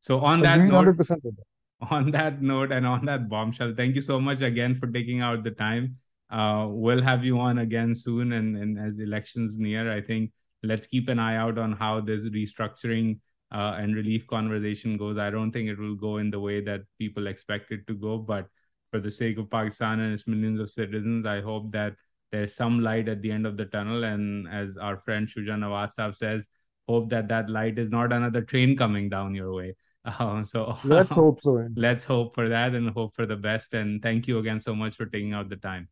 So 0.00 0.20
on 0.20 0.44
agreed 0.44 0.70
that 0.70 0.86
note 0.86 0.96
100% 0.96 1.22
that. 1.22 1.90
on 1.90 2.10
that 2.12 2.40
note 2.40 2.72
and 2.72 2.86
on 2.86 3.04
that 3.04 3.28
bombshell, 3.28 3.74
thank 3.76 3.94
you 3.94 4.00
so 4.00 4.18
much 4.18 4.40
again 4.40 4.78
for 4.80 4.86
taking 4.86 5.20
out 5.20 5.44
the 5.44 5.50
time. 5.50 5.96
Uh, 6.30 6.66
we'll 6.70 7.02
have 7.02 7.24
you 7.24 7.38
on 7.38 7.58
again 7.58 7.94
soon, 7.94 8.32
and, 8.32 8.56
and 8.56 8.78
as 8.78 8.98
elections 8.98 9.58
near, 9.58 9.90
I 9.90 10.00
think. 10.02 10.30
Let's 10.62 10.86
keep 10.86 11.08
an 11.08 11.18
eye 11.18 11.36
out 11.36 11.56
on 11.56 11.72
how 11.72 12.00
this 12.00 12.24
restructuring 12.24 13.20
uh, 13.52 13.76
and 13.78 13.94
relief 13.94 14.26
conversation 14.26 14.96
goes. 14.96 15.18
I 15.18 15.30
don't 15.30 15.52
think 15.52 15.68
it 15.68 15.78
will 15.78 15.94
go 15.94 16.18
in 16.18 16.30
the 16.30 16.40
way 16.40 16.60
that 16.62 16.82
people 16.98 17.26
expect 17.26 17.72
it 17.72 17.86
to 17.86 17.94
go, 17.94 18.18
but 18.18 18.46
for 18.90 19.00
the 19.00 19.10
sake 19.10 19.38
of 19.38 19.50
Pakistan 19.50 20.00
and 20.00 20.12
its 20.12 20.26
millions 20.26 20.60
of 20.60 20.70
citizens, 20.70 21.26
I 21.26 21.40
hope 21.40 21.72
that 21.72 21.94
there's 22.30 22.54
some 22.54 22.80
light 22.80 23.08
at 23.08 23.22
the 23.22 23.30
end 23.30 23.46
of 23.46 23.56
the 23.56 23.66
tunnel. 23.66 24.04
And 24.04 24.48
as 24.48 24.76
our 24.76 24.98
friend 24.98 25.28
Shuja 25.28 25.56
Nawaz 25.58 26.16
says, 26.16 26.48
hope 26.88 27.10
that 27.10 27.28
that 27.28 27.50
light 27.50 27.78
is 27.78 27.90
not 27.90 28.12
another 28.12 28.42
train 28.42 28.76
coming 28.76 29.08
down 29.08 29.34
your 29.34 29.52
way. 29.54 29.74
Uh, 30.04 30.42
so 30.42 30.78
let's 30.84 31.10
hope 31.10 31.38
so. 31.42 31.68
Let's 31.76 32.02
hope 32.02 32.34
for 32.34 32.48
that 32.48 32.74
and 32.74 32.88
hope 32.90 33.14
for 33.14 33.26
the 33.26 33.36
best. 33.36 33.74
And 33.74 34.00
thank 34.02 34.26
you 34.26 34.38
again 34.38 34.58
so 34.58 34.74
much 34.74 34.96
for 34.96 35.04
taking 35.04 35.34
out 35.34 35.50
the 35.50 35.56
time. 35.56 35.88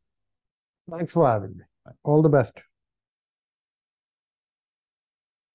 Thanks 0.91 1.13
for 1.13 1.27
having 1.27 1.59
me. 1.59 1.65
All 2.03 2.23
the 2.23 2.31
best. 2.31 2.63